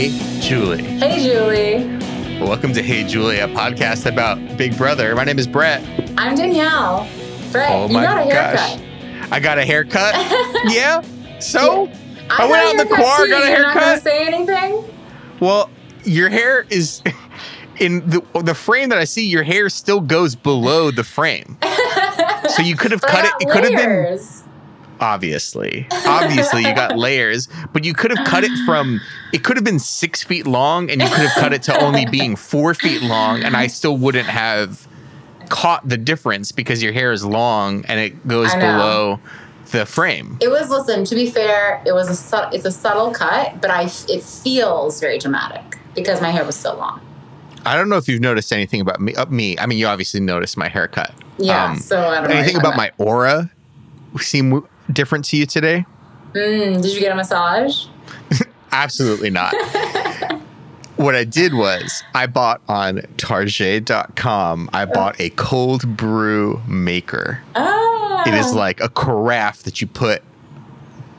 Hey, 0.00 0.40
Julie. 0.40 0.82
Hey, 0.82 1.22
Julie. 1.22 2.40
Welcome 2.40 2.72
to 2.72 2.82
Hey, 2.82 3.04
Julie, 3.06 3.40
a 3.40 3.46
podcast 3.48 4.06
about 4.10 4.38
Big 4.56 4.74
Brother. 4.78 5.14
My 5.14 5.24
name 5.24 5.38
is 5.38 5.46
Brett. 5.46 5.82
I'm 6.16 6.34
Danielle. 6.34 7.06
Brett, 7.52 7.70
Oh 7.70 7.86
you 7.86 7.92
my 7.92 8.04
got 8.04 8.16
a 8.16 8.22
haircut. 8.22 8.80
gosh. 8.80 9.28
I 9.30 9.40
got 9.40 9.58
a 9.58 9.64
haircut. 9.66 10.14
yeah. 10.72 11.02
So, 11.38 11.90
I, 12.30 12.38
got 12.38 12.48
went 12.48 12.62
out 12.62 12.70
in 12.70 12.76
the 12.78 12.84
haircut 12.86 13.04
car, 13.04 13.24
too. 13.26 13.30
got 13.30 13.42
a 13.44 13.50
You're 13.50 13.60
not 13.62 13.74
haircut. 13.74 14.02
say 14.02 14.26
anything? 14.26 14.84
Well, 15.38 15.68
your 16.04 16.30
hair 16.30 16.64
is 16.70 17.02
in 17.78 18.08
the 18.08 18.22
the 18.42 18.54
frame 18.54 18.88
that 18.88 18.98
I 18.98 19.04
see. 19.04 19.26
Your 19.26 19.42
hair 19.42 19.68
still 19.68 20.00
goes 20.00 20.34
below 20.34 20.90
the 20.90 21.04
frame. 21.04 21.58
So 22.56 22.62
you 22.62 22.74
could 22.74 22.90
have 22.90 23.02
cut 23.02 23.24
it. 23.26 23.32
It 23.40 23.50
could 23.50 23.62
have 23.64 23.76
been. 23.76 24.18
Obviously, 25.00 25.86
obviously 26.06 26.62
you 26.62 26.74
got 26.74 26.96
layers, 26.96 27.48
but 27.72 27.84
you 27.84 27.94
could 27.94 28.16
have 28.16 28.26
cut 28.26 28.44
it 28.44 28.52
from. 28.64 29.00
It 29.32 29.42
could 29.44 29.56
have 29.56 29.64
been 29.64 29.78
six 29.78 30.22
feet 30.22 30.46
long, 30.46 30.90
and 30.90 31.00
you 31.00 31.08
could 31.08 31.26
have 31.26 31.34
cut 31.36 31.52
it 31.52 31.62
to 31.64 31.78
only 31.82 32.06
being 32.10 32.36
four 32.36 32.74
feet 32.74 33.02
long, 33.02 33.42
and 33.42 33.56
I 33.56 33.66
still 33.66 33.96
wouldn't 33.96 34.28
have 34.28 34.86
caught 35.48 35.88
the 35.88 35.96
difference 35.96 36.52
because 36.52 36.82
your 36.82 36.92
hair 36.92 37.10
is 37.10 37.24
long 37.24 37.84
and 37.86 37.98
it 37.98 38.28
goes 38.28 38.54
below 38.54 39.18
the 39.72 39.84
frame. 39.84 40.38
It 40.40 40.48
was. 40.48 40.68
Listen. 40.70 41.04
To 41.04 41.14
be 41.14 41.30
fair, 41.30 41.82
it 41.86 41.92
was 41.92 42.08
a. 42.08 42.16
su- 42.16 42.50
It's 42.52 42.64
a 42.64 42.72
subtle 42.72 43.12
cut, 43.12 43.60
but 43.60 43.70
I. 43.70 43.88
It 44.08 44.22
feels 44.22 45.00
very 45.00 45.18
dramatic 45.18 45.78
because 45.94 46.20
my 46.20 46.30
hair 46.30 46.44
was 46.44 46.56
so 46.56 46.76
long. 46.76 47.00
I 47.66 47.76
don't 47.76 47.88
know 47.90 47.98
if 47.98 48.08
you've 48.08 48.22
noticed 48.22 48.52
anything 48.52 48.80
about 48.80 49.00
me. 49.00 49.14
Uh, 49.14 49.26
me, 49.26 49.58
I 49.58 49.66
mean, 49.66 49.78
you 49.78 49.86
obviously 49.86 50.20
noticed 50.20 50.56
my 50.56 50.68
haircut. 50.68 51.12
Yeah. 51.38 51.72
Um, 51.72 51.76
so 51.78 52.00
I 52.08 52.20
don't 52.20 52.30
know. 52.30 52.36
anything 52.36 52.56
about 52.56 52.74
my 52.76 52.90
aura 52.98 53.50
seem 54.18 54.66
different 54.92 55.24
to 55.26 55.36
you 55.36 55.46
today? 55.46 55.84
Mm, 56.32 56.82
did 56.82 56.92
you 56.92 57.00
get 57.00 57.12
a 57.12 57.14
massage? 57.14 57.86
Absolutely 58.72 59.30
not. 59.30 59.54
what 60.96 61.14
I 61.14 61.24
did 61.24 61.54
was 61.54 62.02
I 62.14 62.26
bought 62.26 62.60
on 62.68 63.02
Target.com, 63.16 64.70
I 64.72 64.84
bought 64.84 65.20
a 65.20 65.30
cold 65.30 65.96
brew 65.96 66.60
maker. 66.68 67.42
Oh. 67.56 68.22
It 68.26 68.34
is 68.34 68.54
like 68.54 68.80
a 68.80 68.88
carafe 68.88 69.62
that 69.62 69.80
you 69.80 69.86
put 69.86 70.22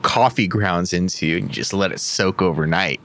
coffee 0.02 0.48
grounds 0.48 0.94
into 0.94 1.38
and 1.38 1.44
you 1.44 1.50
just 1.50 1.74
let 1.74 1.92
it 1.92 2.00
soak 2.00 2.42
overnight. 2.42 3.02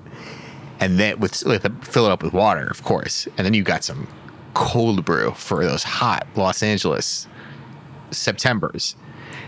And 0.78 1.00
then 1.00 1.19
with, 1.19 1.44
with 1.44 1.84
fill 1.84 2.06
it 2.06 2.12
up 2.12 2.22
with 2.22 2.32
water, 2.32 2.66
of 2.66 2.82
course. 2.82 3.26
And 3.36 3.46
then 3.46 3.54
you 3.54 3.62
got 3.62 3.82
some 3.82 4.06
cold 4.54 5.04
brew 5.04 5.32
for 5.32 5.64
those 5.64 5.82
hot 5.82 6.26
Los 6.36 6.62
Angeles 6.62 7.26
Septembers. 8.10 8.96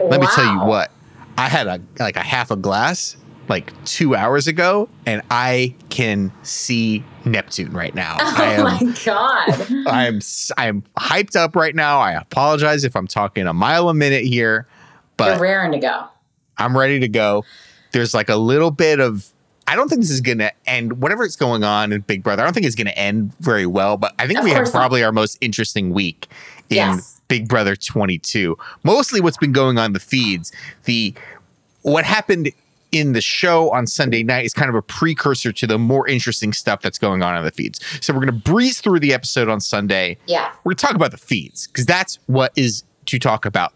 Let 0.00 0.20
me 0.20 0.26
tell 0.34 0.52
you 0.52 0.60
what. 0.60 0.90
I 1.38 1.48
had 1.48 1.66
a 1.66 1.80
like 1.98 2.16
a 2.16 2.22
half 2.22 2.50
a 2.50 2.56
glass 2.56 3.16
like 3.48 3.72
two 3.84 4.14
hours 4.14 4.46
ago, 4.46 4.88
and 5.06 5.22
I 5.30 5.74
can 5.88 6.30
see 6.42 7.02
Neptune 7.24 7.72
right 7.72 7.94
now. 7.94 8.16
Oh 8.20 8.34
I 8.36 8.56
Oh 8.56 8.66
am 8.66 8.84
my 8.86 8.94
god. 9.04 9.86
I 9.92 10.06
am 10.06 10.16
s- 10.16 10.50
I 10.58 10.66
am 10.66 10.82
hyped 10.98 11.36
up 11.36 11.56
right 11.56 11.74
now. 11.74 11.98
I 12.00 12.12
apologize 12.12 12.84
if 12.84 12.94
I'm 12.96 13.06
talking 13.06 13.46
a 13.46 13.54
mile 13.54 13.88
a 13.88 13.94
minute 13.94 14.24
here, 14.24 14.66
but 15.16 15.28
You're 15.32 15.40
raring 15.40 15.72
to 15.72 15.78
go. 15.78 16.04
I'm 16.58 16.76
ready 16.76 17.00
to 17.00 17.08
go. 17.08 17.44
There's 17.92 18.12
like 18.12 18.28
a 18.28 18.36
little 18.36 18.70
bit 18.70 19.00
of 19.00 19.26
I 19.66 19.76
don't 19.76 19.88
think 19.88 20.00
this 20.00 20.10
is 20.10 20.20
gonna 20.22 20.50
end. 20.66 21.00
Whatever's 21.00 21.36
going 21.36 21.62
on 21.62 21.92
in 21.92 22.00
Big 22.02 22.22
Brother, 22.22 22.42
I 22.42 22.46
don't 22.46 22.52
think 22.54 22.66
it's 22.66 22.74
gonna 22.74 22.90
end 22.90 23.32
very 23.38 23.66
well. 23.66 23.96
But 23.96 24.14
I 24.18 24.26
think 24.26 24.38
Of 24.40 24.44
we 24.44 24.50
have 24.50 24.58
course 24.58 24.72
not. 24.74 24.78
probably 24.80 25.04
our 25.04 25.12
most 25.12 25.38
interesting 25.40 25.92
week 25.94 26.26
in 26.70 26.76
Yes. 26.76 27.17
Big 27.28 27.48
Brother 27.48 27.76
22. 27.76 28.56
Mostly 28.82 29.20
what's 29.20 29.36
been 29.36 29.52
going 29.52 29.78
on 29.78 29.92
the 29.92 30.00
feeds. 30.00 30.52
The 30.84 31.14
what 31.82 32.04
happened 32.04 32.50
in 32.90 33.12
the 33.12 33.20
show 33.20 33.70
on 33.70 33.86
Sunday 33.86 34.22
night 34.22 34.46
is 34.46 34.54
kind 34.54 34.70
of 34.70 34.74
a 34.74 34.82
precursor 34.82 35.52
to 35.52 35.66
the 35.66 35.78
more 35.78 36.08
interesting 36.08 36.52
stuff 36.52 36.80
that's 36.80 36.98
going 36.98 37.22
on 37.22 37.36
in 37.36 37.44
the 37.44 37.50
feeds. 37.50 37.80
So 38.04 38.12
we're 38.12 38.20
gonna 38.20 38.32
breeze 38.32 38.80
through 38.80 39.00
the 39.00 39.12
episode 39.12 39.48
on 39.48 39.60
Sunday. 39.60 40.16
Yeah. 40.26 40.50
We're 40.64 40.70
gonna 40.70 40.76
talk 40.76 40.94
about 40.94 41.10
the 41.10 41.18
feeds 41.18 41.66
because 41.66 41.86
that's 41.86 42.18
what 42.26 42.52
is 42.56 42.84
to 43.06 43.18
talk 43.18 43.44
about 43.44 43.72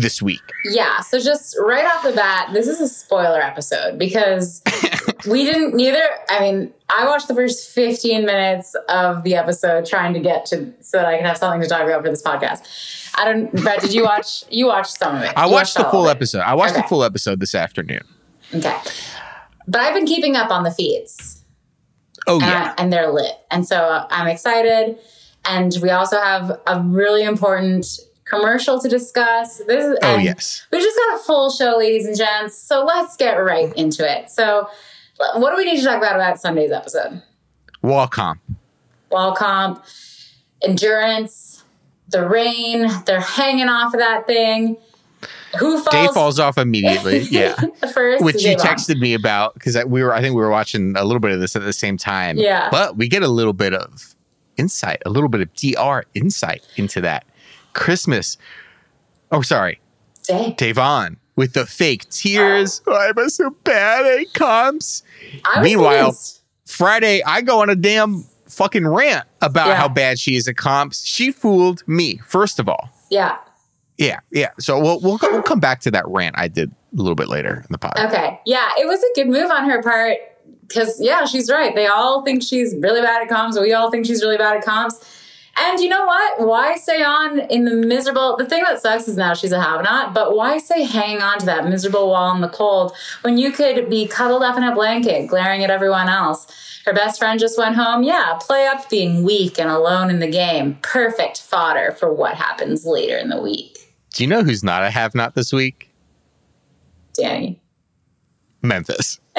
this 0.00 0.22
week. 0.22 0.40
Yeah, 0.64 1.00
so 1.00 1.20
just 1.20 1.56
right 1.60 1.84
off 1.84 2.02
the 2.02 2.12
bat, 2.12 2.50
this 2.52 2.66
is 2.66 2.80
a 2.80 2.88
spoiler 2.88 3.40
episode 3.40 3.98
because 3.98 4.62
we 5.28 5.44
didn't 5.44 5.74
neither. 5.74 6.02
I 6.28 6.40
mean, 6.40 6.72
I 6.88 7.06
watched 7.06 7.28
the 7.28 7.34
first 7.34 7.70
15 7.70 8.24
minutes 8.24 8.74
of 8.88 9.22
the 9.24 9.34
episode 9.34 9.86
trying 9.86 10.14
to 10.14 10.20
get 10.20 10.46
to 10.46 10.72
so 10.80 10.98
that 10.98 11.06
I 11.06 11.16
can 11.16 11.26
have 11.26 11.36
something 11.36 11.60
to 11.60 11.68
talk 11.68 11.82
about 11.82 12.02
for 12.02 12.08
this 12.10 12.22
podcast. 12.22 12.66
I 13.16 13.24
don't, 13.24 13.52
Brett, 13.52 13.80
did 13.80 13.92
you 13.92 14.04
watch? 14.04 14.44
You 14.50 14.66
watched 14.66 14.92
some 14.92 15.16
of 15.16 15.22
it. 15.22 15.32
I 15.36 15.46
You 15.46 15.52
watched 15.52 15.76
the 15.76 15.84
full 15.84 16.08
episode. 16.08 16.40
I 16.40 16.54
watched 16.54 16.74
the 16.74 16.82
full 16.84 17.04
episode 17.04 17.40
this 17.40 17.54
afternoon. 17.54 18.02
Okay. 18.54 18.76
But 19.68 19.80
I've 19.80 19.94
been 19.94 20.06
keeping 20.06 20.34
up 20.36 20.50
on 20.50 20.64
the 20.64 20.70
feeds 20.70 21.44
Oh 22.26 22.34
and, 22.34 22.42
yeah. 22.42 22.74
and 22.78 22.92
they're 22.92 23.10
lit. 23.10 23.32
And 23.50 23.66
so 23.66 24.06
I'm 24.10 24.26
excited. 24.26 24.98
And 25.44 25.74
we 25.82 25.90
also 25.90 26.20
have 26.20 26.60
a 26.66 26.80
really 26.80 27.22
important 27.22 27.86
commercial 28.30 28.80
to 28.80 28.88
discuss. 28.88 29.58
This 29.58 29.84
is, 29.84 29.98
Oh 30.02 30.16
yes. 30.16 30.66
We 30.72 30.78
just 30.78 30.96
got 30.96 31.20
a 31.20 31.22
full 31.24 31.50
show, 31.50 31.76
ladies 31.78 32.06
and 32.06 32.16
gents. 32.16 32.56
So 32.56 32.84
let's 32.84 33.16
get 33.16 33.34
right 33.34 33.72
into 33.74 34.10
it. 34.10 34.30
So, 34.30 34.68
what 35.36 35.50
do 35.50 35.56
we 35.56 35.64
need 35.64 35.78
to 35.78 35.84
talk 35.84 35.98
about 35.98 36.16
about 36.16 36.40
Sunday's 36.40 36.70
episode? 36.70 37.22
Wallcom. 37.82 38.38
Wall 39.10 39.34
comp, 39.34 39.84
endurance, 40.62 41.64
the 42.08 42.28
rain. 42.28 42.88
They're 43.06 43.20
hanging 43.20 43.68
off 43.68 43.92
of 43.92 44.00
that 44.00 44.26
thing. 44.26 44.76
Who 45.58 45.82
falls, 45.82 45.88
Dave 45.88 46.10
falls 46.12 46.38
off 46.38 46.58
immediately. 46.58 47.20
Yeah. 47.30 47.54
first? 47.92 48.24
Which 48.24 48.44
you 48.44 48.56
texted 48.56 49.00
me 49.00 49.14
about 49.14 49.54
because 49.54 49.76
we 49.84 50.02
were 50.02 50.14
I 50.14 50.20
think 50.20 50.34
we 50.36 50.40
were 50.40 50.50
watching 50.50 50.96
a 50.96 51.04
little 51.04 51.20
bit 51.20 51.32
of 51.32 51.40
this 51.40 51.56
at 51.56 51.62
the 51.62 51.72
same 51.72 51.96
time. 51.96 52.38
Yeah. 52.38 52.68
But 52.70 52.96
we 52.96 53.08
get 53.08 53.22
a 53.22 53.28
little 53.28 53.52
bit 53.52 53.74
of 53.74 54.14
insight, 54.56 55.02
a 55.04 55.10
little 55.10 55.28
bit 55.28 55.40
of 55.40 55.52
DR 55.54 56.04
insight 56.14 56.66
into 56.76 57.00
that. 57.00 57.26
Christmas. 57.72 58.36
Oh, 59.32 59.42
sorry. 59.42 59.80
Dave. 60.24 60.56
Da'Vonne 60.56 61.16
with 61.36 61.52
the 61.54 61.66
fake 61.66 62.08
tears. 62.10 62.82
Oh, 62.86 62.94
I'm 63.16 63.28
so 63.30 63.50
bad 63.64 64.06
at 64.06 64.32
comps. 64.34 65.02
Meanwhile, 65.62 65.96
convinced- 66.06 66.42
Friday, 66.66 67.22
I 67.24 67.40
go 67.42 67.60
on 67.62 67.70
a 67.70 67.74
damn 67.76 68.24
fucking 68.46 68.86
rant 68.86 69.26
about 69.40 69.68
Yeah. 69.68 69.74
how 69.76 69.88
bad 69.88 70.18
she 70.18 70.36
is 70.36 70.46
at 70.48 70.56
comps. 70.56 71.04
She 71.04 71.30
fooled 71.32 71.82
me, 71.86 72.20
first 72.26 72.58
of 72.58 72.68
all. 72.68 72.90
yeah. 73.10 73.36
Yeah, 73.98 74.20
yeah. 74.30 74.48
So 74.58 74.80
we'll 74.80 74.98
we'll, 75.00 75.18
we'll 75.20 75.42
come 75.42 75.60
back 75.60 75.80
to 75.80 75.90
that 75.90 76.08
rant 76.08 76.34
I 76.38 76.48
did 76.48 76.70
a 76.70 76.96
little 76.96 77.14
bit 77.14 77.28
later 77.28 77.56
in 77.56 77.66
the 77.68 77.76
pod. 77.76 77.98
Okay. 77.98 78.40
Yeah, 78.46 78.70
it 78.78 78.86
was 78.86 78.98
a 79.02 79.06
good 79.14 79.28
move 79.28 79.50
on 79.50 79.68
her 79.68 79.82
part 79.82 80.16
because, 80.66 80.98
yeah, 81.02 81.26
she's 81.26 81.50
right. 81.50 81.74
They 81.74 81.86
all 81.86 82.22
think 82.24 82.42
she's 82.42 82.74
really 82.78 83.02
bad 83.02 83.20
at 83.22 83.28
comps. 83.28 83.60
We 83.60 83.74
all 83.74 83.90
think 83.90 84.06
she's 84.06 84.22
really 84.22 84.38
bad 84.38 84.56
at 84.56 84.64
comps. 84.64 85.04
And 85.62 85.78
you 85.78 85.90
know 85.90 86.06
what? 86.06 86.40
Why 86.40 86.76
stay 86.76 87.02
on 87.02 87.38
in 87.38 87.64
the 87.66 87.74
miserable? 87.74 88.36
The 88.38 88.46
thing 88.46 88.62
that 88.62 88.80
sucks 88.80 89.06
is 89.08 89.16
now 89.18 89.34
she's 89.34 89.52
a 89.52 89.60
have 89.60 89.84
not, 89.84 90.14
but 90.14 90.34
why 90.34 90.56
say 90.56 90.84
hanging 90.84 91.20
on 91.20 91.38
to 91.40 91.46
that 91.46 91.68
miserable 91.68 92.08
wall 92.08 92.34
in 92.34 92.40
the 92.40 92.48
cold 92.48 92.96
when 93.20 93.36
you 93.36 93.52
could 93.52 93.90
be 93.90 94.06
cuddled 94.06 94.42
up 94.42 94.56
in 94.56 94.62
a 94.62 94.74
blanket, 94.74 95.26
glaring 95.26 95.62
at 95.62 95.70
everyone 95.70 96.08
else? 96.08 96.46
Her 96.86 96.94
best 96.94 97.18
friend 97.18 97.38
just 97.38 97.58
went 97.58 97.76
home. 97.76 98.02
Yeah, 98.02 98.38
play 98.40 98.66
up 98.66 98.88
being 98.88 99.22
weak 99.22 99.58
and 99.58 99.68
alone 99.68 100.08
in 100.08 100.18
the 100.18 100.30
game. 100.30 100.78
Perfect 100.80 101.42
fodder 101.42 101.92
for 101.92 102.10
what 102.12 102.36
happens 102.36 102.86
later 102.86 103.18
in 103.18 103.28
the 103.28 103.40
week. 103.40 103.76
Do 104.14 104.24
you 104.24 104.28
know 104.28 104.42
who's 104.42 104.64
not 104.64 104.82
a 104.82 104.90
have 104.90 105.14
not 105.14 105.34
this 105.34 105.52
week? 105.52 105.90
Danny. 107.12 107.60
Memphis. 108.62 109.20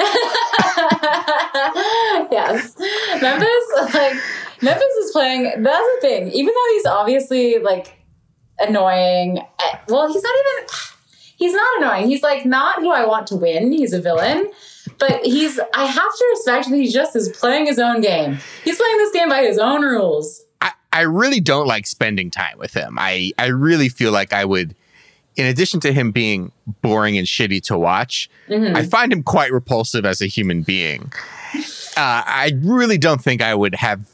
yes. 2.30 2.76
Memphis, 3.20 3.94
like, 3.94 4.16
Memphis 4.62 4.82
is 5.04 5.10
playing. 5.12 5.62
That's 5.62 5.86
the 5.94 5.98
thing. 6.00 6.28
Even 6.32 6.54
though 6.54 6.72
he's 6.74 6.86
obviously 6.86 7.58
like 7.58 7.96
annoying, 8.58 9.38
eh, 9.38 9.78
well, 9.88 10.12
he's 10.12 10.22
not 10.22 10.32
even. 10.32 10.68
He's 11.36 11.54
not 11.54 11.78
annoying. 11.82 12.08
He's 12.08 12.22
like 12.22 12.46
not 12.46 12.78
who 12.80 12.90
I 12.90 13.04
want 13.04 13.26
to 13.28 13.36
win. 13.36 13.72
He's 13.72 13.92
a 13.92 14.00
villain, 14.00 14.50
but 14.98 15.24
he's. 15.24 15.58
I 15.74 15.86
have 15.86 16.16
to 16.16 16.26
respect 16.30 16.70
that 16.70 16.76
he 16.76 16.88
just 16.88 17.16
is 17.16 17.28
playing 17.30 17.66
his 17.66 17.78
own 17.80 18.00
game. 18.00 18.38
He's 18.64 18.76
playing 18.76 18.96
this 18.98 19.12
game 19.12 19.28
by 19.28 19.42
his 19.42 19.58
own 19.58 19.82
rules. 19.82 20.42
I, 20.60 20.70
I 20.92 21.00
really 21.00 21.40
don't 21.40 21.66
like 21.66 21.86
spending 21.88 22.30
time 22.30 22.58
with 22.58 22.74
him. 22.74 22.96
I, 22.98 23.32
I 23.38 23.46
really 23.46 23.88
feel 23.88 24.12
like 24.12 24.32
I 24.32 24.44
would, 24.44 24.76
in 25.34 25.46
addition 25.46 25.80
to 25.80 25.92
him 25.92 26.12
being 26.12 26.52
boring 26.82 27.18
and 27.18 27.26
shitty 27.26 27.60
to 27.64 27.76
watch, 27.76 28.30
Mhm. 28.48 28.76
I 28.76 28.84
find 28.86 29.12
him 29.12 29.24
quite 29.24 29.50
repulsive 29.52 30.04
as 30.06 30.20
a 30.22 30.26
human 30.26 30.62
being. 30.62 31.10
Uh, 31.96 32.22
I 32.24 32.52
really 32.62 32.98
don't 32.98 33.20
think 33.20 33.42
I 33.42 33.54
would 33.56 33.74
have, 33.74 34.06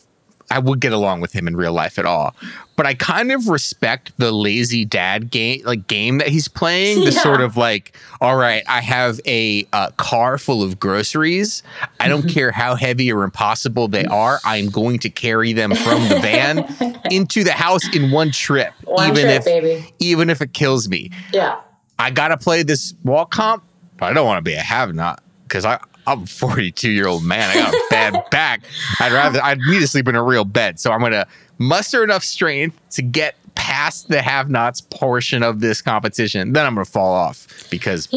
I 0.51 0.59
would 0.59 0.81
get 0.81 0.93
along 0.93 1.21
with 1.21 1.33
him 1.33 1.47
in 1.47 1.57
real 1.57 1.73
life 1.73 1.99
at 1.99 2.05
all. 2.07 2.35
But 2.77 2.87
I 2.87 2.95
kind 2.95 3.33
of 3.33 3.49
respect 3.49 4.13
the 4.19 4.31
lazy 4.33 4.85
dad 4.85 5.31
game, 5.31 5.63
like 5.65 5.87
game 5.89 6.19
that 6.19 6.29
he's 6.29 6.49
playing. 6.49 7.01
The 7.05 7.11
Yeah. 7.13 7.21
sort 7.23 7.41
of 7.41 7.57
like, 7.57 7.97
all 8.21 8.37
right, 8.37 8.63
I 8.69 8.81
have 8.81 9.21
a 9.27 9.67
uh, 9.73 9.91
car 9.97 10.39
full 10.39 10.63
of 10.63 10.79
groceries. 10.81 11.63
I 12.01 12.09
don't 12.09 12.29
care 12.35 12.51
how 12.53 12.77
heavy 12.77 13.11
or 13.13 13.25
impossible 13.25 13.89
they 13.89 14.05
are. 14.07 14.39
I'm 14.45 14.71
going 14.71 15.01
to 15.01 15.11
carry 15.11 15.53
them 15.53 15.75
from 15.75 16.09
the 16.09 16.21
van 16.21 16.59
into 17.11 17.43
the 17.45 17.53
house 17.53 17.95
in 17.95 18.11
one 18.11 18.31
trip, 18.31 18.73
One 18.85 19.11
even 19.11 19.25
trip, 19.25 19.39
if 19.39 19.45
baby. 19.45 19.95
even 19.99 20.31
if 20.31 20.41
it 20.41 20.53
kills 20.53 20.89
me. 20.89 21.11
Yeah. 21.33 21.61
I 21.99 22.11
gotta 22.13 22.37
play 22.37 22.63
this 22.63 22.95
wall 23.03 23.27
comp, 23.27 23.65
but 23.97 24.07
I 24.07 24.13
don't 24.13 24.25
want 24.25 24.39
to 24.39 24.43
be 24.43 24.55
a 24.55 24.61
have 24.61 24.95
not 24.95 25.21
because 25.43 25.65
I 25.65 25.81
I'm 26.09 26.23
a 26.23 26.27
42 26.27 26.91
year 26.91 27.07
old 27.07 27.23
man. 27.25 27.51
I 27.51 27.55
got 27.55 27.75
a 27.75 27.85
bad 27.91 28.25
back. 28.31 28.63
I'd 28.99 29.13
rather, 29.13 29.43
I'd 29.43 29.59
need 29.59 29.81
to 29.81 29.87
sleep 29.89 30.09
in 30.09 30.15
a 30.15 30.23
real 30.23 30.45
bed. 30.45 30.81
So 30.81 30.91
I'm 30.91 31.01
going 31.01 31.13
to 31.13 31.27
muster 31.59 32.03
enough 32.03 32.25
strength 32.25 32.79
to 32.93 33.03
get 33.03 33.37
past 33.55 34.09
the 34.09 34.23
have 34.23 34.49
nots 34.49 34.81
portion 34.81 35.43
of 35.43 35.61
this 35.61 35.83
competition. 35.83 36.53
Then 36.55 36.65
I'm 36.65 36.75
going 36.75 36.85
to 36.85 36.91
fall 36.91 37.15
off 37.15 37.47
because 37.71 38.09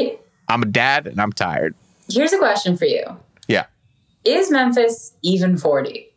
I'm 0.47 0.61
a 0.61 0.67
dad 0.67 1.07
and 1.07 1.19
I'm 1.19 1.33
tired. 1.33 1.75
Here's 2.09 2.33
a 2.33 2.37
question 2.37 2.77
for 2.77 2.85
you 2.85 3.03
Yeah. 3.47 3.65
Is 4.23 4.51
Memphis 4.51 5.13
even 5.21 5.57
40? 5.57 6.07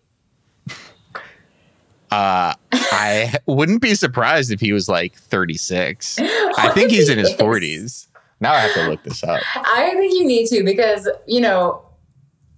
Uh, 2.10 2.54
I 2.72 3.34
wouldn't 3.46 3.82
be 3.82 3.94
surprised 3.96 4.52
if 4.52 4.60
he 4.60 4.72
was 4.72 4.88
like 4.88 5.14
36. 5.16 6.18
I 6.20 6.70
think 6.72 6.90
he's 6.90 7.08
in 7.08 7.18
his 7.18 7.30
is? 7.32 7.36
40s. 7.36 8.06
Now 8.40 8.54
I 8.54 8.60
have 8.60 8.74
to 8.74 8.90
look 8.90 9.02
this 9.04 9.22
up. 9.24 9.42
I 9.54 9.94
think 9.94 10.14
you 10.14 10.26
need 10.26 10.46
to 10.48 10.64
because, 10.64 11.08
you 11.26 11.40
know, 11.40 11.82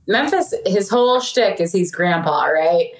Memphis, 0.08 0.55
his 0.67 0.88
whole 0.88 1.20
shtick 1.20 1.61
is 1.61 1.73
he's 1.73 1.90
grandpa, 1.90 2.44
right? 2.46 2.90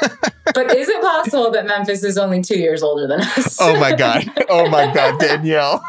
but 0.54 0.70
is 0.70 0.88
it 0.88 1.00
possible 1.02 1.50
that 1.50 1.66
Memphis 1.66 2.02
is 2.02 2.16
only 2.16 2.42
two 2.42 2.58
years 2.58 2.82
older 2.82 3.06
than 3.06 3.20
us? 3.20 3.58
Oh 3.60 3.78
my 3.78 3.94
God. 3.94 4.24
Oh 4.48 4.68
my 4.68 4.92
God, 4.92 5.18
Danielle. 5.18 5.82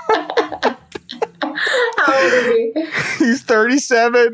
How 1.98 2.24
old 2.24 2.34
is 2.34 2.48
he? 2.48 2.74
He's 3.26 3.44
37. 3.44 4.34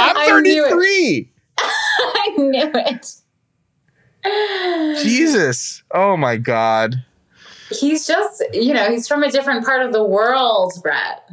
I'm 0.00 0.16
I 0.16 0.40
knew 0.40 0.64
it. 0.64 0.70
33. 0.70 1.32
I 1.58 2.34
knew 2.38 2.70
it. 2.74 3.14
Jesus. 5.02 5.82
Oh 5.92 6.16
my 6.16 6.36
God. 6.36 7.04
He's 7.70 8.06
just, 8.06 8.42
you 8.52 8.72
know, 8.74 8.90
he's 8.90 9.06
from 9.08 9.22
a 9.22 9.30
different 9.30 9.64
part 9.64 9.82
of 9.84 9.92
the 9.92 10.02
world, 10.04 10.72
Brett. 10.82 11.28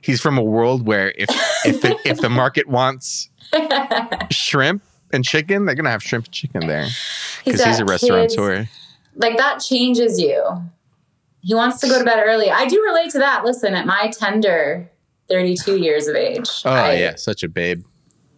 He's 0.00 0.20
from 0.20 0.38
a 0.38 0.42
world 0.42 0.86
where 0.86 1.12
if 1.16 1.28
if 1.64 1.80
the 1.80 1.98
if 2.04 2.20
the 2.20 2.28
market 2.30 2.68
wants 2.68 3.30
shrimp 4.30 4.82
and 5.12 5.24
chicken, 5.24 5.64
they're 5.64 5.74
gonna 5.74 5.90
have 5.90 6.02
shrimp 6.02 6.26
and 6.26 6.34
chicken 6.34 6.66
there 6.66 6.86
because 7.44 7.62
he's 7.64 7.80
a 7.80 7.84
restaurateur. 7.84 8.56
kids. 8.60 8.70
Like 9.16 9.36
that 9.38 9.58
changes 9.60 10.20
you. 10.20 10.42
He 11.40 11.54
wants 11.54 11.80
to 11.80 11.88
go 11.88 11.98
to 11.98 12.04
bed 12.04 12.22
early. 12.24 12.50
I 12.50 12.66
do 12.66 12.80
relate 12.82 13.10
to 13.12 13.18
that. 13.18 13.44
Listen, 13.44 13.74
at 13.74 13.84
my 13.86 14.12
tender 14.16 14.88
32 15.28 15.76
years 15.78 16.06
of 16.06 16.14
age. 16.16 16.48
Oh 16.64 16.70
I- 16.70 16.94
yeah, 16.94 17.14
such 17.16 17.42
a 17.42 17.48
babe. 17.48 17.84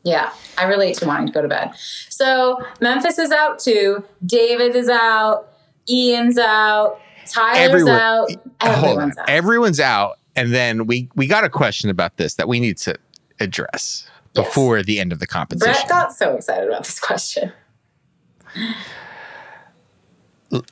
Yeah, 0.05 0.33
I 0.59 0.65
relate 0.65 0.97
to 0.99 1.07
wanting 1.07 1.27
to 1.29 1.33
go 1.33 1.41
to 1.41 1.49
bed. 1.49 1.71
So 2.11 2.63
Memphis 2.81 3.19
is 3.19 3.31
out 3.31 3.59
too. 3.59 4.05
David 4.25 4.77
is 4.77 4.91
out. 4.91 5.49
Ian's 5.89 6.37
out. 6.39 7.01
Tyler's 7.27 7.59
Everyone- 7.59 8.01
out. 8.01 8.31
Everyone's 8.61 9.19
out. 9.19 9.29
Everyone's 9.29 9.81
out, 9.81 10.19
and 10.37 10.53
then 10.53 10.87
we 10.87 11.09
we 11.15 11.27
got 11.27 11.45
a 11.45 11.49
question 11.49 11.91
about 11.91 12.17
this 12.17 12.35
that 12.35 12.49
we 12.49 12.61
need 12.61 12.77
to 12.79 12.97
address 13.41 14.07
Yes. 14.35 14.45
before 14.47 14.83
the 14.83 14.99
end 15.01 15.13
of 15.13 15.19
the 15.21 15.27
competition. 15.27 15.73
Brett 15.73 15.89
got 15.89 16.13
so 16.13 16.35
excited 16.37 16.69
about 16.69 16.85
this 16.85 16.99
question. 17.01 17.53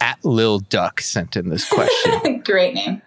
At 0.01 0.25
Lil 0.25 0.61
Duck 0.61 1.01
sent 1.01 1.37
in 1.37 1.49
this 1.49 1.69
question. 1.69 2.41
Great 2.45 2.75
name. 2.75 3.03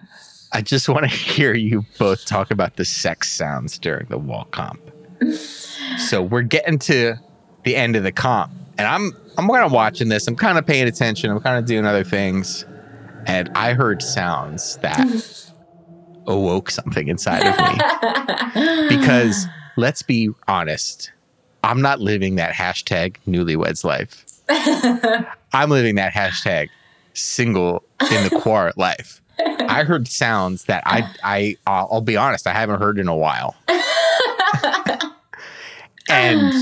I 0.51 0.61
just 0.61 0.89
want 0.89 1.01
to 1.03 1.07
hear 1.07 1.53
you 1.53 1.85
both 1.97 2.25
talk 2.25 2.51
about 2.51 2.75
the 2.75 2.85
sex 2.85 3.31
sounds 3.31 3.77
during 3.77 4.07
the 4.07 4.17
wall 4.17 4.45
comp. 4.51 4.79
so 5.97 6.21
we're 6.21 6.41
getting 6.41 6.77
to 6.79 7.15
the 7.63 7.75
end 7.75 7.95
of 7.95 8.03
the 8.03 8.11
comp, 8.11 8.51
and 8.77 8.87
I'm 8.87 9.11
I'm 9.37 9.47
kind 9.47 9.63
of 9.65 9.71
watching 9.71 10.09
this. 10.09 10.27
I'm 10.27 10.35
kind 10.35 10.57
of 10.57 10.65
paying 10.65 10.87
attention. 10.87 11.31
I'm 11.31 11.39
kind 11.41 11.57
of 11.57 11.65
doing 11.65 11.85
other 11.85 12.03
things, 12.03 12.65
and 13.25 13.49
I 13.55 13.73
heard 13.73 14.01
sounds 14.01 14.77
that 14.77 15.51
awoke 16.27 16.71
something 16.71 17.07
inside 17.07 17.45
of 17.45 17.57
me. 17.57 18.87
Because 18.89 19.47
let's 19.77 20.01
be 20.01 20.29
honest, 20.47 21.11
I'm 21.63 21.81
not 21.81 21.99
living 21.99 22.35
that 22.35 22.53
hashtag 22.53 23.17
newlyweds 23.27 23.83
life. 23.83 24.25
I'm 25.53 25.69
living 25.69 25.95
that 25.95 26.13
hashtag 26.13 26.69
single 27.13 27.83
in 28.11 28.23
the 28.29 28.39
quart 28.41 28.77
life. 28.77 29.21
I 29.39 29.83
heard 29.83 30.07
sounds 30.07 30.65
that 30.65 30.83
I 30.85 31.09
I 31.23 31.55
I'll 31.67 31.89
I'll 31.91 32.01
be 32.01 32.15
honest, 32.17 32.47
I 32.47 32.53
haven't 32.53 32.79
heard 32.79 32.99
in 32.99 33.07
a 33.07 33.15
while. 33.15 33.55
and 36.09 36.53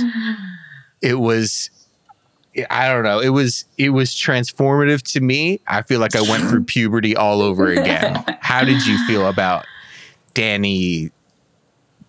it 1.01 1.15
was 1.15 1.69
I 2.69 2.87
don't 2.87 3.03
know, 3.03 3.19
it 3.19 3.29
was 3.29 3.65
it 3.77 3.89
was 3.89 4.11
transformative 4.11 5.01
to 5.13 5.21
me. 5.21 5.59
I 5.67 5.81
feel 5.81 5.99
like 5.99 6.15
I 6.15 6.21
went 6.21 6.43
through 6.49 6.63
puberty 6.65 7.15
all 7.15 7.41
over 7.41 7.71
again. 7.71 8.23
How 8.41 8.63
did 8.63 8.85
you 8.85 8.97
feel 9.07 9.27
about 9.27 9.65
Dani 10.35 11.11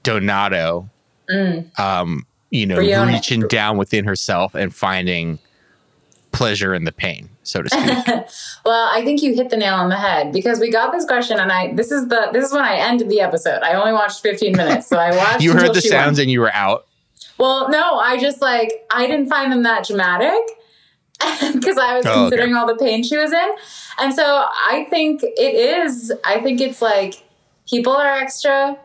Donato 0.03 0.89
Mm. 1.31 1.79
um, 1.81 2.27
you 2.51 2.67
know, 2.67 2.77
Brianna. 2.77 3.15
reaching 3.15 3.41
down 3.49 3.79
within 3.79 4.05
herself 4.05 4.55
and 4.55 4.75
finding 4.75 5.39
pleasure 6.33 6.75
in 6.75 6.85
the 6.85 6.93
pain, 6.93 7.31
so 7.45 7.63
to 7.63 7.71
speak. 7.71 8.25
Well, 8.67 8.91
I 8.93 9.03
think 9.05 9.23
you 9.23 9.35
hit 9.35 9.49
the 9.51 9.57
nail 9.57 9.75
on 9.75 9.89
the 9.89 9.97
head 9.97 10.33
because 10.33 10.61
we 10.61 10.71
got 10.71 10.93
this 10.93 11.07
question, 11.07 11.39
and 11.41 11.51
I 11.51 11.73
this 11.73 11.91
is 11.91 12.09
the 12.09 12.29
this 12.35 12.45
is 12.47 12.53
when 12.53 12.63
I 12.63 12.77
ended 12.77 13.09
the 13.09 13.21
episode. 13.23 13.63
I 13.63 13.73
only 13.75 13.93
watched 13.93 14.21
15 14.21 14.55
minutes, 14.55 14.87
so 14.87 14.99
I 14.99 15.11
watched. 15.17 15.43
you 15.43 15.53
heard 15.55 15.73
the 15.75 15.81
sounds 15.81 16.19
won. 16.19 16.23
and 16.25 16.31
you 16.31 16.41
were 16.41 16.53
out. 16.53 16.87
Well, 17.39 17.69
no, 17.69 17.99
I 17.99 18.19
just 18.19 18.41
like 18.41 18.73
I 18.91 19.07
didn't 19.07 19.29
find 19.29 19.51
them 19.53 19.63
that 19.65 19.87
dramatic 19.87 20.33
because 21.55 21.79
I 21.79 21.97
was 21.97 22.07
Oh, 22.07 22.11
okay. 22.11 22.21
considering 22.23 22.55
all 22.55 22.67
the 22.67 22.77
pain 22.77 23.03
she 23.03 23.17
was 23.17 23.33
in, 23.33 23.51
and 23.99 24.13
so 24.15 24.25
I 24.25 24.87
think 24.91 25.23
it 25.23 25.55
is. 25.55 26.13
I 26.25 26.41
think 26.41 26.61
it's 26.61 26.81
like 26.83 27.25
people 27.69 27.93
are 27.93 28.13
extra 28.13 28.79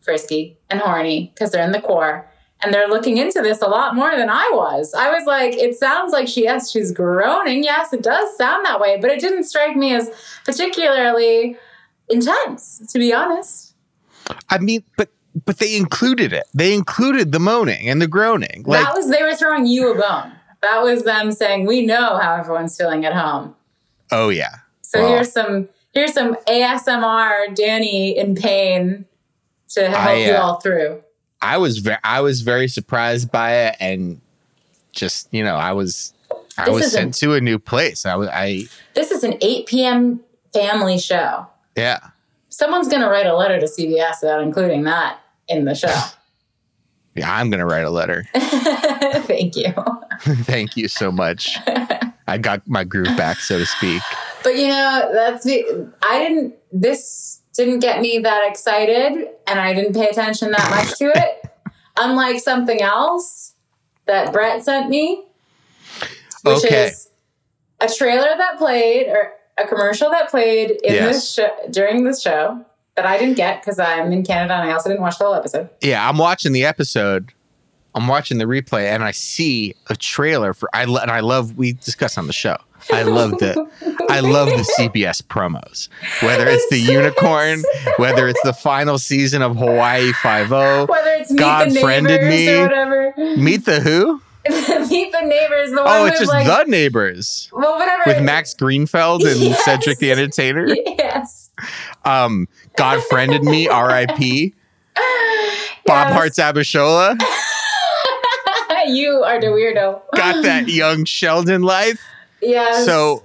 frisky 0.00 0.58
and 0.68 0.80
horny 0.80 1.30
because 1.34 1.50
they're 1.50 1.64
in 1.64 1.72
the 1.72 1.80
core. 1.80 2.26
And 2.62 2.74
they're 2.74 2.88
looking 2.88 3.16
into 3.16 3.40
this 3.40 3.62
a 3.62 3.66
lot 3.68 3.94
more 3.94 4.14
than 4.14 4.28
I 4.28 4.50
was. 4.52 4.92
I 4.92 5.10
was 5.10 5.24
like, 5.24 5.54
it 5.54 5.76
sounds 5.78 6.12
like 6.12 6.28
she, 6.28 6.42
yes, 6.42 6.70
she's 6.70 6.92
groaning. 6.92 7.64
Yes, 7.64 7.94
it 7.94 8.02
does 8.02 8.36
sound 8.36 8.66
that 8.66 8.78
way, 8.78 8.98
but 9.00 9.10
it 9.10 9.18
didn't 9.18 9.44
strike 9.44 9.76
me 9.76 9.94
as 9.94 10.10
particularly 10.44 11.56
intense, 12.10 12.82
to 12.92 12.98
be 12.98 13.14
honest. 13.14 13.74
I 14.50 14.58
mean, 14.58 14.84
but 14.98 15.08
but 15.44 15.58
they 15.58 15.76
included 15.76 16.32
it. 16.32 16.44
They 16.54 16.74
included 16.74 17.32
the 17.32 17.38
moaning 17.40 17.88
and 17.88 18.00
the 18.00 18.06
groaning. 18.08 18.64
Like 18.66 18.84
that 18.84 18.94
was 18.94 19.08
they 19.10 19.22
were 19.22 19.34
throwing 19.34 19.66
you 19.66 19.92
a 19.92 19.94
bone. 19.94 20.32
That 20.62 20.82
was 20.82 21.04
them 21.04 21.32
saying, 21.32 21.66
"We 21.66 21.84
know 21.86 22.18
how 22.18 22.34
everyone's 22.36 22.76
feeling 22.76 23.04
at 23.04 23.12
home." 23.14 23.54
oh 24.12 24.28
yeah. 24.28 24.56
So 24.82 25.00
Wow. 25.02 25.08
here's 25.14 25.32
some 25.32 25.68
here's 25.94 26.12
some 26.12 26.34
ASMR 26.48 27.54
Dani 27.54 28.14
in 28.16 28.34
pain 28.34 29.04
to 29.70 29.88
help 29.88 30.00
I, 30.00 30.14
you 30.26 30.32
uh, 30.32 30.40
all 30.40 30.60
through. 30.60 31.02
I 31.42 31.58
was 31.58 31.78
very 31.78 31.98
I 32.04 32.20
was 32.20 32.42
very 32.42 32.68
surprised 32.68 33.30
by 33.30 33.52
it 33.68 33.76
and 33.80 34.20
just, 34.92 35.32
you 35.32 35.44
know, 35.44 35.54
I 35.54 35.72
was 35.72 36.12
I 36.58 36.64
This 36.66 36.74
was 36.74 36.92
sent 36.92 37.14
to 37.14 37.34
a 37.34 37.40
new 37.40 37.58
place. 37.58 38.04
I 38.04 38.16
was 38.16 38.28
I 38.28 38.64
This 38.94 39.10
is 39.12 39.22
an 39.24 39.34
8 39.40 39.66
p.m. 39.66 40.20
family 40.52 40.98
show. 40.98 41.46
yeah. 41.76 41.98
Someone's 42.52 42.88
going 42.88 43.00
to 43.00 43.08
write 43.08 43.26
a 43.26 43.34
letter 43.36 43.60
to 43.60 43.66
CBS 43.66 44.22
about 44.24 44.42
including 44.42 44.82
that 44.82 45.20
in 45.50 45.64
the 45.66 45.74
show. 45.74 45.94
Yeah, 47.16 47.34
I'm 47.34 47.50
gonna 47.50 47.66
write 47.66 47.84
a 47.84 47.90
letter. 47.90 48.24
Thank 48.34 49.56
you. 49.56 49.74
Thank 50.44 50.76
you 50.76 50.86
so 50.86 51.10
much. 51.10 51.58
I 52.28 52.38
got 52.38 52.66
my 52.68 52.84
groove 52.84 53.14
back, 53.16 53.38
so 53.38 53.58
to 53.58 53.66
speak. 53.66 54.00
But 54.44 54.56
you 54.56 54.68
know, 54.68 55.10
that's 55.12 55.44
I 56.02 56.18
didn't 56.20 56.54
this 56.72 57.40
didn't 57.54 57.80
get 57.80 58.00
me 58.00 58.20
that 58.20 58.48
excited 58.48 59.26
and 59.48 59.58
I 59.60 59.74
didn't 59.74 59.94
pay 59.94 60.06
attention 60.06 60.52
that 60.52 60.70
much 60.70 60.96
to 60.98 61.06
it. 61.06 61.50
Unlike 61.98 62.38
something 62.40 62.80
else 62.80 63.54
that 64.06 64.32
Brett 64.32 64.62
sent 64.64 64.88
me, 64.88 65.24
which 66.44 66.64
Okay. 66.64 66.86
is 66.86 67.08
a 67.80 67.88
trailer 67.88 68.28
that 68.38 68.56
played 68.56 69.08
or 69.08 69.32
a 69.58 69.66
commercial 69.66 70.10
that 70.10 70.30
played 70.30 70.70
in 70.70 70.94
Yes. 70.94 71.12
this 71.12 71.32
show 71.34 71.50
during 71.70 72.04
this 72.04 72.22
show 72.22 72.64
that 72.96 73.06
I 73.06 73.18
didn't 73.18 73.36
get 73.36 73.60
because 73.62 73.78
I'm 73.78 74.12
in 74.12 74.22
Canada 74.24 74.54
and 74.54 74.68
I 74.68 74.72
also 74.72 74.88
didn't 74.88 75.02
watch 75.02 75.18
the 75.18 75.24
whole 75.24 75.34
episode. 75.34 75.70
Yeah, 75.80 76.06
I'm 76.08 76.18
watching 76.18 76.52
the 76.52 76.64
episode. 76.64 77.32
I'm 77.94 78.06
watching 78.06 78.38
the 78.38 78.44
replay, 78.44 78.84
and 78.84 79.02
I 79.02 79.10
see 79.10 79.74
a 79.88 79.96
trailer 79.96 80.54
for. 80.54 80.68
I 80.72 80.84
lo- 80.84 81.00
and 81.02 81.10
I 81.10 81.20
love. 81.20 81.56
We 81.56 81.72
discussed 81.72 82.18
on 82.18 82.28
the 82.28 82.32
show. 82.32 82.56
I 82.92 83.02
love 83.18 83.32
the. 83.32 83.68
I 84.08 84.20
love 84.20 84.46
the 84.48 84.64
CBS 84.78 85.22
promos. 85.22 85.88
Whether 86.22 86.46
it's 86.46 86.68
the 86.70 86.78
unicorn, 86.78 87.64
whether 87.96 88.28
it's 88.28 88.40
the 88.44 88.52
final 88.52 88.96
season 88.98 89.42
of 89.42 89.56
Hawaii 89.56 90.12
Five 90.12 90.52
O. 90.52 90.86
Whether 90.86 91.10
it's 91.14 91.32
Meet 91.32 91.38
God 91.40 91.70
the 91.72 91.80
friended 91.80 92.22
me. 92.22 92.48
or 92.48 92.62
whatever. 92.62 93.14
Meet 93.16 93.64
the 93.64 93.80
who? 93.80 94.22
Meet 94.90 95.12
the 95.12 95.20
Neighbors, 95.22 95.70
the 95.70 95.76
one 95.76 95.86
Oh, 95.86 96.06
it's 96.06 96.18
just 96.18 96.32
like, 96.32 96.46
the 96.46 96.64
neighbors 96.64 97.48
well, 97.52 97.78
whatever. 97.78 98.02
with 98.06 98.22
Max 98.22 98.54
Greenfield 98.54 99.22
and 99.22 99.40
Yes. 99.40 99.64
Cedric 99.64 99.98
the 99.98 100.10
Entertainer. 100.12 100.66
Yes. 100.68 101.50
Um, 102.04 102.48
God 102.76 103.02
friended 103.04 103.44
me. 103.44 103.68
R.I.P. 103.68 104.54
Bob 105.86 106.08
Yes. 106.08 106.12
Hearts 106.14 106.38
Abishola 106.38 107.18
you 108.86 109.22
are 109.24 109.40
the 109.40 109.46
weirdo. 109.48 110.00
got 110.14 110.42
that 110.42 110.68
young 110.68 111.04
Sheldon 111.04 111.62
life. 111.62 112.00
Yes. 112.42 112.84
So 112.86 113.24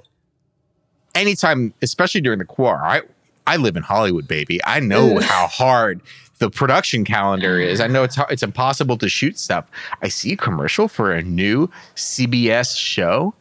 anytime, 1.14 1.74
especially 1.82 2.22
during 2.22 2.40
the 2.40 2.46
quar, 2.46 2.84
I 2.84 3.02
I 3.48 3.58
live 3.58 3.76
in 3.78 3.84
Hollywood, 3.84 4.28
baby. 4.28 4.60
I 4.66 4.80
know 4.80 5.20
how 5.20 5.48
hard 5.48 6.02
the 6.40 6.50
production 6.50 7.06
calendar 7.06 7.60
is. 7.60 7.80
I 7.80 7.88
know 7.88 8.04
it's 8.04 8.18
it's 8.30 8.44
impossible 8.44 8.98
to 8.98 9.10
shoot 9.10 9.40
stuff. 9.40 9.66
I 10.02 10.10
see 10.10 10.34
a 10.34 10.38
commercial 10.38 10.88
for 10.88 11.14
a 11.14 11.22
new 11.22 11.70
CBS 11.96 12.78
show, 12.78 13.34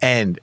and 0.00 0.38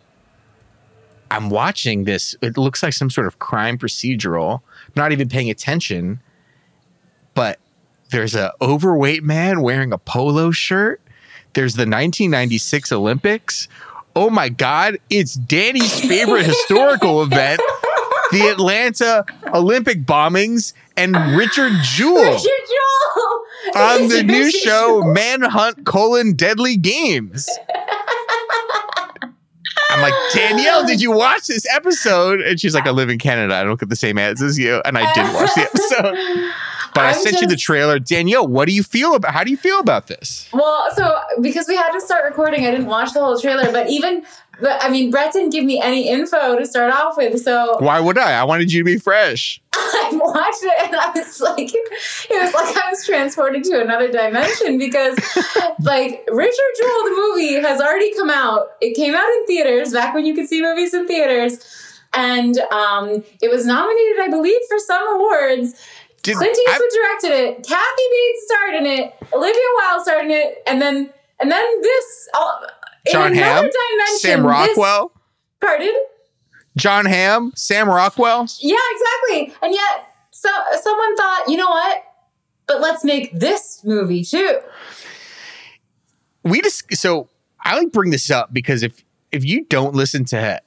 I'm 1.31 1.49
watching 1.49 2.03
this. 2.03 2.35
It 2.41 2.57
looks 2.57 2.83
like 2.83 2.93
some 2.93 3.09
sort 3.09 3.27
of 3.27 3.39
crime 3.39 3.77
procedural. 3.77 4.61
I'm 4.87 4.93
not 4.95 5.11
even 5.11 5.29
paying 5.29 5.49
attention, 5.49 6.19
but 7.33 7.59
there's 8.09 8.35
a 8.35 8.53
overweight 8.61 9.23
man 9.23 9.61
wearing 9.61 9.93
a 9.93 9.97
polo 9.97 10.51
shirt. 10.51 11.01
There's 11.53 11.75
the 11.75 11.81
1996 11.81 12.91
Olympics. 12.91 13.67
Oh 14.15 14.29
my 14.29 14.49
God! 14.49 14.97
It's 15.09 15.35
Danny's 15.35 15.99
favorite 16.01 16.45
historical 16.45 17.21
event, 17.23 17.61
the 18.31 18.47
Atlanta 18.49 19.25
Olympic 19.53 20.05
bombings, 20.05 20.73
and 20.97 21.15
Richard 21.37 21.73
Jewell 21.83 22.33
Richard 22.33 22.43
Jewell 22.43 23.45
on 23.75 24.07
the 24.07 24.23
new 24.23 24.45
Richard 24.45 24.59
show 24.59 25.01
Jewell. 25.01 25.13
Manhunt 25.13 25.85
colon 25.85 26.33
Deadly 26.33 26.77
Games. 26.77 27.49
I'm 29.91 30.01
like, 30.01 30.13
Danielle, 30.33 30.85
did 30.85 31.01
you 31.01 31.11
watch 31.11 31.47
this 31.47 31.65
episode? 31.73 32.41
And 32.41 32.59
she's 32.59 32.75
like, 32.75 32.85
I 32.85 32.91
live 32.91 33.09
in 33.09 33.17
Canada. 33.17 33.55
I 33.55 33.63
don't 33.63 33.79
get 33.79 33.89
the 33.89 33.95
same 33.95 34.17
ads 34.17 34.41
as 34.41 34.57
you. 34.57 34.81
And 34.85 34.97
I 34.97 35.11
didn't 35.13 35.33
watch 35.33 35.53
the 35.55 35.61
episode. 35.61 36.53
But 36.93 37.05
i 37.05 37.09
I'm 37.09 37.15
sent 37.15 37.41
you 37.41 37.47
the 37.47 37.55
trailer. 37.55 37.99
Danielle, 37.99 38.47
what 38.47 38.67
do 38.67 38.73
you 38.73 38.83
feel 38.83 39.15
about 39.15 39.33
how 39.33 39.43
do 39.43 39.51
you 39.51 39.57
feel 39.57 39.79
about 39.79 40.07
this? 40.07 40.49
Well, 40.53 40.87
so 40.95 41.19
because 41.41 41.67
we 41.67 41.75
had 41.75 41.91
to 41.91 42.01
start 42.01 42.25
recording, 42.25 42.65
I 42.65 42.71
didn't 42.71 42.87
watch 42.87 43.13
the 43.13 43.19
whole 43.19 43.39
trailer, 43.39 43.71
but 43.71 43.89
even, 43.89 44.25
but 44.61 44.83
I 44.83 44.89
mean, 44.89 45.11
Brett 45.11 45.33
didn't 45.33 45.51
give 45.51 45.63
me 45.63 45.81
any 45.81 46.09
info 46.09 46.57
to 46.57 46.65
start 46.65 46.93
off 46.93 47.17
with, 47.17 47.41
so 47.41 47.77
Why 47.79 47.99
would 47.99 48.17
I? 48.17 48.39
I 48.39 48.43
wanted 48.43 48.71
you 48.71 48.81
to 48.81 48.85
be 48.85 48.97
fresh. 48.97 49.61
I 49.73 50.09
watched 50.13 50.63
it 50.63 50.87
and 50.87 50.95
I 50.95 51.11
was 51.11 51.39
like, 51.39 51.71
it 51.73 52.41
was 52.41 52.53
like 52.53 52.75
I 52.75 52.89
was 52.89 53.05
transported 53.05 53.63
to 53.65 53.81
another 53.81 54.11
dimension 54.11 54.77
because, 54.77 55.17
like, 55.79 56.27
Richard 56.31 56.71
Jewell, 56.77 57.03
the 57.03 57.15
movie, 57.15 57.61
has 57.61 57.79
already 57.79 58.13
come 58.15 58.29
out. 58.29 58.67
It 58.81 58.95
came 58.95 59.15
out 59.15 59.27
in 59.27 59.45
theaters 59.45 59.93
back 59.93 60.13
when 60.13 60.25
you 60.25 60.35
could 60.35 60.47
see 60.47 60.61
movies 60.61 60.93
in 60.93 61.07
theaters. 61.07 61.63
And 62.13 62.57
um, 62.71 63.23
it 63.41 63.51
was 63.51 63.65
nominated, 63.65 64.19
I 64.19 64.27
believe, 64.29 64.59
for 64.67 64.79
some 64.79 65.15
awards. 65.15 65.75
Did 66.23 66.35
Clint 66.35 66.57
Eastwood 66.57 66.89
directed 66.93 67.31
it. 67.31 67.67
Kathy 67.67 68.03
Bates 68.11 68.45
starred 68.45 68.75
in 68.75 68.85
it. 68.85 69.15
Olivia 69.31 69.61
Wilde 69.77 70.01
starred 70.01 70.25
in 70.25 70.31
it, 70.31 70.61
and 70.67 70.81
then 70.81 71.09
and 71.39 71.49
then 71.49 71.81
this. 71.81 72.29
In 72.33 72.69
Jon 73.11 73.33
Hamm? 73.33 73.69
Sam 74.17 74.41
this- 74.41 74.49
Rockwell? 74.49 75.11
pardon? 75.61 75.93
Jon 76.77 77.05
Hamm? 77.05 77.51
Sam 77.55 77.89
Rockwell? 77.89 78.47
Yeah, 78.59 78.77
exactly. 78.91 79.55
And 79.61 79.73
yet, 79.73 80.07
so 80.31 80.49
someone 80.81 81.15
thought, 81.17 81.45
you 81.47 81.57
know 81.57 81.69
what? 81.69 82.03
But 82.67 82.81
let's 82.81 83.03
make 83.03 83.37
this 83.37 83.81
movie 83.83 84.23
too. 84.23 84.59
we 86.43 86.61
just 86.61 86.95
so 86.95 87.27
I 87.61 87.77
like 87.77 87.91
bring 87.91 88.11
this 88.11 88.29
up 88.31 88.53
because 88.53 88.83
if 88.83 89.03
if 89.31 89.43
you 89.43 89.65
don't 89.65 89.95
listen 89.95 90.23
to 90.25 90.61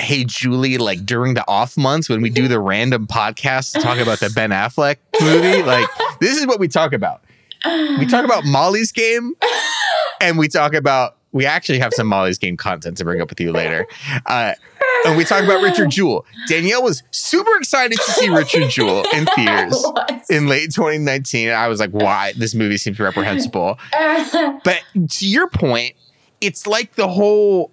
Hey 0.00 0.24
Julie 0.24 0.78
like 0.78 1.04
during 1.04 1.34
the 1.34 1.46
off 1.46 1.76
months 1.76 2.08
when 2.08 2.22
we 2.22 2.30
do 2.30 2.42
mm-hmm. 2.42 2.52
the 2.52 2.60
random 2.60 3.06
podcast 3.06 3.72
to 3.72 3.80
talk 3.80 3.98
about 4.02 4.20
the 4.20 4.30
Ben 4.30 4.50
Affleck 4.50 4.96
movie, 5.20 5.62
like 5.62 5.88
this 6.20 6.38
is 6.38 6.46
what 6.46 6.58
we 6.58 6.68
talk 6.68 6.92
about. 6.92 7.22
We 7.66 8.06
talk 8.06 8.24
about 8.24 8.44
Molly's 8.46 8.92
game 8.92 9.34
and 10.20 10.38
we 10.38 10.48
talk 10.48 10.72
about 10.72 11.16
we 11.32 11.46
actually 11.46 11.78
have 11.78 11.92
some 11.94 12.06
Molly's 12.06 12.38
game 12.38 12.56
content 12.56 12.96
to 12.96 13.04
bring 13.04 13.20
up 13.20 13.30
with 13.30 13.40
you 13.40 13.52
later. 13.52 13.86
Uh, 14.26 14.54
and 15.06 15.16
we 15.16 15.24
talk 15.24 15.44
about 15.44 15.62
Richard 15.62 15.90
Jewell. 15.90 16.26
Danielle 16.48 16.82
was 16.82 17.02
super 17.10 17.56
excited 17.56 17.96
to 17.96 18.10
see 18.12 18.28
Richard 18.28 18.68
Jewell 18.68 19.04
in 19.14 19.26
theaters 19.26 19.84
in 20.28 20.48
late 20.48 20.72
2019. 20.72 21.50
I 21.50 21.68
was 21.68 21.80
like, 21.80 21.90
why? 21.90 22.32
This 22.36 22.54
movie 22.54 22.76
seems 22.76 22.98
reprehensible. 22.98 23.78
But 24.62 24.82
to 25.10 25.26
your 25.26 25.48
point, 25.48 25.94
it's 26.40 26.66
like 26.66 26.94
the 26.94 27.08
whole. 27.08 27.70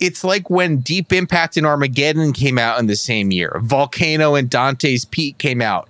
It's 0.00 0.22
like 0.22 0.50
when 0.50 0.78
Deep 0.78 1.12
Impact 1.12 1.56
and 1.56 1.66
Armageddon 1.66 2.32
came 2.32 2.58
out 2.58 2.78
in 2.78 2.86
the 2.86 2.96
same 2.96 3.30
year. 3.30 3.58
Volcano 3.62 4.34
and 4.34 4.50
Dante's 4.50 5.04
Peak 5.06 5.38
came 5.38 5.62
out. 5.62 5.88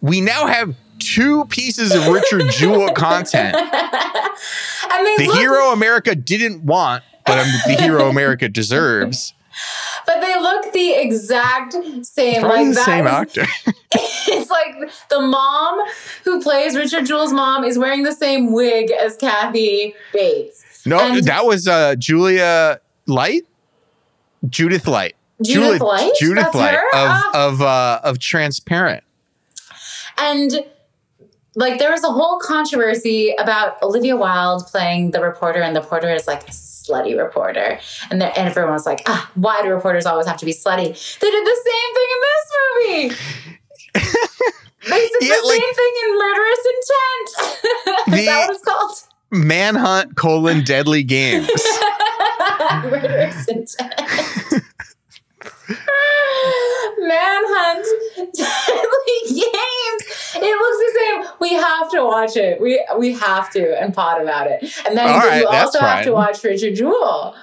We 0.00 0.20
now 0.20 0.46
have 0.46 0.76
two 1.04 1.44
pieces 1.46 1.94
of 1.94 2.08
Richard 2.08 2.50
Jewell 2.50 2.92
content. 2.94 3.56
and 3.56 5.06
they 5.06 5.16
The 5.18 5.26
look, 5.26 5.36
hero 5.38 5.70
America 5.72 6.14
didn't 6.14 6.64
want, 6.64 7.02
but 7.26 7.38
um, 7.38 7.46
the 7.66 7.74
hero 7.74 8.08
America 8.10 8.48
deserves. 8.48 9.34
but 10.06 10.20
they 10.20 10.34
look 10.40 10.72
the 10.72 10.92
exact 11.00 11.74
same. 12.02 12.42
Like 12.42 12.68
the 12.68 12.74
same 12.74 13.06
is- 13.06 13.12
actor. 13.12 13.46
It's 14.26 14.50
like 14.50 14.90
the 15.10 15.20
mom 15.20 15.78
who 16.24 16.42
plays 16.42 16.74
Richard 16.74 17.06
Jewell's 17.06 17.32
mom 17.32 17.62
is 17.62 17.78
wearing 17.78 18.02
the 18.02 18.10
same 18.12 18.52
wig 18.52 18.90
as 18.90 19.16
Kathy 19.16 19.94
Bates. 20.12 20.84
No, 20.84 20.98
And- 20.98 21.22
that 21.24 21.44
was 21.46 21.68
uh, 21.68 21.94
Julia 21.96 22.80
Light, 23.06 23.42
Judith 24.48 24.88
Light, 24.88 25.14
Judith 25.42 25.80
Light? 25.82 26.10
Judith 26.18 26.44
That's 26.44 26.56
Light 26.56 26.74
her? 26.74 26.86
of 26.88 27.08
Ah. 27.10 27.30
of 27.34 27.62
uh, 27.62 28.00
of 28.02 28.18
Transparent. 28.18 29.04
And 30.18 30.64
like 31.56 31.78
there 31.78 31.90
was 31.90 32.02
a 32.04 32.10
whole 32.10 32.38
controversy 32.38 33.34
about 33.38 33.80
Olivia 33.82 34.16
Wilde 34.16 34.66
playing 34.66 35.10
the 35.12 35.20
reporter, 35.20 35.60
and 35.60 35.74
the 35.76 35.80
reporter 35.80 36.08
is 36.12 36.26
like 36.26 36.42
a 36.48 36.52
slutty 36.52 37.16
reporter. 37.16 37.78
And, 38.10 38.20
the, 38.20 38.26
and 38.38 38.48
everyone 38.48 38.72
was 38.72 38.86
like, 38.86 39.02
ah, 39.06 39.30
why 39.34 39.62
do 39.62 39.68
reporters 39.70 40.04
always 40.06 40.26
have 40.26 40.36
to 40.38 40.44
be 40.46 40.52
slutty? 40.52 40.88
They 41.20 41.30
did 41.30 41.46
the 41.46 41.58
same 41.64 41.94
thing 41.94 42.08
in 42.14 42.20
this 42.28 42.46
movie. 42.74 43.08
they 44.90 45.08
did 45.08 45.22
Yeah, 45.28 45.36
the 45.40 45.46
like- 45.48 45.60
same 45.60 45.74
thing 45.74 45.92
in 46.04 46.18
Murderous 46.18 46.64
Intent. 46.74 47.28
The- 48.18 48.24
that 48.26 48.46
what 48.48 48.54
it's 48.56 48.64
called? 48.64 48.96
Manhunt 49.30 50.16
colon 50.16 50.62
Deadly 50.64 51.02
Games. 51.14 51.48
Murderous 52.84 53.48
Intent. 53.48 53.94
Manhunt 56.98 57.86
Deadly 58.16 59.20
Games. 59.28 60.02
It 60.36 60.58
looks 60.58 60.78
the 60.78 60.92
same. 60.98 61.24
We 61.40 61.54
have 61.54 61.90
to 61.92 62.04
watch 62.04 62.36
it. 62.36 62.60
We 62.60 62.84
we 62.98 63.12
have 63.14 63.50
to 63.50 63.80
and 63.80 63.94
pod 63.94 64.20
about 64.22 64.46
it. 64.46 64.62
And 64.86 64.96
then 64.96 65.06
right, 65.06 65.40
you 65.40 65.46
also 65.46 65.80
have 65.80 66.04
to 66.04 66.12
watch 66.12 66.42
Richard 66.44 66.74
Jewell. 66.74 67.34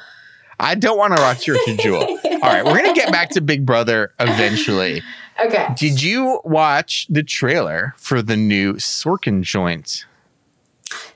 I 0.59 0.75
don't 0.75 0.97
want 0.97 1.15
to 1.15 1.21
watch 1.21 1.47
Richard 1.47 1.79
Jewell. 1.79 2.03
All 2.03 2.39
right, 2.41 2.63
we're 2.63 2.77
gonna 2.77 2.93
get 2.93 3.11
back 3.11 3.29
to 3.31 3.41
Big 3.41 3.65
Brother 3.65 4.13
eventually. 4.19 5.01
Okay. 5.43 5.69
Did 5.75 6.03
you 6.03 6.39
watch 6.43 7.07
the 7.09 7.23
trailer 7.23 7.95
for 7.97 8.21
the 8.21 8.37
new 8.37 8.73
Sorkin 8.73 9.41
joint? 9.41 10.05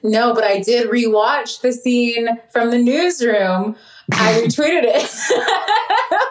No, 0.04 0.34
but 0.34 0.44
I 0.44 0.60
did 0.60 0.90
rewatch 0.90 1.62
the 1.62 1.74
scene 1.74 2.30
from 2.50 2.72
the 2.72 2.78
newsroom. 2.78 3.76
I 4.12 4.42
retweeted 4.46 4.84
it. 4.86 5.10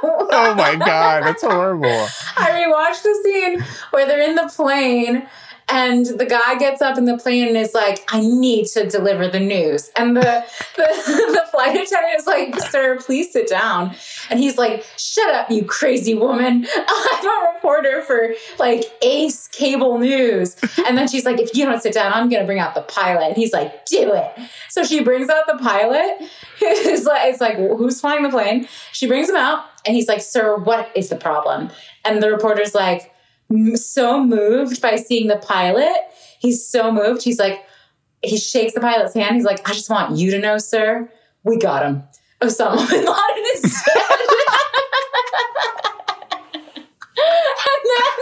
Oh 0.02 0.54
my 0.56 0.76
god, 0.76 1.24
that's 1.24 1.42
horrible. 1.42 1.88
I 2.36 2.50
rewatched 2.50 3.02
the 3.02 3.20
scene 3.24 3.64
where 3.90 4.06
they're 4.06 4.28
in 4.28 4.36
the 4.36 4.50
plane 4.54 5.26
and 5.68 6.04
the 6.06 6.26
guy 6.26 6.56
gets 6.59 6.83
up 6.83 6.99
in 6.99 7.06
the 7.06 7.16
plane 7.16 7.49
and 7.49 7.56
is 7.56 7.73
like, 7.73 8.04
I 8.12 8.21
need 8.21 8.66
to 8.68 8.88
deliver 8.88 9.28
the 9.28 9.40
news. 9.40 9.90
And 9.97 10.16
the, 10.16 10.44
the, 10.76 10.83
the 11.06 11.47
flight 11.50 11.75
attendant 11.75 12.18
is 12.18 12.26
like, 12.26 12.61
Sir, 12.71 12.99
please 13.00 13.33
sit 13.33 13.49
down. 13.49 13.94
And 14.28 14.38
he's 14.38 14.59
like, 14.59 14.85
Shut 14.99 15.35
up, 15.35 15.50
you 15.50 15.64
crazy 15.64 16.14
woman. 16.14 16.66
I'm 16.76 17.26
a 17.26 17.54
reporter 17.54 18.02
for 18.02 18.35
like 18.59 18.85
Ace 19.02 19.49
Cable 19.49 19.99
News. 19.99 20.56
And 20.87 20.99
then 20.99 21.09
she's 21.09 21.25
like, 21.25 21.40
If 21.40 21.54
you 21.54 21.64
don't 21.64 21.80
sit 21.80 21.94
down, 21.94 22.12
I'm 22.12 22.28
going 22.28 22.42
to 22.42 22.47
bring 22.47 22.59
out 22.59 22.75
the 22.75 22.83
pilot. 22.83 23.28
And 23.28 23.37
he's 23.37 23.52
like, 23.52 23.87
Do 23.87 24.12
it. 24.12 24.33
So 24.68 24.85
she 24.85 25.02
brings 25.02 25.30
out 25.30 25.47
the 25.47 25.59
pilot. 25.59 26.18
It's 26.66 27.04
like, 27.04 27.28
it's 27.30 27.40
like, 27.40 27.56
who's 27.56 28.00
flying 28.00 28.23
the 28.23 28.30
plane? 28.30 28.68
She 28.92 29.06
brings 29.06 29.28
him 29.28 29.37
out 29.37 29.64
and 29.85 29.94
he's 29.94 30.09
like, 30.09 30.23
Sir, 30.23 30.56
what 30.56 30.90
is 30.94 31.09
the 31.09 31.16
problem? 31.16 31.71
And 32.04 32.23
the 32.23 32.30
reporter's 32.30 32.75
like, 32.75 33.13
so 33.76 34.22
moved 34.22 34.80
by 34.80 34.96
seeing 34.96 35.28
the 35.28 35.36
pilot. 35.36 35.96
He's 36.38 36.66
so 36.66 36.92
moved. 36.92 37.22
He's 37.22 37.38
like, 37.38 37.64
he 38.22 38.38
shakes 38.38 38.74
the 38.74 38.80
pilot's 38.80 39.14
hand. 39.14 39.34
He's 39.36 39.44
like, 39.44 39.68
I 39.68 39.72
just 39.72 39.90
want 39.90 40.16
you 40.16 40.30
to 40.32 40.38
know, 40.38 40.58
sir, 40.58 41.10
we 41.42 41.58
got 41.58 41.84
him. 41.84 42.02
Osama 42.40 42.88
bin 42.88 43.04
Laden 43.04 43.44
is 43.54 43.62
dead. 43.62 43.96
and 47.16 47.84
then, 47.84 48.12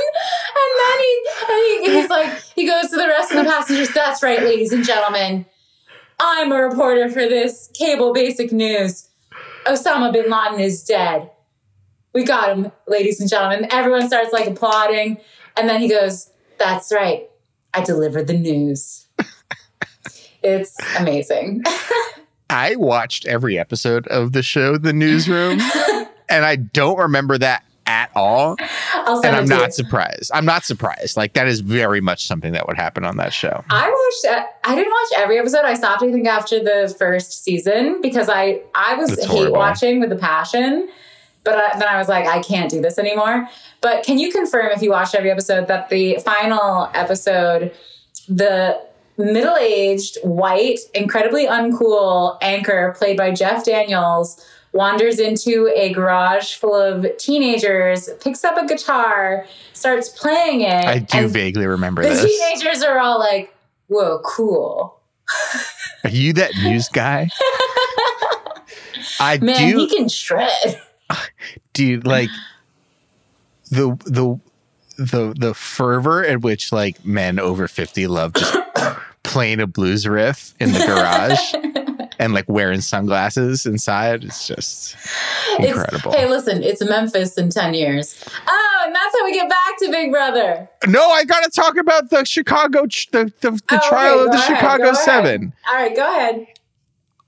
and 0.59 0.71
then 0.79 0.99
he, 0.99 1.13
and 1.49 1.59
he, 1.87 2.01
he's 2.01 2.11
like, 2.11 2.43
he 2.55 2.67
goes 2.67 2.91
to 2.91 2.97
the 2.97 3.09
rest 3.09 3.33
of 3.33 3.39
the 3.39 3.51
passengers. 3.51 3.93
That's 3.95 4.23
right, 4.23 4.43
ladies 4.43 4.73
and 4.73 4.85
gentlemen. 4.85 5.47
I'm 6.21 6.53
a 6.53 6.57
reporter 6.57 7.09
for 7.09 7.29
this 7.29 7.71
cable 7.75 8.13
basic 8.13 8.53
news. 8.53 9.09
Osama 9.67 10.13
bin 10.13 10.31
Laden 10.31 10.61
is 10.61 10.85
dead. 10.85 11.31
We 12.13 12.25
got 12.25 12.51
him, 12.51 12.73
ladies 12.87 13.21
and 13.21 13.29
gentlemen. 13.29 13.69
Everyone 13.71 14.07
starts 14.07 14.33
like 14.33 14.47
applauding. 14.47 15.19
And 15.57 15.69
then 15.69 15.81
he 15.81 15.89
goes, 15.89 16.31
That's 16.59 16.93
right. 16.93 17.29
I 17.75 17.83
delivered 17.83 18.27
the 18.27 18.35
news. 18.39 19.07
it's 20.43 20.77
amazing. 20.99 21.63
I 22.51 22.77
watched 22.77 23.27
every 23.27 23.59
episode 23.59 24.07
of 24.09 24.33
the 24.33 24.43
show 24.43 24.77
The 24.77 24.93
Newsroom, 24.93 25.59
and 26.29 26.45
I 26.45 26.57
don't 26.57 26.99
remember 26.99 27.39
that 27.39 27.65
at 27.87 28.11
all. 28.15 28.57
And 28.95 29.27
I'm 29.27 29.47
to 29.49 29.55
you. 29.55 29.61
not 29.61 29.73
surprised. 29.73 30.31
I'm 30.35 30.45
not 30.45 30.65
surprised. 30.65 31.17
Like 31.17 31.33
that 31.33 31.49
is 31.49 31.61
very 31.61 32.03
much 32.03 32.27
something 32.27 32.53
that 32.53 32.67
would 32.67 32.77
happen 32.77 33.05
on 33.05 33.17
that 33.17 33.33
show. 33.33 33.65
I 33.71 33.89
watched. 33.89 34.37
Uh, 34.37 34.47
I 34.65 34.75
didn't 34.75 34.93
watch 34.93 35.21
every 35.23 35.39
episode. 35.39 35.65
I 35.65 35.75
stopped. 35.75 36.03
I 36.03 36.13
think 36.13 36.27
after 36.29 36.59
the 36.63 36.95
first 36.99 37.43
season 37.43 38.01
because 38.03 38.29
I 38.29 38.61
I 38.75 38.97
was 38.97 39.09
That's 39.11 39.23
hate 39.23 39.31
horrible. 39.31 39.55
watching 39.57 40.01
with 40.01 40.13
a 40.13 40.17
passion. 40.17 40.89
But 41.45 41.55
I, 41.55 41.79
then 41.79 41.89
I 41.89 41.99
was 41.99 42.09
like, 42.09 42.27
I 42.27 42.41
can't 42.41 42.71
do 42.71 42.81
this 42.81 42.99
anymore. 42.99 43.49
But 43.81 44.05
can 44.05 44.19
you 44.19 44.31
confirm 44.31 44.71
if 44.73 44.83
you 44.83 44.91
watched 44.91 45.15
every 45.15 45.31
episode 45.31 45.67
that 45.69 45.89
the 45.89 46.19
final 46.25 46.89
episode, 46.95 47.73
the 48.29 48.81
middle-aged, 49.19 50.19
white, 50.23 50.79
incredibly 50.95 51.47
uncool 51.47 52.39
anchor 52.41 52.95
played 52.97 53.17
by 53.17 53.33
Jeff 53.33 53.65
Daniels 53.65 54.45
wanders 54.73 55.19
into 55.19 55.71
a 55.75 55.93
garage 55.93 56.55
full 56.55 56.75
of 56.75 57.07
teenagers, 57.19 58.09
picks 58.23 58.45
up 58.45 58.57
a 58.57 58.67
guitar, 58.67 59.47
starts 59.73 60.09
playing 60.09 60.63
it. 60.63 60.85
I 60.85 60.99
do 60.99 61.29
vaguely 61.29 61.67
remember 61.67 62.03
the 62.03 62.09
this. 62.09 62.23
The 62.23 62.29
teenagers 62.29 62.83
are 62.83 62.99
all 62.99 63.19
like, 63.19 63.55
whoa, 63.89 64.21
cool. 64.25 64.99
Are 66.05 66.11
you 66.11 66.33
that 66.35 66.55
news 66.63 66.89
guy? 66.89 67.29
I 69.21 69.39
Man, 69.39 69.71
do, 69.71 69.79
he 69.79 69.89
can 69.89 70.09
shred. 70.09 70.81
dude. 71.73 72.07
Like 72.07 72.29
the 73.71 73.97
the 74.05 74.39
the 74.99 75.35
the 75.39 75.55
fervor 75.55 76.25
at 76.25 76.43
which 76.43 76.73
like 76.73 77.05
men 77.05 77.39
over 77.39 77.67
fifty 77.69 78.07
love 78.07 78.35
just 78.35 78.57
playing 79.23 79.61
a 79.61 79.67
blues 79.67 80.07
riff 80.07 80.55
in 80.61 80.73
the 80.73 80.81
garage 80.81 81.55
and 82.19 82.35
like 82.35 82.49
wearing 82.49 82.81
sunglasses 82.81 83.65
inside. 83.65 84.25
It's 84.25 84.47
just 84.47 84.95
It's- 85.59 85.69
incredible. 85.69 86.13
hey, 86.13 86.29
listen, 86.29 86.63
it's 86.63 86.85
Memphis 86.85 87.37
in 87.39 87.49
10 87.51 87.75
years. 87.75 88.23
Oh, 88.47 88.83
and 88.85 88.95
that's 88.95 89.17
how 89.19 89.25
we 89.25 89.33
get 89.33 89.49
back 89.49 89.79
to 89.79 89.91
Big 89.91 90.11
Brother. 90.13 90.69
no, 90.87 91.09
I 91.11 91.25
got 91.25 91.43
to 91.45 91.51
talk 91.51 91.77
about 91.77 92.11
the 92.11 92.25
Chicago 92.25 92.87
ch- 92.87 93.11
the 93.13 93.33
the, 93.41 93.53
the 93.53 93.81
Oh, 93.83 93.89
trial 93.89 94.15
okay, 94.15 94.25
of 94.25 94.31
the 94.33 94.37
ahead, 94.39 94.57
Chicago. 94.59 94.93
Seven. 94.93 95.53
All 95.69 95.75
right, 95.77 95.97
go 95.97 96.03
ahead. 96.03 96.47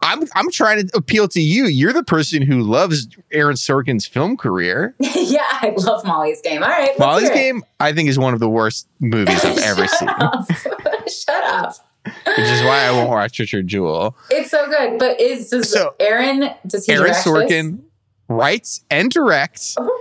I'm 0.04 0.22
I'm 0.34 0.50
trying 0.50 0.86
to 0.86 0.96
appeal 0.96 1.26
to 1.28 1.40
you. 1.40 1.64
You're 1.66 1.92
the 1.92 2.04
person 2.04 2.42
who 2.42 2.60
loves 2.60 3.08
Aaron 3.32 3.56
Sorkin's 3.56 4.06
film 4.06 4.36
career. 4.36 4.94
yeah, 5.00 5.40
I 5.50 5.74
love 5.78 6.04
Molly's 6.04 6.40
Game. 6.42 6.62
All 6.62 6.68
right. 6.68 6.96
Molly's 6.98 7.30
it. 7.30 7.34
Game, 7.34 7.62
I 7.80 7.92
think, 7.92 8.08
is 8.08 8.18
one 8.18 8.34
of 8.34 8.40
the 8.40 8.48
worst 8.48 8.86
movies 9.00 9.44
I've 9.44 9.58
ever 9.64 9.86
Shut 9.86 9.98
seen, 9.98 10.08
up. 10.10 10.46
Shut 11.08 11.44
up. 11.44 11.74
which 12.04 12.38
is 12.38 12.62
why 12.62 12.84
I 12.84 12.90
won't 12.90 13.08
watch 13.10 13.38
Richard 13.38 13.66
Jewell. 13.66 14.16
It's 14.30 14.50
so 14.50 14.66
good. 14.68 14.98
But 14.98 15.20
is 15.20 15.48
does 15.50 15.72
So, 15.72 15.94
Aaron 15.98 16.50
does 16.66 16.84
he 16.86 16.92
Aaron 16.92 17.12
Sorkin 17.12 17.80
writes 18.28 18.84
and 18.90 19.10
directs. 19.10 19.74
Oh. 19.78 20.00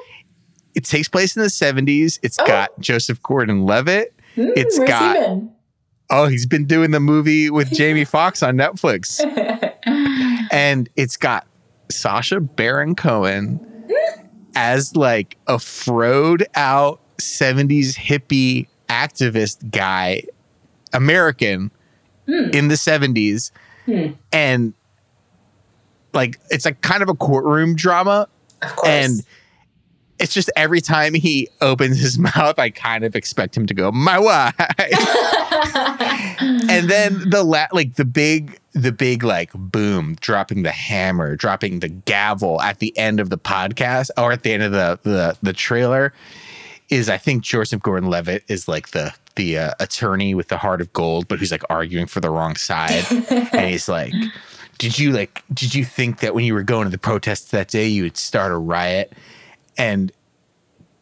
It 0.75 0.85
takes 0.85 1.07
place 1.07 1.35
in 1.37 1.43
the 1.43 1.49
70s. 1.49 2.19
It's 2.23 2.37
Oh. 2.39 2.45
got 2.47 2.77
Joseph 2.79 3.21
Gordon 3.23 3.63
Levitt. 3.65 4.13
This? 4.35 4.45
Hmm, 4.45 4.51
It's 4.55 4.79
got- 4.79 5.15
he? 5.39 5.47
Oh, 6.09 6.27
he's 6.27 6.45
been 6.45 6.65
doing 6.65 6.91
the 6.91 6.99
movie 6.99 7.49
with 7.49 7.71
Jamie 7.71 8.03
Foxx 8.05 8.43
on 8.43 8.55
Netflix. 8.55 9.19
And 10.53 10.87
it's 10.95 11.17
got 11.17 11.45
Sacha 11.89 12.39
Baron 12.39 12.95
Cohen 12.95 13.59
as 14.55 14.95
like 14.95 15.37
a 15.47 15.55
froed 15.55 16.43
out 16.55 16.99
70s 17.17 17.95
hippie 17.97 18.67
activist 18.87 19.71
guy, 19.71 20.23
American 20.93 21.71
Hmm. 22.25 22.51
in 22.53 22.69
the 22.69 22.75
70s. 22.75 23.51
Hmm. 23.85 24.13
And 24.31 24.73
like 26.13 26.39
it's 26.49 26.63
like 26.63 26.79
kind 26.81 27.03
of 27.03 27.09
a 27.09 27.13
courtroom 27.15 27.75
drama. 27.75 28.29
of 28.61 28.75
course. 28.77 28.87
And 28.89 29.23
it's 30.23 30.33
just 30.33 30.49
every 30.55 30.79
time 30.79 31.13
he 31.13 31.49
opens 31.59 31.99
his 31.99 32.17
mouth, 32.35 32.57
I 32.57 32.69
kind 32.69 33.03
of 33.03 33.13
expect 33.15 33.55
him 33.57 33.67
to 33.67 33.73
go, 33.73 33.91
My 33.91 34.17
wife. 34.17 34.55
and 36.69 36.89
then 36.89 37.29
the 37.29 37.43
la- 37.43 37.67
like 37.73 37.95
the 37.95 38.05
big 38.05 38.59
the 38.71 38.91
big 38.91 39.23
like 39.23 39.51
boom 39.53 40.15
dropping 40.19 40.63
the 40.63 40.71
hammer 40.71 41.35
dropping 41.35 41.79
the 41.79 41.87
gavel 41.87 42.59
at 42.61 42.79
the 42.79 42.97
end 42.97 43.19
of 43.19 43.29
the 43.29 43.37
podcast 43.37 44.09
or 44.17 44.31
at 44.31 44.41
the 44.43 44.51
end 44.51 44.63
of 44.63 44.71
the 44.71 44.99
the, 45.03 45.37
the 45.43 45.53
trailer 45.53 46.11
is 46.89 47.07
i 47.07 47.17
think 47.17 47.43
joseph 47.43 47.81
gordon-levitt 47.83 48.43
is 48.47 48.67
like 48.67 48.89
the 48.89 49.13
the 49.35 49.57
uh, 49.57 49.71
attorney 49.79 50.33
with 50.33 50.47
the 50.47 50.57
heart 50.57 50.81
of 50.81 50.91
gold 50.91 51.27
but 51.27 51.37
who's 51.37 51.51
like 51.51 51.63
arguing 51.69 52.07
for 52.07 52.19
the 52.19 52.31
wrong 52.31 52.55
side 52.55 53.05
and 53.29 53.69
he's 53.69 53.87
like 53.87 54.11
did 54.79 54.97
you 54.97 55.11
like 55.11 55.43
did 55.53 55.75
you 55.75 55.85
think 55.85 56.19
that 56.19 56.33
when 56.33 56.43
you 56.43 56.53
were 56.53 56.63
going 56.63 56.85
to 56.85 56.89
the 56.89 56.97
protests 56.97 57.51
that 57.51 57.67
day 57.67 57.87
you 57.87 58.01
would 58.03 58.17
start 58.17 58.51
a 58.51 58.57
riot 58.57 59.13
and 59.77 60.11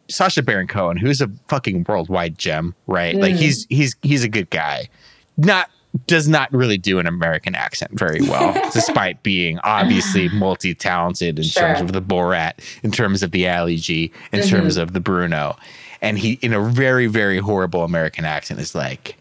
Sacha 0.08 0.42
Baron 0.42 0.66
Cohen, 0.66 0.96
who's 0.96 1.20
a 1.20 1.30
fucking 1.48 1.84
worldwide 1.88 2.38
gem, 2.38 2.74
right? 2.86 3.14
Like 3.16 3.34
Mm. 3.34 3.38
he's 3.38 3.66
he's 3.70 3.96
he's 4.02 4.24
a 4.24 4.28
good 4.28 4.50
guy. 4.50 4.88
Not 5.36 5.70
does 6.06 6.26
not 6.26 6.50
really 6.52 6.78
do 6.78 6.98
an 6.98 7.06
American 7.06 7.54
accent 7.54 7.90
very 7.98 8.20
well, 8.22 8.52
despite 8.72 9.22
being 9.22 9.58
obviously 9.62 10.28
multi-talented 10.32 11.38
in 11.38 11.44
Sure. 11.44 11.62
terms 11.62 11.80
of 11.82 11.92
the 11.92 12.00
Borat, 12.02 12.52
in 12.82 12.90
terms 12.90 13.22
of 13.22 13.30
the 13.30 13.48
Ali 13.48 13.76
G, 13.76 14.10
in 14.32 14.42
terms 14.42 14.76
of 14.76 14.92
the 14.94 15.00
Bruno. 15.00 15.56
And 16.00 16.18
he 16.18 16.32
in 16.42 16.52
a 16.52 16.60
very, 16.60 17.06
very 17.06 17.38
horrible 17.38 17.84
American 17.84 18.24
accent 18.24 18.58
is 18.60 18.74
like, 18.74 19.16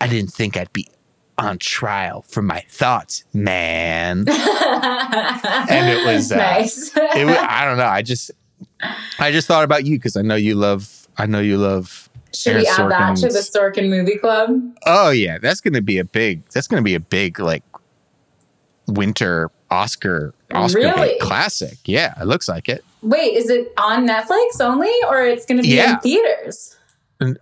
I 0.00 0.06
didn't 0.06 0.32
think 0.32 0.56
I'd 0.56 0.72
be 0.72 0.86
on 1.38 1.58
trial 1.58 2.22
for 2.22 2.42
my 2.42 2.60
thoughts, 2.68 3.24
man. 3.32 4.18
and 4.28 4.28
it 4.28 6.06
was, 6.06 6.30
uh, 6.32 6.36
nice. 6.36 6.90
it 6.96 7.24
was, 7.26 7.36
I 7.40 7.64
don't 7.64 7.78
know. 7.78 7.86
I 7.86 8.02
just 8.02 8.30
I 9.18 9.30
just 9.32 9.46
thought 9.48 9.64
about 9.64 9.86
you 9.86 9.96
because 9.98 10.16
I 10.16 10.22
know 10.22 10.34
you 10.34 10.54
love 10.54 11.08
I 11.16 11.26
know 11.26 11.40
you 11.40 11.56
love 11.58 12.08
Should 12.34 12.56
we 12.56 12.66
add 12.66 12.78
Aaron 12.80 12.90
that 12.90 13.16
to 13.18 13.28
the 13.28 13.38
Sorkin's- 13.38 13.56
Sorkin 13.56 13.88
movie 13.90 14.18
club? 14.18 14.60
Oh 14.86 15.10
yeah, 15.10 15.38
that's 15.38 15.60
gonna 15.60 15.82
be 15.82 15.98
a 15.98 16.04
big 16.04 16.46
that's 16.50 16.66
gonna 16.66 16.82
be 16.82 16.94
a 16.94 17.00
big 17.00 17.40
like 17.40 17.62
winter 18.86 19.50
Oscar 19.70 20.34
Oscar 20.52 20.78
Really? 20.80 21.18
classic. 21.20 21.78
Yeah, 21.86 22.14
it 22.20 22.26
looks 22.26 22.48
like 22.48 22.68
it. 22.68 22.84
Wait, 23.02 23.34
is 23.36 23.48
it 23.50 23.72
on 23.78 24.06
Netflix 24.06 24.60
only, 24.60 24.92
or 25.08 25.22
it's 25.22 25.44
going 25.46 25.56
to 25.56 25.62
be 25.62 25.70
Yeah. 25.74 25.94
in 25.94 26.00
theaters? 26.00 26.76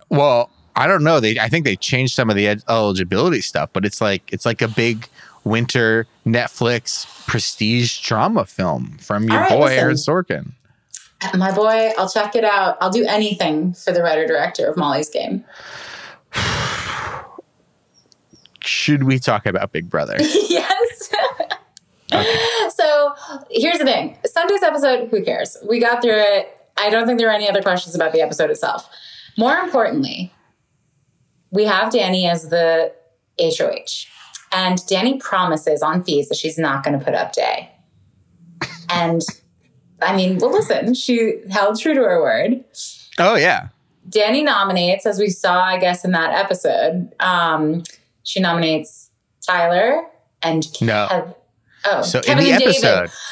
Well, 0.09 0.49
I 0.81 0.87
don't 0.87 1.03
know. 1.03 1.19
They 1.19 1.39
I 1.39 1.47
think 1.47 1.65
they 1.65 1.75
changed 1.75 2.15
some 2.15 2.31
of 2.31 2.35
the 2.35 2.47
ed- 2.47 2.63
eligibility 2.67 3.41
stuff, 3.41 3.69
but 3.71 3.85
it's 3.85 4.01
like 4.01 4.33
it's 4.33 4.45
like 4.47 4.63
a 4.63 4.67
big 4.67 5.07
winter 5.43 6.07
Netflix 6.25 7.05
prestige 7.27 7.99
drama 8.01 8.45
film 8.45 8.97
from 8.99 9.25
your 9.25 9.37
right, 9.37 9.49
boy 9.49 9.65
listen. 9.65 9.77
Aaron 9.77 9.95
Sorkin. 9.95 10.51
My 11.37 11.51
boy, 11.51 11.91
I'll 11.99 12.09
check 12.09 12.35
it 12.35 12.43
out. 12.43 12.77
I'll 12.81 12.89
do 12.89 13.05
anything 13.05 13.73
for 13.73 13.91
the 13.93 14.01
writer 14.01 14.25
director 14.25 14.65
of 14.65 14.75
Molly's 14.75 15.09
Game. 15.09 15.45
Should 18.61 19.03
we 19.03 19.19
talk 19.19 19.45
about 19.45 19.71
Big 19.71 19.87
Brother? 19.87 20.17
yes. 20.19 21.11
So 22.75 23.13
here's 23.51 23.77
the 23.77 23.85
thing 23.85 24.17
Sunday's 24.25 24.63
episode, 24.63 25.09
who 25.09 25.23
cares? 25.23 25.57
We 25.69 25.79
got 25.79 26.01
through 26.01 26.17
it. 26.17 26.57
I 26.77 26.89
don't 26.89 27.05
think 27.05 27.19
there 27.19 27.29
are 27.29 27.33
any 27.33 27.47
other 27.47 27.61
questions 27.61 27.93
about 27.93 28.13
the 28.13 28.21
episode 28.21 28.49
itself. 28.49 28.89
More 29.37 29.57
importantly, 29.57 30.33
we 31.51 31.65
have 31.65 31.91
Dani 31.93 32.29
as 32.29 32.49
the 32.49 32.91
HOH. 33.39 34.07
And 34.53 34.77
Dani 34.79 35.19
promises 35.19 35.81
on 35.81 36.03
feeds 36.03 36.27
that 36.29 36.35
she's 36.37 36.57
not 36.57 36.83
going 36.83 36.97
to 36.97 37.03
put 37.03 37.13
up 37.15 37.33
Day. 37.33 37.71
And 38.89 39.21
I 40.01 40.15
mean, 40.15 40.37
well, 40.39 40.51
listen, 40.51 40.93
she 40.93 41.35
held 41.49 41.79
true 41.79 41.93
to 41.93 42.01
her 42.01 42.21
word. 42.21 42.63
oh 43.19 43.35
yeah. 43.35 43.69
Dani 44.09 44.43
nominates, 44.43 45.05
as 45.05 45.19
we 45.19 45.29
saw, 45.29 45.61
I 45.63 45.77
guess, 45.77 46.03
in 46.03 46.11
that 46.11 46.33
episode. 46.33 47.13
Um, 47.19 47.83
she 48.23 48.39
nominates 48.39 49.09
Tyler 49.45 50.03
and 50.41 50.65
No. 50.81 51.35
Oh, 51.85 52.01
So 52.01 52.19
Kevin 52.21 52.39
in 52.39 52.45
the 52.45 52.51
and 52.51 52.59
David. 52.59 52.75
episode, 52.75 52.91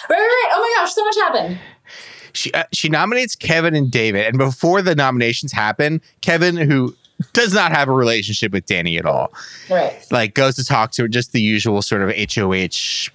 Right, 0.10 0.18
right, 0.18 0.18
right. 0.20 0.50
Oh 0.54 0.62
my 0.78 0.82
gosh, 0.82 0.94
so 0.94 1.04
much 1.04 1.16
happened. 1.18 1.60
she 2.34 2.52
uh, 2.54 2.64
she 2.72 2.88
nominates 2.90 3.36
Kevin 3.36 3.76
and 3.76 3.92
David, 3.92 4.26
and 4.28 4.38
before 4.38 4.82
the 4.82 4.96
nominations 4.96 5.52
happen, 5.52 6.02
Kevin, 6.22 6.56
who 6.56 6.96
does 7.34 7.54
not 7.54 7.72
have 7.72 7.90
a 7.90 7.94
relationship 7.94 8.52
with 8.52 8.66
Dani 8.66 8.98
at 8.98 9.06
all, 9.06 9.32
Right. 9.70 10.06
like 10.12 10.34
goes 10.34 10.56
to 10.56 10.64
talk 10.66 10.92
to 10.94 11.04
her, 11.04 11.08
just 11.08 11.32
the 11.34 11.42
usual 11.42 11.82
sort 11.82 12.02
of 12.02 12.10
HOH 12.16 13.10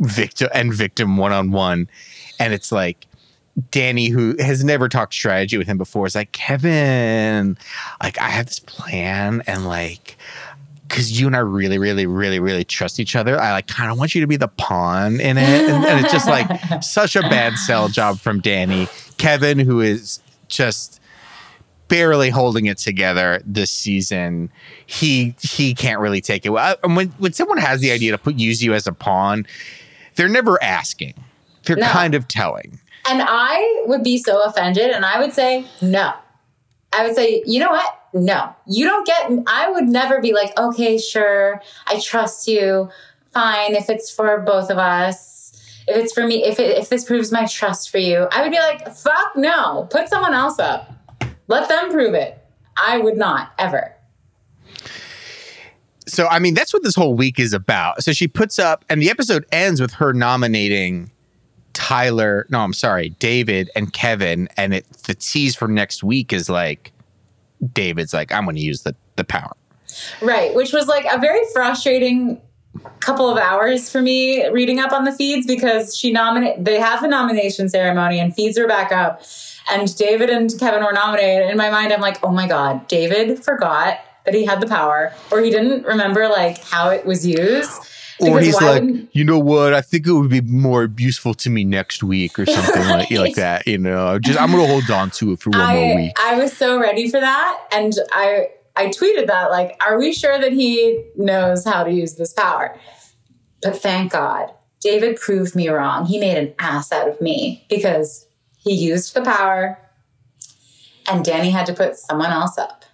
victim 0.00 0.48
and 0.54 0.72
victim 0.72 1.16
one 1.16 1.32
on 1.32 1.50
one, 1.50 1.88
and 2.38 2.52
it's 2.52 2.70
like. 2.72 3.06
Dani, 3.72 4.10
who 4.10 4.36
has 4.38 4.64
never 4.64 4.88
talked 4.88 5.12
strategy 5.12 5.58
with 5.58 5.66
him 5.66 5.76
before, 5.76 6.06
is 6.06 6.14
like, 6.14 6.32
Kevin, 6.32 7.58
like, 8.02 8.18
I 8.18 8.30
have 8.30 8.46
this 8.46 8.60
plan, 8.60 9.42
and 9.46 9.66
like, 9.66 10.16
because 10.88 11.20
you 11.20 11.26
and 11.26 11.36
I 11.36 11.40
really, 11.40 11.76
really, 11.76 12.06
really, 12.06 12.38
really 12.38 12.64
trust 12.64 13.00
each 13.00 13.14
other, 13.16 13.38
I 13.38 13.52
like 13.52 13.66
kind 13.66 13.90
of 13.90 13.98
want 13.98 14.14
you 14.14 14.20
to 14.22 14.26
be 14.26 14.36
the 14.36 14.48
pawn 14.48 15.20
in 15.20 15.36
it. 15.36 15.68
And, 15.68 15.84
and 15.84 16.04
it's 16.04 16.12
just 16.12 16.28
like 16.28 16.48
such 16.82 17.16
a 17.16 17.22
bad 17.22 17.58
sell 17.58 17.88
job 17.88 18.18
from 18.18 18.40
Dani. 18.40 18.88
Kevin, 19.18 19.58
who 19.58 19.80
is 19.80 20.20
just 20.48 20.99
barely 21.90 22.30
holding 22.30 22.64
it 22.64 22.78
together 22.78 23.42
this 23.44 23.70
season, 23.70 24.50
he 24.86 25.34
he 25.42 25.74
can't 25.74 26.00
really 26.00 26.22
take 26.22 26.46
it. 26.46 26.48
Well, 26.50 26.76
and 26.82 26.96
when 26.96 27.08
when 27.18 27.34
someone 27.34 27.58
has 27.58 27.80
the 27.82 27.90
idea 27.90 28.12
to 28.12 28.18
put 28.18 28.36
use 28.36 28.62
you 28.62 28.72
as 28.72 28.86
a 28.86 28.92
pawn, 28.92 29.46
they're 30.14 30.28
never 30.28 30.62
asking. 30.62 31.12
They're 31.64 31.76
No. 31.76 31.88
kind 31.88 32.14
of 32.14 32.26
telling. 32.26 32.80
And 33.06 33.22
I 33.22 33.82
would 33.86 34.02
be 34.02 34.16
so 34.16 34.42
offended 34.42 34.90
and 34.90 35.04
I 35.04 35.20
would 35.20 35.32
say, 35.34 35.66
no. 35.82 36.14
I 36.92 37.06
would 37.06 37.14
say, 37.14 37.42
you 37.46 37.60
know 37.60 37.70
what? 37.70 37.96
No, 38.12 38.54
you 38.66 38.84
don't 38.84 39.06
get, 39.06 39.30
I 39.46 39.70
would 39.70 39.88
never 39.88 40.20
be 40.20 40.32
like, 40.32 40.58
okay, 40.58 40.98
sure, 40.98 41.62
I 41.86 42.00
trust 42.00 42.48
you. 42.48 42.88
Fine, 43.32 43.76
if 43.76 43.88
it's 43.88 44.10
for 44.10 44.38
both 44.40 44.70
of 44.70 44.78
us, 44.78 45.52
if 45.86 45.96
it's 45.96 46.12
for 46.12 46.26
me, 46.26 46.44
if, 46.44 46.58
it, 46.58 46.76
if 46.76 46.88
this 46.88 47.04
proves 47.04 47.30
my 47.30 47.46
trust 47.46 47.90
for 47.90 47.98
you, 47.98 48.26
I 48.32 48.42
would 48.42 48.50
be 48.50 48.58
like, 48.58 48.92
fuck 48.94 49.36
no, 49.36 49.86
put 49.90 50.08
someone 50.08 50.34
else 50.34 50.58
up. 50.58 50.90
Let 51.50 51.68
them 51.68 51.90
prove 51.90 52.14
it. 52.14 52.38
I 52.76 52.98
would 52.98 53.16
not 53.16 53.52
ever. 53.58 53.92
So, 56.06 56.28
I 56.28 56.38
mean, 56.38 56.54
that's 56.54 56.72
what 56.72 56.84
this 56.84 56.94
whole 56.94 57.14
week 57.14 57.40
is 57.40 57.52
about. 57.52 58.04
So 58.04 58.12
she 58.12 58.28
puts 58.28 58.60
up, 58.60 58.84
and 58.88 59.02
the 59.02 59.10
episode 59.10 59.44
ends 59.50 59.80
with 59.80 59.92
her 59.94 60.12
nominating 60.12 61.10
Tyler. 61.72 62.46
No, 62.50 62.60
I'm 62.60 62.72
sorry, 62.72 63.10
David 63.10 63.68
and 63.74 63.92
Kevin. 63.92 64.48
And 64.56 64.74
it 64.74 64.88
the 65.06 65.14
tease 65.14 65.56
for 65.56 65.66
next 65.66 66.04
week 66.04 66.32
is 66.32 66.48
like, 66.48 66.92
David's 67.74 68.14
like, 68.14 68.32
I'm 68.32 68.44
going 68.44 68.56
to 68.56 68.62
use 68.62 68.82
the 68.82 68.94
the 69.16 69.24
power. 69.24 69.56
Right, 70.22 70.54
which 70.54 70.72
was 70.72 70.86
like 70.86 71.04
a 71.12 71.18
very 71.18 71.40
frustrating 71.52 72.40
couple 73.00 73.28
of 73.28 73.36
hours 73.36 73.90
for 73.90 74.00
me 74.00 74.46
reading 74.50 74.78
up 74.78 74.92
on 74.92 75.04
the 75.04 75.10
feeds 75.10 75.48
because 75.48 75.96
she 75.96 76.12
nominate 76.12 76.64
they 76.64 76.78
have 76.78 77.02
the 77.02 77.08
nomination 77.08 77.68
ceremony 77.68 78.20
and 78.20 78.32
feeds 78.32 78.56
are 78.56 78.68
back 78.68 78.92
up 78.92 79.24
and 79.70 79.96
David 79.96 80.30
and 80.30 80.52
Kevin 80.58 80.84
were 80.84 80.92
nominated. 80.92 81.50
In 81.50 81.56
my 81.56 81.70
mind, 81.70 81.92
I'm 81.92 82.00
like, 82.00 82.22
oh 82.24 82.30
my 82.30 82.46
god, 82.46 82.86
David 82.88 83.42
forgot 83.44 83.98
that 84.24 84.34
he 84.34 84.44
had 84.44 84.60
the 84.60 84.66
power, 84.66 85.12
or 85.30 85.40
he 85.40 85.50
didn't 85.50 85.84
remember 85.84 86.28
like 86.28 86.62
how 86.64 86.90
it 86.90 87.06
was 87.06 87.26
used. 87.26 87.72
Or 88.22 88.38
he's 88.38 88.54
like, 88.60 88.82
wouldn't- 88.82 89.16
you 89.16 89.24
know 89.24 89.38
what? 89.38 89.72
I 89.72 89.80
think 89.80 90.06
it 90.06 90.12
would 90.12 90.28
be 90.28 90.42
more 90.42 90.90
useful 90.98 91.32
to 91.34 91.48
me 91.48 91.64
next 91.64 92.02
week 92.02 92.38
or 92.38 92.44
something 92.44 92.82
like, 92.88 93.10
like 93.18 93.34
that. 93.36 93.66
You 93.66 93.78
know, 93.78 94.18
just 94.18 94.38
I'm 94.38 94.50
going 94.50 94.62
to 94.62 94.68
hold 94.70 94.90
on 94.90 95.10
to 95.12 95.32
it 95.32 95.40
for 95.40 95.48
one 95.50 95.74
more 95.74 95.96
week. 95.96 96.12
I 96.22 96.36
was 96.36 96.54
so 96.54 96.78
ready 96.78 97.08
for 97.08 97.18
that. 97.18 97.66
And 97.72 97.94
I 98.12 98.48
I 98.76 98.88
tweeted 98.88 99.26
that, 99.28 99.50
like, 99.50 99.74
are 99.82 99.98
we 99.98 100.12
sure 100.12 100.38
that 100.38 100.52
he 100.52 101.02
knows 101.16 101.64
how 101.64 101.82
to 101.82 101.90
use 101.90 102.16
this 102.16 102.34
power? 102.34 102.78
But 103.62 103.78
thank 103.80 104.12
God, 104.12 104.50
David 104.80 105.16
proved 105.18 105.54
me 105.56 105.68
wrong. 105.70 106.04
He 106.04 106.18
made 106.18 106.36
an 106.36 106.54
ass 106.58 106.92
out 106.92 107.08
of 107.08 107.20
me 107.22 107.64
because 107.70 108.26
he 108.60 108.74
used 108.74 109.14
the 109.14 109.22
power 109.22 109.78
and 111.08 111.24
Dani 111.24 111.50
had 111.50 111.66
to 111.66 111.72
put 111.74 111.96
someone 111.96 112.30
else 112.30 112.56
up. 112.58 112.84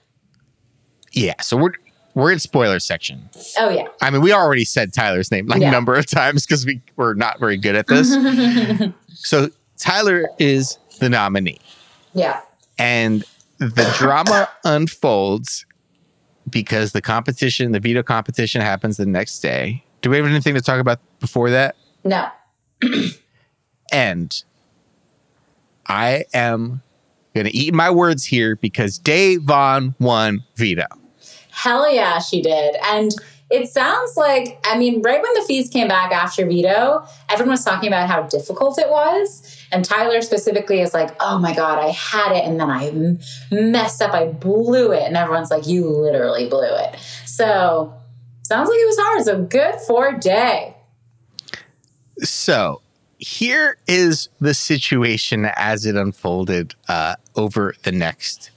Yeah. 1.12 1.34
So 1.40 1.56
we're 1.56 1.72
we're 2.14 2.32
in 2.32 2.38
spoiler 2.38 2.78
section. 2.80 3.28
Oh 3.58 3.68
yeah. 3.68 3.88
I 4.00 4.10
mean, 4.10 4.22
we 4.22 4.32
already 4.32 4.64
said 4.64 4.92
Tyler's 4.94 5.30
name 5.30 5.46
like 5.46 5.58
a 5.58 5.62
Yeah. 5.62 5.70
number 5.70 5.94
of 5.94 6.06
times 6.06 6.46
because 6.46 6.64
we 6.64 6.80
we're 6.96 7.14
not 7.14 7.38
very 7.40 7.56
good 7.56 7.74
at 7.74 7.86
this. 7.88 8.14
so 9.08 9.48
Tyler 9.78 10.28
is 10.38 10.78
the 11.00 11.10
nominee, 11.10 11.58
yeah. 12.14 12.40
and 12.78 13.22
the 13.58 13.92
drama 13.98 14.48
unfolds 14.64 15.66
because 16.48 16.92
the 16.92 17.02
competition, 17.02 17.72
the 17.72 17.80
veto 17.80 18.02
competition, 18.02 18.62
happens 18.62 18.96
the 18.96 19.04
next 19.04 19.40
day. 19.40 19.84
Do 20.00 20.08
we 20.08 20.16
have 20.16 20.24
anything 20.26 20.54
to 20.54 20.62
talk 20.62 20.80
about 20.80 21.00
before 21.20 21.50
that? 21.50 21.74
No. 22.04 22.28
And 23.92 24.42
I 25.88 26.24
am 26.34 26.82
going 27.34 27.46
to 27.46 27.54
eat 27.54 27.74
my 27.74 27.90
words 27.90 28.24
here 28.24 28.56
because 28.56 28.98
Da'Vonne 28.98 29.94
won 30.00 30.44
veto. 30.56 30.86
Hell 31.50 31.92
yeah, 31.92 32.18
she 32.18 32.42
did. 32.42 32.76
And 32.84 33.12
it 33.48 33.68
sounds 33.68 34.16
like, 34.16 34.58
I 34.64 34.76
mean, 34.76 35.02
right 35.02 35.22
when 35.22 35.34
the 35.34 35.42
feeds 35.42 35.70
came 35.70 35.86
back 35.86 36.10
after 36.10 36.44
veto, 36.44 37.06
everyone 37.30 37.52
was 37.52 37.64
talking 37.64 37.86
about 37.86 38.08
how 38.08 38.22
difficult 38.22 38.78
it 38.78 38.90
was. 38.90 39.64
And 39.70 39.84
Tyler 39.84 40.20
specifically 40.20 40.80
is 40.80 40.92
like, 40.92 41.14
oh 41.20 41.38
my 41.38 41.54
God, 41.54 41.78
I 41.78 41.90
had 41.90 42.32
it 42.32 42.44
and 42.44 42.58
then 42.58 42.70
I 42.70 43.18
messed 43.54 44.02
up. 44.02 44.12
I 44.12 44.26
blew 44.26 44.92
it. 44.92 45.04
And 45.04 45.16
everyone's 45.16 45.50
like, 45.50 45.66
you 45.66 45.88
literally 45.88 46.48
blew 46.48 46.64
it. 46.64 46.96
So 47.24 47.94
sounds 48.42 48.68
like 48.68 48.78
it 48.78 48.86
was 48.86 48.98
hard. 48.98 49.24
So 49.24 49.42
good 49.44 49.76
for 49.86 50.12
Day. 50.12 50.74
So 52.18 52.80
here 53.18 53.78
is 53.86 54.28
the 54.40 54.54
situation 54.54 55.46
as 55.56 55.86
it 55.86 55.96
unfolded 55.96 56.74
uh, 56.88 57.16
over 57.34 57.74
the 57.82 57.92
next 57.92 58.50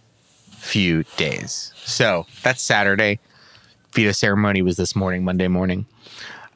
few 0.52 1.04
days. 1.17 1.72
So 1.78 2.26
that's 2.43 2.62
Saturday. 2.62 3.19
Veto 3.93 4.12
ceremony 4.12 4.62
was 4.62 4.78
this 4.78 4.95
morning, 4.95 5.24
Monday 5.24 5.48
morning. 5.48 5.86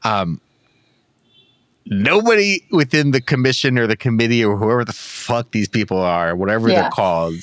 Um, 0.03 0.41
nobody 1.85 2.63
within 2.71 3.11
the 3.11 3.21
commission 3.21 3.77
or 3.79 3.87
the 3.87 3.97
committee 3.97 4.43
or 4.43 4.57
whoever 4.57 4.85
the 4.85 4.93
fuck 4.93 5.51
these 5.51 5.67
people 5.69 5.97
are, 5.97 6.35
whatever 6.35 6.69
Yeah. 6.69 6.81
they're 6.83 6.91
called, 6.91 7.35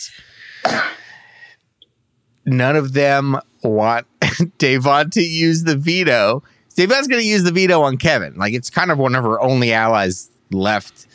none 2.47 2.77
of 2.77 2.93
them 2.93 3.39
want 3.63 4.07
Da'Vonne 4.21 5.11
to 5.13 5.23
use 5.23 5.65
the 5.65 5.77
veto. 5.77 6.43
Da'Vonne's 6.77 7.09
going 7.09 7.21
to 7.23 7.27
use 7.29 7.43
the 7.43 7.53
veto 7.53 7.83
on 7.83 7.97
Kevin. 7.97 8.35
Like 8.37 8.55
it's 8.55 8.71
kind 8.71 8.91
of 8.91 8.99
one 8.99 9.15
of 9.15 9.25
her 9.25 9.41
only 9.41 9.73
allies 9.73 10.31
left 10.51 11.07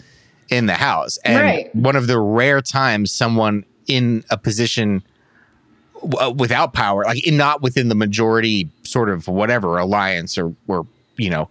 in 0.49 0.65
the 0.67 0.75
house, 0.75 1.17
and 1.25 1.39
Right. 1.39 1.75
one 1.75 1.95
of 1.95 2.07
the 2.07 2.19
rare 2.19 2.61
times 2.61 3.11
someone 3.11 3.65
in 3.87 4.23
a 4.29 4.37
position 4.37 5.03
w- 6.01 6.17
uh, 6.27 6.29
without 6.31 6.73
power, 6.73 7.03
like 7.05 7.25
in, 7.25 7.37
not 7.37 7.61
within 7.61 7.89
the 7.89 7.95
majority 7.95 8.69
sort 8.83 9.09
of 9.09 9.27
whatever 9.27 9.77
alliance 9.77 10.37
or 10.37 10.53
or 10.67 10.85
you 11.17 11.29
know 11.29 11.49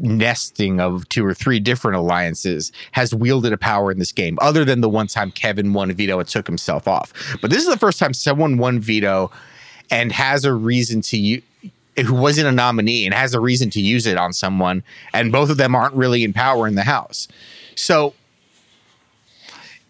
nesting 0.00 0.80
of 0.80 1.06
two 1.10 1.24
or 1.26 1.34
three 1.34 1.60
different 1.60 1.96
alliances 1.98 2.72
has 2.92 3.14
wielded 3.14 3.52
a 3.52 3.58
power 3.58 3.92
in 3.92 3.98
this 3.98 4.10
game 4.12 4.38
other 4.40 4.64
than 4.64 4.80
the 4.80 4.88
one 4.88 5.06
time 5.06 5.30
Kevin 5.30 5.74
won 5.74 5.90
a 5.90 5.94
veto 5.94 6.18
and 6.18 6.26
took 6.26 6.46
himself 6.46 6.88
off. 6.88 7.12
But 7.42 7.50
this 7.50 7.62
is 7.62 7.68
the 7.68 7.76
first 7.78 7.98
time 7.98 8.14
someone 8.14 8.56
won 8.56 8.80
veto 8.80 9.30
and 9.90 10.10
has 10.12 10.46
a 10.46 10.54
reason 10.54 11.02
to 11.02 11.18
use 11.18 11.42
who 11.96 12.14
wasn't 12.14 12.46
a 12.46 12.52
nominee 12.52 13.04
and 13.04 13.14
has 13.14 13.34
a 13.34 13.40
reason 13.40 13.70
to 13.70 13.80
use 13.80 14.06
it 14.06 14.16
on 14.16 14.32
someone 14.32 14.82
and 15.12 15.30
both 15.30 15.50
of 15.50 15.56
them 15.58 15.74
aren't 15.74 15.94
really 15.94 16.24
in 16.24 16.32
power 16.32 16.66
in 16.66 16.74
the 16.74 16.84
house. 16.84 17.28
So 17.74 18.14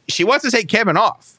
she 0.08 0.24
wants 0.24 0.44
to 0.44 0.50
take 0.50 0.68
Kevin 0.68 0.96
off. 0.96 1.38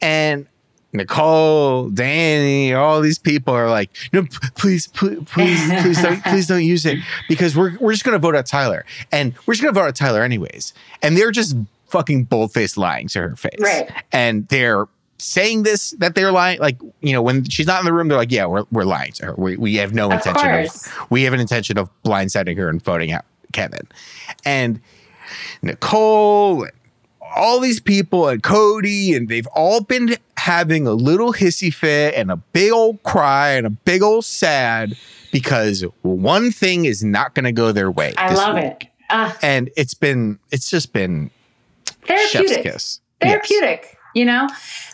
And 0.00 0.46
Nicole, 0.92 1.90
Dani, 1.90 2.76
all 2.76 3.00
these 3.00 3.18
people 3.18 3.52
are 3.52 3.68
like, 3.68 3.90
no, 4.12 4.24
please, 4.54 4.86
please, 4.86 5.18
please, 5.26 5.82
please 5.82 6.02
don't, 6.02 6.22
please 6.26 6.46
don't 6.46 6.62
use 6.62 6.86
it 6.86 6.98
because 7.28 7.56
we're 7.56 7.76
we're 7.78 7.92
just 7.92 8.04
gonna 8.04 8.18
vote 8.18 8.36
out 8.36 8.46
Tyler, 8.46 8.84
and 9.10 9.34
we're 9.44 9.54
just 9.54 9.62
gonna 9.62 9.72
vote 9.72 9.88
out 9.88 9.96
Tyler 9.96 10.22
anyways. 10.22 10.72
And 11.02 11.16
they're 11.16 11.32
just 11.32 11.56
fucking 11.86 12.24
bold 12.24 12.52
faced 12.52 12.76
lying 12.76 13.08
to 13.08 13.20
her 13.20 13.36
face, 13.36 13.58
Right. 13.58 13.90
And 14.12 14.46
they're 14.48 14.86
saying 15.18 15.62
this 15.62 15.92
that 15.98 16.14
they're 16.14 16.32
lying, 16.32 16.58
like 16.60 16.78
you 17.00 17.12
know, 17.12 17.22
when 17.22 17.44
she's 17.48 17.66
not 17.66 17.80
in 17.80 17.86
the 17.86 17.92
room, 17.92 18.08
they're 18.08 18.18
like, 18.18 18.32
yeah, 18.32 18.46
we're 18.46 18.64
we're 18.72 18.84
lying 18.84 19.12
to 19.12 19.26
her. 19.26 19.34
We 19.36 19.56
we 19.56 19.74
have 19.76 19.94
no 19.94 20.06
Of 20.06 20.14
intention 20.14 20.50
course. 20.50 20.86
of 20.86 21.10
we 21.10 21.22
have 21.24 21.32
an 21.32 21.40
intention 21.40 21.78
of 21.78 21.88
blindsiding 22.04 22.56
her 22.56 22.68
and 22.68 22.82
voting 22.82 23.12
out 23.12 23.24
Kevin, 23.52 23.86
and 24.44 24.80
Nicole. 25.62 26.62
and 26.64 26.72
all 27.36 27.58
these 27.58 27.80
people 27.80 28.28
and 28.28 28.44
Cody, 28.44 29.12
and 29.12 29.28
they've 29.28 29.46
all 29.48 29.80
been 29.80 30.16
having 30.36 30.86
a 30.86 30.92
little 30.92 31.32
hissy 31.32 31.72
fit 31.74 32.14
and 32.14 32.30
a 32.30 32.36
big 32.36 32.70
old 32.70 33.02
cry 33.02 33.50
and 33.50 33.66
a 33.66 33.70
big 33.70 34.02
old 34.02 34.24
sad 34.24 34.96
because 35.32 35.80
one 36.02 36.52
thing 36.52 36.84
is 36.84 37.02
not 37.02 37.34
going 37.34 37.44
to 37.44 37.50
go 37.50 37.72
their 37.72 37.90
way. 37.90 38.14
I 38.16 38.32
love 38.34 38.54
week. 38.54 38.64
it. 38.84 38.88
Ah, 39.10 39.36
And 39.42 39.68
it's 39.76 39.94
been, 39.94 40.38
it's 40.52 40.70
just 40.70 40.92
been 40.92 41.32
chef's 42.06 43.00
therapeutic. 43.20 43.80
Yes. 43.82 43.93
You 44.14 44.24
know? 44.24 44.48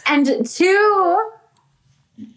And 0.07 0.27
two 0.49 1.31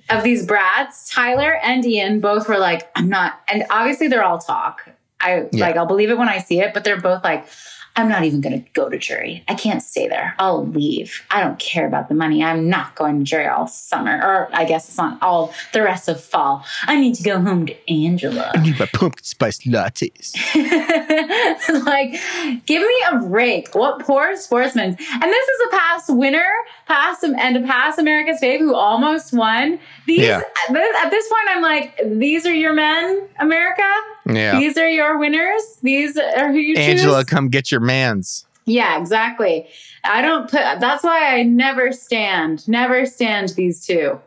of 0.10 0.24
these 0.24 0.46
brats, 0.46 1.10
Tyler 1.10 1.56
and 1.64 1.86
Ian, 1.86 2.20
both 2.20 2.48
were 2.48 2.58
like, 2.58 2.90
I'm 2.96 3.10
not, 3.10 3.42
and 3.48 3.66
obviously 3.70 4.08
they're 4.08 4.24
all 4.24 4.40
talk. 4.40 4.88
I 5.20 5.48
Yeah. 5.52 5.66
like, 5.66 5.78
I'll 5.78 5.86
believe 5.86 6.10
it 6.10 6.18
when 6.18 6.30
I 6.30 6.40
see 6.40 6.60
it, 6.60 6.74
but 6.74 6.84
they're 6.84 7.00
both 7.00 7.24
like, 7.24 7.48
I'm 7.96 8.10
not 8.10 8.24
even 8.24 8.42
going 8.42 8.60
to 8.64 8.70
go 8.74 8.90
to 8.90 8.98
jury. 8.98 9.44
I 9.48 9.54
can't 9.54 9.82
stay 9.84 10.08
there. 10.08 10.34
I'll 10.40 10.66
leave. 10.66 11.22
I 11.30 11.42
don't 11.44 11.60
care 11.60 11.86
about 11.86 12.10
the 12.10 12.16
money. 12.16 12.44
I'm 12.44 12.68
not 12.68 12.96
going 12.96 13.20
to 13.20 13.24
jury 13.24 13.46
all 13.48 13.68
summer, 13.68 14.20
or 14.20 14.50
I 14.52 14.66
guess 14.66 14.88
it's 14.90 14.98
not 14.98 15.22
all 15.22 15.54
the 15.74 15.84
rest 15.84 16.10
of 16.10 16.20
fall. 16.20 16.66
I 16.88 17.00
need 17.00 17.14
to 17.16 17.24
go 17.24 17.40
home 17.40 17.68
to 17.68 17.76
Angela. 17.92 18.52
I 18.56 18.62
need 18.64 18.80
my 18.80 18.88
pumpkin 18.88 19.24
spice 19.24 19.60
lattes. 19.68 20.34
like, 21.86 22.66
give 22.66 22.82
me 22.82 23.04
a 23.12 23.20
break. 23.20 23.74
What 23.76 24.00
poor 24.00 24.36
sportsmen. 24.38 24.90
And 24.90 25.24
this 25.24 25.48
is 25.48 25.68
a 25.68 25.78
past 25.78 26.10
winner, 26.10 26.50
past 26.88 27.24
and 27.24 27.58
a 27.58 27.62
past 27.62 28.00
America's 28.00 28.42
Fave 28.42 28.60
who 28.60 28.74
almost 28.76 29.34
won. 29.34 29.80
These 30.08 30.22
Yeah. 30.22 30.38
at 30.68 30.74
this- 30.74 30.96
at 31.04 31.10
this 31.10 31.28
point, 31.30 31.48
I'm 31.50 31.62
like, 31.62 32.00
these 32.20 32.46
are 32.46 32.54
your 32.54 32.74
men, 32.74 33.28
America. 33.40 33.84
Yeah. 34.26 34.58
These 34.60 34.78
are 34.78 34.88
your 34.90 35.18
winners. 35.18 35.62
These 35.82 36.18
are 36.18 36.52
who 36.52 36.58
you 36.58 36.76
Angela, 36.78 37.22
choose. 37.24 37.30
come 37.30 37.50
get 37.50 37.72
your 37.72 37.82
mans. 37.82 38.46
Yeah, 38.66 38.98
exactly. 39.00 39.68
I 40.06 40.22
don't 40.22 40.44
put. 40.50 40.62
That's 40.80 41.04
why 41.04 41.36
I 41.38 41.44
never 41.44 41.92
stand, 41.92 42.66
never 42.68 43.06
stand 43.06 43.50
these 43.50 43.86
two, 43.86 44.20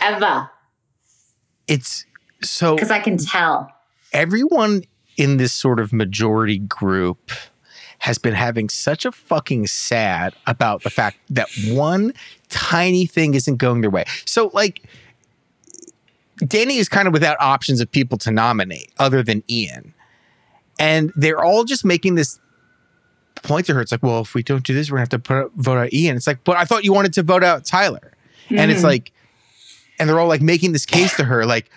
ever, 0.00 0.48
It's 1.66 2.04
so 2.42 2.74
because 2.76 2.90
I 2.90 3.00
can 3.00 3.16
tell. 3.16 3.72
everyone 4.12 4.82
in 5.16 5.36
this 5.38 5.52
sort 5.52 5.80
of 5.80 5.92
majority 5.92 6.58
group 6.58 7.32
has 7.98 8.18
been 8.18 8.34
having 8.34 8.68
such 8.68 9.04
a 9.04 9.12
fucking 9.12 9.66
sad 9.66 10.34
about 10.46 10.82
the 10.82 10.90
fact 10.90 11.18
that 11.30 11.48
one 11.68 12.12
tiny 12.48 13.06
thing 13.06 13.34
isn't 13.34 13.56
going 13.56 13.80
their 13.80 13.90
way. 13.90 14.04
So, 14.24 14.50
like, 14.54 14.82
Dani 16.42 16.76
is 16.76 16.88
kind 16.88 17.06
of 17.06 17.12
without 17.12 17.36
options 17.40 17.80
of 17.80 17.90
people 17.90 18.18
to 18.18 18.30
nominate 18.30 18.92
other 18.98 19.22
than 19.22 19.42
Ian. 19.48 19.94
And 20.78 21.12
they're 21.16 21.42
all 21.42 21.64
just 21.64 21.84
making 21.84 22.14
this 22.16 22.40
point 23.42 23.66
to 23.66 23.74
her. 23.74 23.80
It's 23.80 23.92
like, 23.92 24.02
well, 24.02 24.20
if 24.20 24.34
we 24.34 24.42
don't 24.42 24.64
do 24.64 24.74
this, 24.74 24.90
we're 24.90 24.96
gonna 24.96 25.02
have 25.02 25.08
to 25.10 25.18
put, 25.18 25.52
vote 25.54 25.78
out 25.78 25.92
Ian. 25.92 26.16
It's 26.16 26.26
like, 26.26 26.42
but 26.44 26.56
I 26.56 26.64
thought 26.64 26.84
you 26.84 26.92
wanted 26.92 27.12
to 27.14 27.22
vote 27.22 27.44
out 27.44 27.64
Tyler. 27.64 28.12
And 28.50 28.70
it's 28.70 28.80
Mhm. 28.80 28.84
like, 28.84 29.12
and 29.98 30.08
they're 30.08 30.18
all 30.18 30.26
like 30.28 30.42
making 30.42 30.72
this 30.72 30.84
case 30.86 31.16
to 31.16 31.24
her, 31.24 31.44
like, 31.46 31.70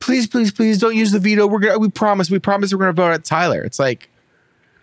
please, 0.00 0.26
please, 0.26 0.50
please 0.52 0.78
don't 0.78 0.94
use 0.96 1.12
the 1.12 1.18
veto. 1.18 1.46
We're 1.46 1.58
gonna, 1.58 1.78
we 1.78 1.88
promise, 1.88 2.30
we 2.30 2.38
promise 2.38 2.72
we're 2.72 2.78
gonna 2.80 2.92
vote 2.92 3.10
out 3.12 3.24
Tyler. 3.24 3.62
It's 3.62 3.78
like, 3.78 4.08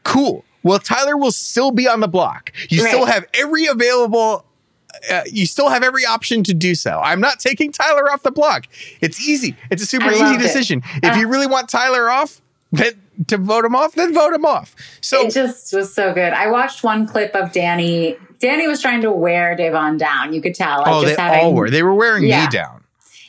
cool. 0.03 0.43
Well, 0.63 0.79
Tyler 0.79 1.15
will 1.15 1.31
still 1.31 1.71
be 1.71 1.87
on 1.87 2.01
the 2.01 2.07
block. 2.07 2.51
You 2.69 2.85
still 2.87 3.05
have 3.05 3.25
every 3.33 3.65
available. 3.67 4.45
Uh, 5.09 5.21
you 5.31 5.45
still 5.45 5.69
have 5.69 5.83
every 5.83 6.05
option 6.05 6.43
to 6.43 6.53
do 6.53 6.75
so. 6.75 6.99
I'm 6.99 7.21
not 7.21 7.39
taking 7.39 7.71
Tyler 7.71 8.11
off 8.11 8.23
the 8.23 8.31
block. 8.31 8.65
It's 9.01 9.19
easy. 9.27 9.55
It's 9.69 9.81
a 9.83 9.85
super 9.85 10.09
easy 10.09 10.19
loved 10.23 10.39
it. 10.39 10.43
decision. 10.43 10.81
If 11.03 11.13
Uh, 11.15 11.19
you 11.19 11.27
really 11.27 11.47
want 11.47 11.69
Tyler 11.69 12.09
off, 12.09 12.41
then 12.71 12.93
to 13.27 13.37
vote 13.37 13.65
him 13.65 13.75
off, 13.75 13.93
then 13.93 14.13
vote 14.13 14.33
him 14.33 14.45
off. 14.45 14.75
So 15.01 15.21
it 15.27 15.33
just 15.33 15.73
was 15.73 15.93
so 15.93 16.13
good. 16.13 16.33
I 16.33 16.47
watched 16.49 16.83
one 16.83 17.07
clip 17.07 17.35
of 17.35 17.51
Dani. 17.51 18.17
Dani 18.39 18.67
was 18.67 18.81
trying 18.81 19.01
to 19.01 19.11
wear 19.11 19.55
Da'Vonne 19.55 19.97
down. 19.97 20.33
You 20.33 20.41
could 20.41 20.55
tell. 20.55 20.79
Like 20.79 20.87
oh, 20.87 21.05
they 21.05 21.15
having, 21.15 21.39
all 21.41 21.53
were. 21.53 21.69
They 21.69 21.83
were 21.83 21.93
wearing 21.95 22.23
Yeah. 22.25 22.45
me 22.45 22.51
down. 22.51 22.83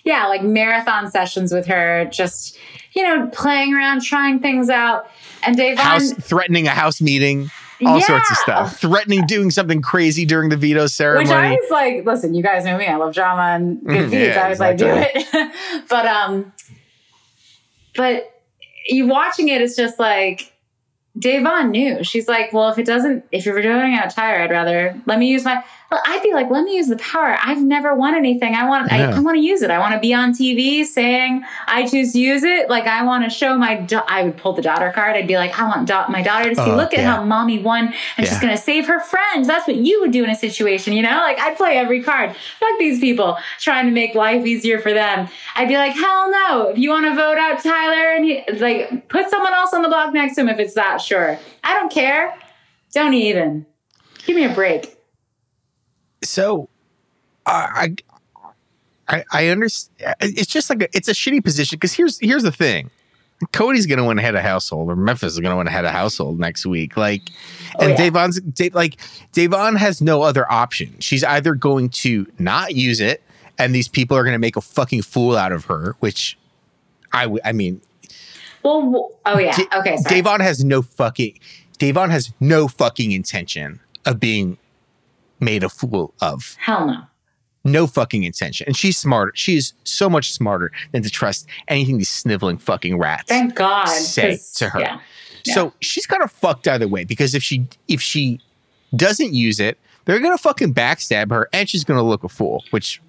Yeah, 0.05 0.27
like 0.29 0.43
marathon 0.43 1.11
sessions 1.11 1.53
with 1.53 1.67
her, 1.67 2.07
just 2.11 2.57
you 2.93 3.03
know, 3.05 3.29
playing 3.29 3.75
around, 3.75 4.03
trying 4.03 4.41
things 4.41 4.69
out. 4.71 5.09
And 5.43 5.57
Da'Vonne, 5.57 5.77
House 5.79 6.13
threatening 6.15 6.67
a 6.67 6.71
house 6.71 7.01
meeting, 7.01 7.51
all 7.87 8.01
sorts 8.01 8.31
of 8.31 8.37
stuff. 8.37 8.79
Threatening 8.81 9.27
doing 9.27 9.51
something 9.51 9.81
crazy 9.83 10.25
during 10.25 10.49
the 10.51 10.57
veto 10.57 10.87
ceremony. 10.87 11.29
Which 11.29 11.35
I 11.37 11.51
was 11.53 11.71
like, 11.71 12.05
listen, 12.07 12.35
you 12.35 12.43
guys 12.43 12.65
know 12.65 12.77
me. 12.77 12.87
I 12.87 12.97
love 12.97 13.15
drama 13.15 13.43
and 13.57 13.81
good 13.81 14.07
Mhm, 14.07 14.11
feeds. 14.11 14.37
yeah, 14.37 14.45
I 14.45 14.49
was 14.49 14.61
like, 14.61 14.77
do 14.77 14.87
it. 14.89 15.87
but 15.89 16.07
um, 16.07 16.53
but 17.97 18.31
you 18.89 19.07
watching 19.07 19.49
it, 19.49 19.61
it's 19.63 19.77
just 19.77 19.99
like 19.99 20.53
Da'Vonne 21.19 21.71
knew. 21.71 22.05
She's 22.05 22.29
like, 22.29 22.53
well, 22.53 22.69
if 22.71 22.79
it 22.79 22.87
doesn't, 22.87 23.25
if 23.33 23.45
you're 23.45 23.55
voting 23.61 23.95
out 23.95 24.11
Tyre, 24.11 24.43
I'd 24.43 24.51
rather 24.51 25.01
let 25.07 25.19
me 25.19 25.29
use 25.29 25.45
my. 25.45 25.63
Well, 25.91 26.01
I'd 26.07 26.23
be 26.23 26.33
like, 26.33 26.49
let 26.51 26.63
me 26.65 26.77
use 26.77 26.87
the 26.87 26.97
power. 26.99 27.37
I've 27.43 27.61
never 27.63 27.95
won 27.97 28.15
anything. 28.15 28.55
I 28.55 28.69
want. 28.69 28.93
I, 28.93 28.99
Yeah. 28.99 29.17
I 29.17 29.21
want 29.21 29.37
to 29.37 29.43
use 29.43 29.61
it. 29.63 29.71
I 29.71 29.79
want 29.81 29.93
to 29.95 29.99
be 29.99 30.15
on 30.15 30.33
TV 30.33 30.85
saying 30.85 31.43
I 31.67 31.85
choose 31.87 32.13
to 32.13 32.21
use 32.21 32.45
it. 32.45 32.71
Like 32.71 32.87
I 32.87 33.03
want 33.05 33.25
to 33.25 33.31
show 33.31 33.59
my. 33.59 33.75
Da- 33.75 34.05
I 34.07 34.23
would 34.23 34.37
pull 34.37 34.53
the 34.53 34.63
daughter 34.63 34.93
card. 34.95 35.17
I'd 35.17 35.27
be 35.27 35.37
like, 35.37 35.59
I 35.59 35.67
want 35.67 35.89
da- 35.89 36.07
my 36.09 36.23
daughter 36.23 36.49
to 36.51 36.55
see. 36.55 36.63
Oh, 36.63 36.77
look 36.77 36.93
at 36.95 37.01
yeah. 37.01 37.17
how 37.17 37.25
mommy 37.25 37.59
won, 37.59 37.93
and 38.17 38.25
she's 38.27 38.37
Yeah. 38.37 38.41
gonna 38.41 38.57
save 38.57 38.87
her 38.87 39.01
friends. 39.01 39.49
That's 39.49 39.67
what 39.67 39.77
you 39.79 40.01
would 40.03 40.13
do 40.13 40.23
in 40.23 40.31
a 40.31 40.37
situation, 40.37 40.93
you 40.93 41.03
know? 41.03 41.17
Like 41.19 41.41
I'd 41.41 41.57
play 41.57 41.77
every 41.77 42.03
card. 42.05 42.37
Fuck 42.61 42.79
these 42.79 43.01
people 43.01 43.37
trying 43.59 43.87
to 43.87 43.91
make 43.93 44.15
life 44.15 44.47
easier 44.47 44.79
for 44.79 44.93
them. 44.93 45.27
I'd 45.57 45.67
be 45.67 45.77
like, 45.77 45.95
hell 45.95 46.31
no. 46.31 46.69
If 46.69 46.79
you 46.79 46.91
want 46.91 47.07
to 47.07 47.17
vote 47.17 47.37
out 47.37 47.61
Tyler 47.65 48.13
and 48.13 48.25
he, 48.25 48.45
like 48.61 49.09
put 49.09 49.29
someone 49.29 49.53
else 49.55 49.75
on 49.75 49.83
the 49.83 49.89
block 49.89 50.13
next 50.15 50.37
to 50.37 50.43
him 50.43 50.49
if 50.51 50.61
it's 50.61 50.75
that 50.75 51.01
sure. 51.01 51.37
I 51.65 51.75
don't 51.75 51.91
care. 51.91 52.37
Don't 52.95 53.15
even. 53.15 53.67
Give 54.25 54.37
me 54.37 54.45
a 54.45 54.55
break. 54.55 54.97
So 56.23 56.69
I 57.47 57.95
I 59.09 59.25
I 59.33 59.47
understand. 59.49 60.15
It's 60.21 60.47
just 60.51 60.71
like 60.71 60.83
a, 60.83 60.89
it's 60.97 61.09
a 61.09 61.13
shitty 61.13 61.43
position 61.43 61.77
because 61.77 61.93
here's 61.95 62.19
here's 62.21 62.43
the 62.43 62.53
thing. 62.53 62.91
Cody's 63.53 63.87
gonna 63.87 64.05
win 64.05 64.19
head 64.19 64.35
of 64.35 64.43
household, 64.43 64.91
or 64.91 64.97
Memphis 64.97 65.33
is 65.33 65.41
gonna 65.41 65.57
win 65.57 65.67
head 65.67 65.85
of 65.87 65.93
household 65.93 66.39
next 66.39 66.67
week. 66.67 66.97
Like, 66.97 67.23
Oh, 67.79 67.87
and 67.89 67.99
yeah. 67.99 68.11
Da'Vonne's 68.11 68.41
Dave, 68.41 68.75
like 68.75 68.97
Da'Vonne 69.33 69.79
has 69.79 70.03
no 70.03 70.21
other 70.23 70.51
option. 70.53 70.95
She's 71.01 71.25
either 71.25 71.55
going 71.55 71.89
to 71.91 72.27
not 72.39 72.75
use 72.75 73.01
it, 73.01 73.23
and 73.59 73.75
these 73.75 73.89
people 73.89 74.15
are 74.17 74.25
gonna 74.25 74.39
make 74.39 74.57
a 74.57 74.61
fucking 74.61 75.03
fool 75.03 75.37
out 75.39 75.53
of 75.53 75.65
her. 75.67 75.97
Which 76.01 76.37
I 77.15 77.23
w- 77.23 77.41
I 77.43 77.53
mean, 77.53 77.81
Well, 78.63 79.11
oh 79.25 79.39
yeah. 79.39 79.57
Okay. 79.75 79.97
Sorry. 79.97 80.21
Da'Vonne 80.23 80.41
has 80.43 80.63
no 80.63 80.83
fucking 80.83 81.39
Da'Vonne 81.79 82.11
has 82.11 82.35
no 82.41 82.69
fucking 82.69 83.11
intention 83.13 83.81
of 84.05 84.21
being 84.21 84.59
made 85.41 85.65
a 85.65 85.69
fool 85.69 86.15
of. 86.21 86.57
Hell 86.61 86.87
no. 86.87 87.03
No 87.63 87.87
fucking 87.87 88.23
intention. 88.23 88.67
And 88.67 88.77
she's 88.77 88.97
smarter. 88.97 89.33
She's 89.35 89.75
so 89.85 90.09
much 90.09 90.33
smarter 90.33 90.73
than 90.93 91.03
to 91.03 91.11
trust 91.11 91.47
anything 91.69 91.99
these 91.99 92.09
sniveling 92.09 92.57
fucking 92.57 92.99
rats 92.99 93.25
Thank 93.29 93.55
God. 93.55 93.85
say 93.87 94.39
to 94.57 94.71
her. 94.71 94.81
Yeah. 94.81 95.01
So 95.45 95.73
she's 95.81 96.07
kind 96.07 96.23
of 96.23 96.31
fucked 96.33 96.67
either 96.69 96.89
way 96.89 97.05
because 97.05 97.35
if 97.35 97.43
she 97.43 97.67
if 97.89 98.01
she 98.01 98.41
doesn't 98.97 99.35
use 99.35 99.61
it, 99.61 99.79
they're 100.07 100.21
gonna 100.21 100.39
fucking 100.39 100.73
backstab 100.75 101.31
her 101.31 101.49
and 101.53 101.69
she's 101.69 101.85
gonna 101.85 102.03
look 102.03 102.25
a 102.25 102.29
fool, 102.31 102.65
which 102.71 103.01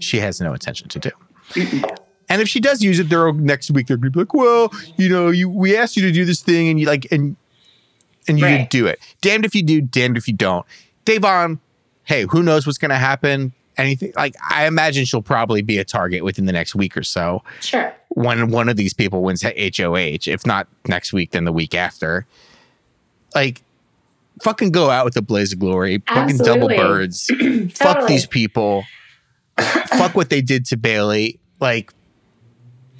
she 0.00 0.18
has 0.18 0.40
no 0.40 0.52
intention 0.52 0.88
to 0.88 0.98
do. 0.98 1.10
And 2.28 2.40
if 2.40 2.48
she 2.48 2.60
does 2.60 2.80
use 2.82 2.98
it, 2.98 3.08
they're 3.08 3.32
next 3.32 3.70
week 3.70 3.86
they're 3.86 3.96
gonna 3.96 4.10
be 4.10 4.20
like, 4.20 4.34
well, 4.34 4.72
you 4.96 5.08
know, 5.08 5.30
you 5.30 5.48
we 5.48 5.76
asked 5.76 5.96
you 5.96 6.02
to 6.02 6.12
do 6.12 6.24
this 6.24 6.42
thing 6.42 6.68
and 6.68 6.78
you 6.80 6.86
like 6.86 7.06
and 7.12 7.36
and 8.28 8.38
you 8.38 8.44
Right. 8.44 8.56
didn't 8.58 8.70
do 8.70 8.86
it. 8.86 9.00
Damned 9.20 9.44
if 9.44 9.54
you 9.54 9.62
do, 9.62 9.80
damned 9.80 10.16
if 10.16 10.26
you 10.28 10.34
don't. 10.34 10.64
Davon, 11.04 11.58
hey, 12.10 12.26
who 12.28 12.42
knows 12.42 12.66
what's 12.66 12.76
gonna 12.78 12.98
happen? 12.98 13.52
Anything 13.76 14.12
like 14.16 14.34
I 14.50 14.66
imagine 14.66 15.04
she'll 15.04 15.22
probably 15.22 15.62
be 15.62 15.78
a 15.78 15.84
target 15.84 16.24
within 16.24 16.44
the 16.46 16.52
next 16.52 16.74
week 16.74 16.96
or 16.96 17.04
so 17.04 17.42
Sure. 17.60 17.94
when 18.08 18.50
one 18.50 18.68
of 18.68 18.76
these 18.76 18.92
people 18.92 19.22
wins 19.22 19.42
HOH, 19.42 20.26
if 20.26 20.44
not 20.44 20.66
next 20.88 21.12
week, 21.12 21.30
then 21.30 21.44
the 21.44 21.52
week 21.52 21.74
after. 21.74 22.26
Like, 23.34 23.62
fucking 24.42 24.72
go 24.72 24.90
out 24.90 25.04
with 25.04 25.14
the 25.14 25.22
blaze 25.22 25.52
of 25.52 25.60
glory. 25.60 26.02
Fucking 26.08 26.38
double 26.38 26.68
Absolutely. 26.70 26.76
birds. 26.76 27.30
Fuck 27.78 28.08
these 28.08 28.26
people. 28.26 28.84
Fuck 29.58 30.16
what 30.16 30.30
they 30.30 30.42
did 30.42 30.66
to 30.66 30.76
Bayleigh. 30.76 31.38
Like, 31.60 31.92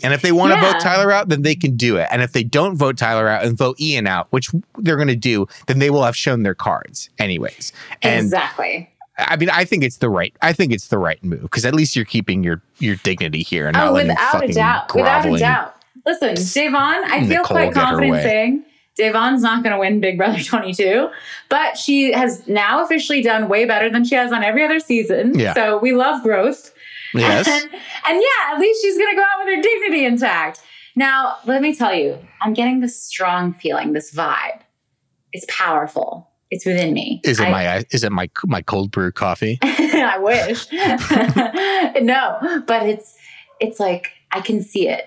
and 0.03 0.15
if 0.15 0.23
they 0.23 0.33
want 0.33 0.53
to 0.55 0.61
Yeah. 0.61 0.73
vote 0.73 0.81
Tyler 0.81 1.11
out, 1.13 1.29
then 1.29 1.43
they 1.43 1.57
can 1.57 1.77
do 1.77 1.97
it. 1.97 2.07
And 2.13 2.23
if 2.23 2.33
they 2.33 2.45
don't 2.45 2.77
vote 2.77 2.97
Tyler 2.97 3.29
out 3.29 3.45
and 3.45 3.59
vote 3.59 3.79
Ian 3.81 4.07
out, 4.07 4.29
which 4.31 4.51
they're 4.79 4.97
going 4.97 5.09
to 5.09 5.17
do, 5.17 5.47
then 5.67 5.79
they 5.81 5.91
will 5.91 6.05
have 6.05 6.17
shown 6.17 6.43
their 6.45 6.55
cards 6.55 7.11
anyways. 7.19 7.73
And 8.03 8.25
exactly. 8.25 8.89
I 9.29 9.37
mean, 9.37 9.51
I 9.51 9.65
think 9.65 9.85
it's 9.85 9.99
the 9.99 10.09
right. 10.09 10.35
I 10.43 10.53
think 10.53 10.73
it's 10.73 10.89
the 10.89 10.99
right 10.99 11.23
move 11.23 11.43
because 11.43 11.65
at 11.65 11.75
least 11.75 11.97
you're 11.97 12.05
keeping 12.05 12.43
your 12.45 12.63
your 12.79 12.97
dignity 12.97 13.43
here 13.43 13.69
and 13.69 13.77
oh, 13.77 13.81
not 13.81 13.89
Oh, 13.91 13.93
without 13.93 14.45
a 14.45 14.53
doubt. 14.53 14.95
Without 14.95 15.27
a 15.27 15.39
doubt. 15.39 15.77
Listen, 16.07 16.35
Da'Vonne, 16.35 17.05
I 17.05 17.27
feel 17.27 17.45
quite 17.45 17.75
confident 17.75 18.23
saying 18.23 18.65
Da'Vonne's 18.99 19.43
not 19.43 19.63
going 19.63 19.73
to 19.73 19.79
win 19.79 20.01
Big 20.01 20.17
Brother 20.17 20.39
22, 20.43 21.11
but 21.49 21.77
she 21.77 22.13
has 22.13 22.47
now 22.49 22.85
officially 22.85 23.23
done 23.23 23.49
way 23.49 23.65
better 23.65 23.91
than 23.91 24.05
she 24.05 24.15
has 24.15 24.33
on 24.33 24.43
every 24.43 24.65
other 24.65 24.81
season. 24.81 25.39
Yeah. 25.39 25.55
So 25.55 25.79
we 25.79 25.93
love 25.93 26.23
growth. 26.23 26.73
Yes. 27.15 27.49
And, 27.49 27.65
and 27.73 28.23
yeah, 28.23 28.55
at 28.55 28.61
least 28.61 28.83
she's 28.83 28.97
going 28.97 29.15
to 29.15 29.17
go 29.17 29.23
out 29.23 29.45
with 29.45 29.57
her 29.57 29.63
dignity 29.63 30.05
intact. 30.05 30.61
Now, 30.97 31.37
let 31.47 31.63
me 31.63 31.75
tell 31.75 31.95
you, 31.95 32.19
I'm 32.41 32.53
getting 32.55 32.81
this 32.81 33.01
strong 33.01 33.53
feeling, 33.53 33.93
this 33.93 34.13
vibe. 34.15 34.61
It's 35.33 35.47
powerful. 35.49 36.30
It's 36.51 36.67
within 36.67 36.93
me. 36.93 37.21
Is 37.25 37.39
it 37.41 37.47
I- 37.47 37.51
my 37.51 37.85
is 37.91 38.03
it 38.05 38.11
my 38.13 38.29
my 38.45 38.63
cold 38.63 38.91
brew 38.91 39.13
coffee? 39.13 39.59
I 39.63 40.19
wish. 40.19 40.67
no, 42.03 42.63
but 42.67 42.83
it's 42.89 43.17
it's 43.61 43.79
like 43.79 44.11
I 44.33 44.41
can 44.41 44.63
see 44.63 44.89
it. 44.89 45.07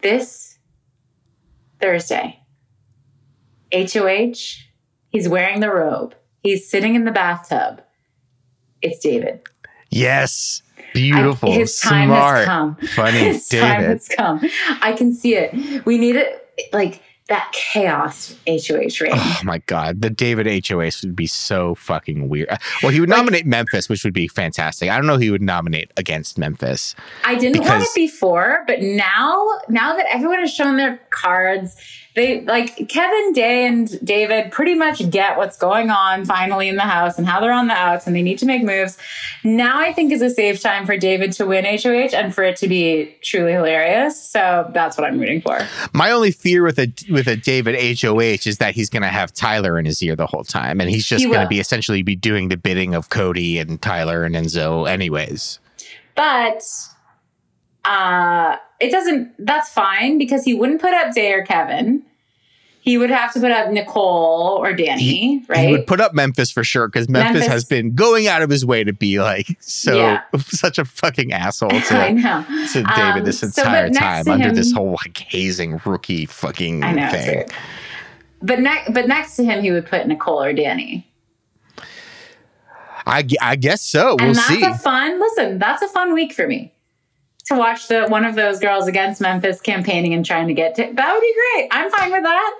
This 0.00 0.58
Thursday, 1.80 2.40
HOH, 3.72 4.62
he's 5.08 5.28
wearing 5.28 5.60
the 5.60 5.70
robe. 5.70 6.14
He's 6.42 6.68
sitting 6.68 6.94
in 6.94 7.04
the 7.04 7.10
bathtub. 7.12 7.82
It's 8.82 8.98
David. 8.98 9.40
Yes. 9.90 10.60
I- 10.78 10.82
Beautiful. 10.92 11.50
his 11.52 11.80
time 11.80 12.08
smart. 12.08 12.36
has 12.38 12.46
come. 12.46 12.76
Funny. 12.94 13.18
His 13.24 13.48
time 13.48 13.80
David. 13.80 13.90
has 13.90 14.08
come. 14.08 14.40
I 14.80 14.92
can 14.92 15.12
see 15.12 15.34
it. 15.34 15.84
We 15.84 15.98
need 15.98 16.14
it 16.14 16.46
like 16.72 17.02
that 17.28 17.50
chaos 17.52 18.36
HOH 18.46 19.00
reign. 19.00 19.12
Oh 19.14 19.40
my 19.44 19.58
god, 19.66 20.02
the 20.02 20.10
David 20.10 20.46
HOH 20.66 21.00
would 21.02 21.16
be 21.16 21.26
so 21.26 21.74
fucking 21.74 22.28
weird. 22.28 22.50
Uh, 22.50 22.58
well, 22.82 22.92
he 22.92 23.00
would 23.00 23.08
nominate 23.08 23.46
Memphis, 23.46 23.88
which 23.88 24.04
would 24.04 24.12
be 24.12 24.28
fantastic. 24.28 24.90
I 24.90 24.96
don't 24.96 25.06
know 25.06 25.14
who 25.14 25.20
he 25.20 25.30
would 25.30 25.42
nominate 25.42 25.90
against 25.96 26.36
Memphis. 26.36 26.94
I 27.24 27.36
didn't 27.36 27.62
want 27.62 27.82
it 27.82 27.88
before, 27.94 28.64
but 28.66 28.82
now, 28.82 29.58
now 29.68 29.96
that 29.96 30.06
everyone 30.10 30.40
has 30.40 30.52
shown 30.52 30.76
their 30.76 31.00
cards, 31.10 31.76
they 32.14 32.42
like 32.42 32.88
Kevin, 32.88 33.32
Day, 33.32 33.66
and 33.66 34.04
David 34.04 34.52
pretty 34.52 34.74
much 34.74 35.10
get 35.10 35.36
what's 35.36 35.56
going 35.56 35.90
on 35.90 36.24
finally 36.24 36.68
in 36.68 36.76
the 36.76 36.82
house 36.82 37.18
and 37.18 37.26
how 37.26 37.40
they're 37.40 37.52
on 37.52 37.66
the 37.66 37.74
outs 37.74 38.06
and 38.06 38.14
they 38.14 38.22
need 38.22 38.38
to 38.38 38.46
make 38.46 38.62
moves. 38.62 38.96
Now 39.42 39.80
I 39.80 39.92
think 39.92 40.12
is 40.12 40.22
a 40.22 40.30
safe 40.30 40.60
time 40.62 40.86
for 40.86 40.96
David 40.96 41.32
to 41.32 41.46
win 41.46 41.64
HOH 41.64 42.16
and 42.16 42.32
for 42.32 42.44
it 42.44 42.56
to 42.58 42.68
be 42.68 43.16
truly 43.22 43.52
hilarious. 43.52 44.20
So 44.22 44.70
that's 44.72 44.96
what 44.96 45.06
I'm 45.06 45.18
rooting 45.18 45.40
for. 45.40 45.58
My 45.92 46.12
only 46.12 46.30
fear 46.30 46.62
with 46.62 46.78
a 46.78 46.92
with 47.10 47.26
a 47.26 47.36
David 47.36 47.74
HOH 48.00 48.46
is 48.46 48.58
that 48.58 48.74
he's 48.74 48.88
going 48.88 49.02
to 49.02 49.08
have 49.08 49.32
Tyler 49.32 49.76
in 49.78 49.84
his 49.84 50.00
ear 50.02 50.14
the 50.14 50.26
whole 50.26 50.44
time, 50.44 50.80
and 50.80 50.88
he's 50.88 51.06
just 51.06 51.24
He 51.24 51.30
going 51.30 51.42
to 51.42 51.48
be 51.48 51.58
essentially 51.58 52.02
be 52.02 52.14
doing 52.14 52.48
the 52.48 52.56
bidding 52.56 52.94
of 52.94 53.08
Cody 53.08 53.58
and 53.58 53.82
Tyler 53.82 54.22
and 54.22 54.36
Enzo, 54.36 54.88
anyways. 54.88 55.58
But 56.14 56.62
uh 57.84 58.56
it 58.84 58.90
doesn't 58.90 59.32
that's 59.38 59.68
fine 59.70 60.18
because 60.18 60.44
he 60.44 60.54
wouldn't 60.54 60.80
put 60.80 60.92
up 60.94 61.14
Day 61.14 61.32
or 61.32 61.44
Kevin. 61.44 62.02
He 62.80 62.98
would 62.98 63.08
have 63.08 63.32
to 63.32 63.40
put 63.40 63.50
up 63.50 63.70
Nicole 63.70 64.58
or 64.62 64.74
Dani, 64.74 65.40
right? 65.48 65.66
He 65.68 65.72
would 65.72 65.86
put 65.86 66.00
up 66.02 66.12
Memphis 66.12 66.50
for 66.50 66.62
sure 66.62 66.86
because 66.86 67.08
Memphis, 67.08 67.32
Memphis- 67.32 67.48
has 67.50 67.64
been 67.64 67.94
going 67.94 68.26
out 68.26 68.42
of 68.42 68.50
his 68.50 68.66
way 68.66 68.84
to 68.84 68.92
be 68.92 69.20
like 69.20 69.56
so 69.60 69.96
Yeah. 69.96 70.20
such 70.38 70.76
a 70.78 70.84
fucking 70.84 71.32
asshole 71.32 71.70
I 71.74 71.80
to, 71.80 72.12
know. 72.12 72.44
to 72.74 72.82
David 72.82 73.18
Um, 73.20 73.24
this 73.24 73.42
entire 73.42 73.88
next 73.88 73.98
time 73.98 74.28
under 74.28 74.48
him- 74.48 74.54
this 74.54 74.70
whole 74.72 74.90
like 75.02 75.16
hazing 75.16 75.80
rookie 75.86 76.26
fucking 76.26 76.80
know. 76.80 77.08
thing. 77.10 77.46
But 78.42 78.60
next, 78.60 78.92
but 78.92 79.08
next 79.08 79.36
to 79.36 79.44
him, 79.44 79.62
he 79.62 79.70
would 79.72 79.86
put 79.86 80.06
Nicole 80.06 80.42
or 80.42 80.52
Dani, 80.52 81.04
I, 83.06 83.26
I 83.40 83.56
guess 83.56 83.80
so. 83.80 84.16
We'll 84.18 84.26
and 84.28 84.34
that's 84.36 84.46
see. 84.48 84.62
a 84.62 84.74
fun. 84.74 85.18
Listen, 85.20 85.58
that's 85.58 85.80
a 85.82 85.88
fun 85.88 86.12
week 86.12 86.34
for 86.34 86.46
me 86.46 86.73
to 87.46 87.54
watch 87.56 87.88
the 87.88 88.06
one 88.08 88.24
of 88.24 88.34
those 88.34 88.58
girls 88.58 88.86
against 88.86 89.20
Memphis 89.20 89.60
campaigning 89.60 90.14
and 90.14 90.24
trying 90.24 90.48
to 90.48 90.54
get. 90.54 90.74
To, 90.76 90.90
that 90.92 91.12
would 91.12 91.20
be 91.20 91.34
great. 91.34 91.68
I'm 91.70 91.90
fine 91.90 92.10
with 92.10 92.22
that. 92.22 92.58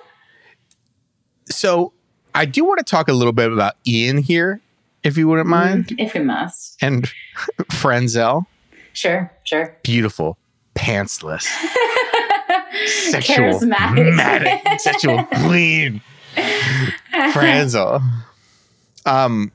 so 1.51 1.93
I 2.35 2.45
do 2.45 2.65
want 2.65 2.79
to 2.79 2.85
talk 2.85 3.09
a 3.09 3.13
little 3.13 3.33
bit 3.33 3.53
about 3.53 3.75
Ian 3.87 4.19
here, 4.19 4.61
if 5.03 5.17
you 5.17 5.29
wouldn't 5.29 5.49
mind, 5.49 5.95
if 5.99 6.15
you 6.15 6.23
must. 6.23 6.77
and 6.83 7.09
Franzel. 7.71 8.47
Sure, 8.93 9.33
sure. 9.45 9.77
Beautiful, 9.83 10.39
pantsless, 10.75 11.43
sexual, 12.87 13.37
Charismatic. 13.61 14.79
sexual 14.81 15.25
queen. 15.47 16.01
Franzel. 17.33 18.01
Um, 19.07 19.53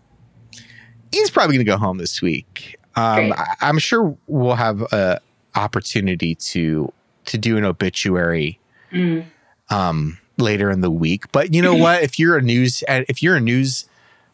he's 1.12 1.30
probably 1.30 1.56
going 1.56 1.66
to 1.66 1.72
go 1.72 1.78
home 1.78 1.98
this 1.98 2.22
week. 2.22 2.76
Um, 3.00 3.34
I, 3.38 3.56
I'm 3.62 3.80
sure 3.80 4.16
we'll 4.28 4.56
have 4.56 4.82
a 4.94 5.20
opportunity 5.56 6.36
to 6.36 6.92
to 7.26 7.38
do 7.38 7.58
an 7.58 7.66
obituary 7.66 8.60
Mm. 8.92 9.26
um, 9.70 10.18
later 10.38 10.72
in 10.72 10.82
the 10.82 10.90
week. 10.90 11.32
But 11.32 11.54
you 11.54 11.62
know 11.62 11.76
what? 11.86 12.02
If 12.04 12.18
you're 12.20 12.38
a 12.38 12.42
news 12.42 12.84
if 12.88 13.22
you're 13.22 13.36
a 13.36 13.42
news 13.42 13.86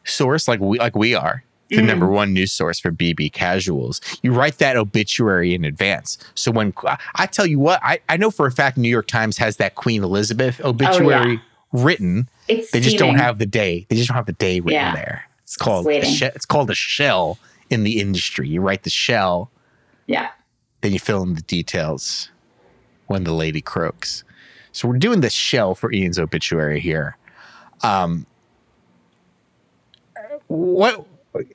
source 0.04 0.48
like 0.48 0.60
we 0.60 0.78
like 0.80 0.96
we 0.96 1.14
are, 1.16 1.44
the 1.70 1.78
Mm. 1.78 1.86
number 1.88 2.08
one 2.08 2.34
news 2.34 2.52
source 2.52 2.80
for 2.80 2.92
BB 2.92 3.34
casuals, 3.34 4.00
you 4.22 4.32
write 4.32 4.60
that 4.60 4.78
obituary 4.78 5.54
in 5.56 5.66
advance. 5.66 6.18
So 6.36 6.52
when 6.52 6.74
I 7.16 7.26
tell 7.26 7.46
you 7.46 7.60
what, 7.60 7.80
I, 7.84 8.00
I 8.08 8.18
know 8.18 8.30
for 8.32 8.46
a 8.46 8.52
fact 8.52 8.78
New 8.78 8.88
York 8.90 9.08
Times 9.08 9.38
has 9.40 9.58
that 9.58 9.76
Queen 9.76 10.04
Elizabeth 10.04 10.62
obituary 10.64 11.42
written. 11.74 12.30
It's 12.48 12.72
They 12.72 12.80
just 12.80 12.98
don't 13.00 13.16
have 13.16 13.40
the 13.40 13.46
day. 13.48 13.86
They 13.90 13.96
just 13.96 14.08
don't 14.10 14.16
have 14.16 14.28
the 14.28 14.34
day 14.34 14.60
written 14.60 14.74
Yeah. 14.74 14.96
there. 14.96 15.26
It's 15.44 15.58
called 15.58 15.88
a 15.88 16.06
she- 16.06 16.26
it's 16.26 16.46
called 16.46 16.70
a 16.70 16.76
shell 16.76 17.38
in 17.70 17.84
the 17.84 18.00
industry. 18.00 18.48
You 18.48 18.62
write 18.62 18.84
the 18.84 18.90
shell, 18.90 19.50
Yeah. 20.08 20.30
then 20.82 20.94
you 20.94 21.00
fill 21.00 21.24
in 21.24 21.34
the 21.36 21.42
details 21.42 22.30
when 23.08 23.24
the 23.24 23.34
lady 23.34 23.62
croaks. 23.62 24.24
So 24.72 24.88
we're 24.88 24.98
doing 24.98 25.22
the 25.22 25.30
shell 25.30 25.74
for 25.76 25.92
Ian's 25.92 26.20
obituary 26.20 26.80
here. 26.80 27.18
Um, 27.82 28.26
what 30.48 31.06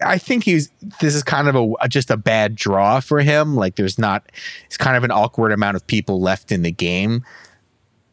I 0.03 0.19
think 0.19 0.45
he's 0.45 0.71
this 1.01 1.15
is 1.15 1.23
kind 1.23 1.49
of 1.49 1.57
a 1.81 1.89
just 1.89 2.11
a 2.11 2.17
bad 2.17 2.55
draw 2.55 3.01
for 3.01 3.21
him. 3.21 3.57
Like 3.57 3.77
there's 3.77 3.99
not 3.99 4.31
it's 4.67 4.77
kind 4.77 4.97
of 4.97 5.05
an 5.05 5.11
awkward 5.11 5.53
amount 5.53 5.77
of 5.77 5.87
people 5.87 6.21
left 6.21 6.53
in 6.53 6.63
the 6.63 6.73
game 6.73 7.25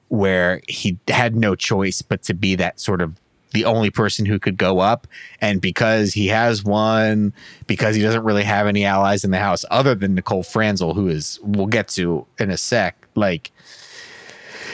where 0.10 0.62
he 0.67 0.97
had 1.10 1.36
no 1.36 1.55
choice 1.55 2.01
but 2.01 2.23
to 2.23 2.33
be 2.33 2.55
that 2.55 2.79
sort 2.79 3.01
of 3.01 3.19
the 3.53 3.65
only 3.65 3.89
person 3.89 4.25
who 4.25 4.39
could 4.39 4.57
go 4.57 4.79
up. 4.79 5.07
And 5.41 5.62
because 5.62 6.13
he 6.13 6.27
has 6.27 6.63
one 6.63 7.33
because 7.65 7.95
he 7.95 8.01
doesn't 8.01 8.23
really 8.23 8.43
have 8.43 8.67
any 8.67 8.86
allies 8.86 9.23
in 9.23 9.31
the 9.31 9.39
house 9.39 9.65
other 9.71 9.95
than 9.95 10.15
Nicole 10.15 10.43
Franzel 10.43 10.93
who 10.93 11.07
is 11.07 11.39
we'll 11.43 11.67
get 11.67 11.88
to 11.89 12.25
in 12.39 12.49
a 12.49 12.57
sec 12.57 13.07
like 13.15 13.51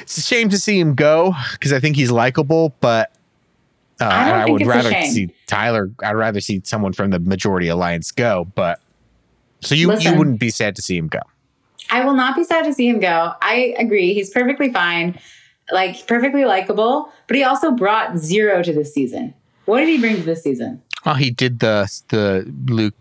it's 0.01 0.17
a 0.17 0.21
shame 0.21 0.49
to 0.49 0.57
see 0.57 0.79
him 0.79 0.95
go 0.95 1.33
because 1.53 1.71
I 1.71 1.79
think 1.79 1.95
he's 1.95 2.11
likable 2.11 2.75
but 2.81 3.11
uh, 4.01 4.05
I 4.05 4.43
I 4.43 4.49
would 4.49 4.65
rather 4.65 4.91
see 5.03 5.33
Tyler 5.47 5.91
I'd 6.03 6.13
rather 6.13 6.41
see 6.41 6.61
someone 6.65 6.93
from 6.93 7.11
the 7.11 7.19
majority 7.19 7.67
alliance 7.67 8.11
go 8.11 8.45
but 8.55 8.79
so 9.63 9.75
you 9.75 9.97
you 9.97 10.15
wouldn't 10.15 10.39
be 10.39 10.49
sad 10.49 10.75
to 10.75 10.81
see 10.81 10.97
him 10.97 11.07
go. 11.07 11.19
I 11.89 12.03
will 12.05 12.13
not 12.13 12.35
be 12.35 12.43
sad 12.43 12.65
to 12.65 12.73
see 12.73 12.87
him 12.87 12.99
go. 12.99 13.33
I 13.41 13.75
agree. 13.77 14.13
He's 14.13 14.29
perfectly 14.29 14.71
fine, 14.71 15.17
like 15.73 16.05
perfectly 16.07 16.45
likable, 16.45 17.09
but 17.27 17.35
he 17.35 17.43
also 17.43 17.71
brought 17.71 18.17
zero 18.17 18.61
to 18.63 18.71
this 18.71 18.93
season. 18.93 19.33
What 19.65 19.79
did 19.79 19.89
he 19.89 19.97
bring 19.99 20.15
to 20.17 20.23
this 20.23 20.43
season? 20.43 20.81
oh 21.05 21.15
he 21.15 21.29
did 21.31 21.59
the 21.59 21.89
the 22.09 22.45
Luke 22.71 22.93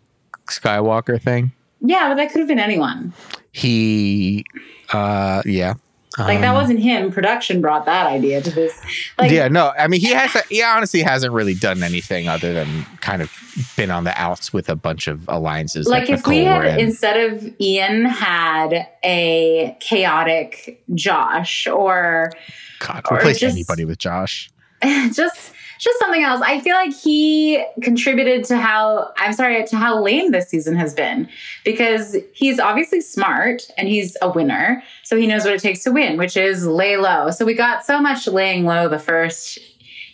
Skywalker 0.48 1.20
thing 1.22 1.52
Yeah, 1.80 2.08
but 2.08 2.16
that 2.16 2.32
could 2.32 2.40
have 2.40 2.48
been 2.48 2.58
anyone. 2.58 3.12
he 3.52 4.44
uh 4.92 5.42
yeah 5.46 5.74
Like 6.18 6.40
that 6.40 6.48
Um, 6.51 6.55
wasn't 6.55 6.81
him. 6.81 7.11
Production 7.11 7.61
brought 7.61 7.87
that 7.87 8.07
idea 8.07 8.42
to 8.42 8.51
this. 8.51 8.79
Like, 9.18 9.31
yeah 9.31 9.48
no 9.48 9.72
i 9.79 9.87
mean 9.88 10.01
he 10.01 10.09
has 10.12 10.31
he 10.48 10.62
honestly 10.62 11.01
hasn't 11.03 11.33
really 11.33 11.55
done 11.55 11.83
anything 11.83 12.29
other 12.29 12.53
than 12.53 12.85
kind 13.01 13.22
of 13.22 13.31
been 13.77 13.90
on 13.90 14.05
the 14.05 14.18
outs 14.20 14.53
with 14.53 14.68
a 14.68 14.77
bunch 14.77 15.07
of 15.07 15.29
alliances 15.29 15.87
like 15.87 16.11
if 16.11 16.27
we 16.27 16.44
had 16.44 16.64
and- 16.66 16.81
instead 16.81 17.16
of 17.33 17.48
Ian 17.61 18.05
had 18.07 18.88
a 19.05 19.77
chaotic 19.81 20.83
Josh 20.94 21.66
or 21.66 22.33
god 22.81 23.03
replace 23.12 23.38
just- 23.40 23.55
anybody 23.55 23.85
with 23.85 23.98
josh 23.98 24.51
just 25.12 25.53
just 25.82 25.98
something 25.98 26.22
else. 26.22 26.40
I 26.44 26.60
feel 26.60 26.76
like 26.76 26.94
he 26.94 27.64
contributed 27.82 28.44
to 28.44 28.56
how 28.56 29.12
I'm 29.16 29.32
sorry 29.32 29.66
to 29.66 29.76
how 29.76 30.00
lame 30.00 30.30
this 30.30 30.48
season 30.48 30.76
has 30.76 30.94
been 30.94 31.28
because 31.64 32.16
he's 32.32 32.60
obviously 32.60 33.00
smart 33.00 33.68
and 33.76 33.88
he's 33.88 34.16
a 34.22 34.30
winner, 34.30 34.84
so 35.02 35.16
he 35.16 35.26
knows 35.26 35.44
what 35.44 35.54
it 35.54 35.60
takes 35.60 35.82
to 35.82 35.90
win, 35.90 36.18
which 36.18 36.36
is 36.36 36.64
lay 36.64 36.96
low. 36.96 37.32
So 37.32 37.44
we 37.44 37.54
got 37.54 37.84
so 37.84 38.00
much 38.00 38.28
laying 38.28 38.64
low 38.64 38.88
the 38.88 39.00
first, 39.00 39.58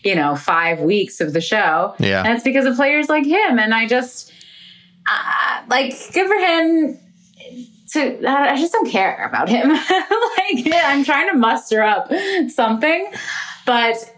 you 0.02 0.14
know, 0.14 0.36
five 0.36 0.80
weeks 0.80 1.20
of 1.20 1.34
the 1.34 1.40
show, 1.42 1.94
yeah 1.98 2.22
and 2.24 2.32
it's 2.32 2.44
because 2.44 2.64
of 2.64 2.74
players 2.74 3.10
like 3.10 3.26
him. 3.26 3.58
And 3.58 3.74
I 3.74 3.86
just 3.86 4.32
uh, 5.06 5.64
like 5.68 5.92
good 6.14 6.28
for 6.28 6.36
him. 6.36 6.98
To 7.92 8.26
I 8.26 8.56
just 8.56 8.72
don't 8.72 8.88
care 8.88 9.26
about 9.26 9.50
him. 9.50 9.68
like 9.70 10.74
I'm 10.82 11.04
trying 11.04 11.30
to 11.30 11.36
muster 11.36 11.82
up 11.82 12.10
something, 12.48 13.12
but 13.66 14.14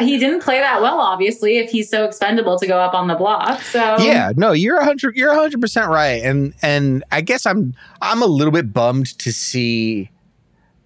he 0.00 0.18
didn't 0.18 0.42
play 0.42 0.60
that 0.60 0.80
well. 0.82 1.00
Obviously, 1.00 1.58
if 1.58 1.70
he's 1.70 1.88
so 1.88 2.04
expendable 2.04 2.58
to 2.58 2.66
go 2.66 2.78
up 2.78 2.94
on 2.94 3.08
the 3.08 3.14
block, 3.14 3.60
so 3.62 3.96
yeah 3.98 4.32
no 4.36 4.52
you're 4.52 4.76
a 4.76 4.84
hundred 4.84 5.16
you're 5.16 5.30
a 5.30 5.34
hundred 5.34 5.60
percent 5.60 5.88
right 5.88 6.22
and 6.22 6.54
and 6.62 7.02
i 7.10 7.20
guess 7.20 7.46
i'm 7.46 7.74
i'm 8.02 8.22
a 8.22 8.26
little 8.26 8.52
bit 8.52 8.72
bummed 8.72 9.18
to 9.18 9.32
see 9.32 10.10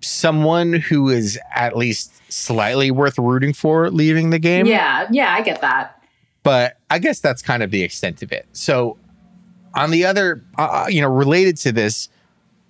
someone 0.00 0.72
who 0.72 1.08
is 1.08 1.38
at 1.54 1.76
least 1.76 2.12
slightly 2.32 2.90
worth 2.90 3.18
rooting 3.18 3.52
for 3.52 3.90
leaving 3.90 4.30
the 4.30 4.38
game 4.38 4.66
yeah, 4.66 5.06
yeah, 5.10 5.32
I 5.34 5.42
get 5.42 5.60
that. 5.60 6.02
but 6.42 6.78
I 6.90 6.98
guess 6.98 7.20
that's 7.20 7.42
kind 7.42 7.62
of 7.62 7.70
the 7.70 7.82
extent 7.82 8.22
of 8.22 8.32
it. 8.32 8.46
So, 8.52 8.96
on 9.74 9.90
the 9.90 10.04
other, 10.04 10.42
uh, 10.58 10.86
you 10.88 11.00
know, 11.00 11.08
related 11.08 11.56
to 11.58 11.72
this, 11.72 12.08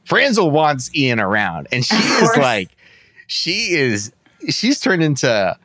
Franzel 0.05 0.51
wants 0.51 0.95
Ian 0.95 1.21
around, 1.21 1.69
and 1.73 1.85
she 1.85 1.95
is 1.95 2.37
like, 2.37 2.71
she 3.27 3.73
is, 3.75 4.13
she's 4.49 4.81
turned 4.81 5.03
into 5.03 5.57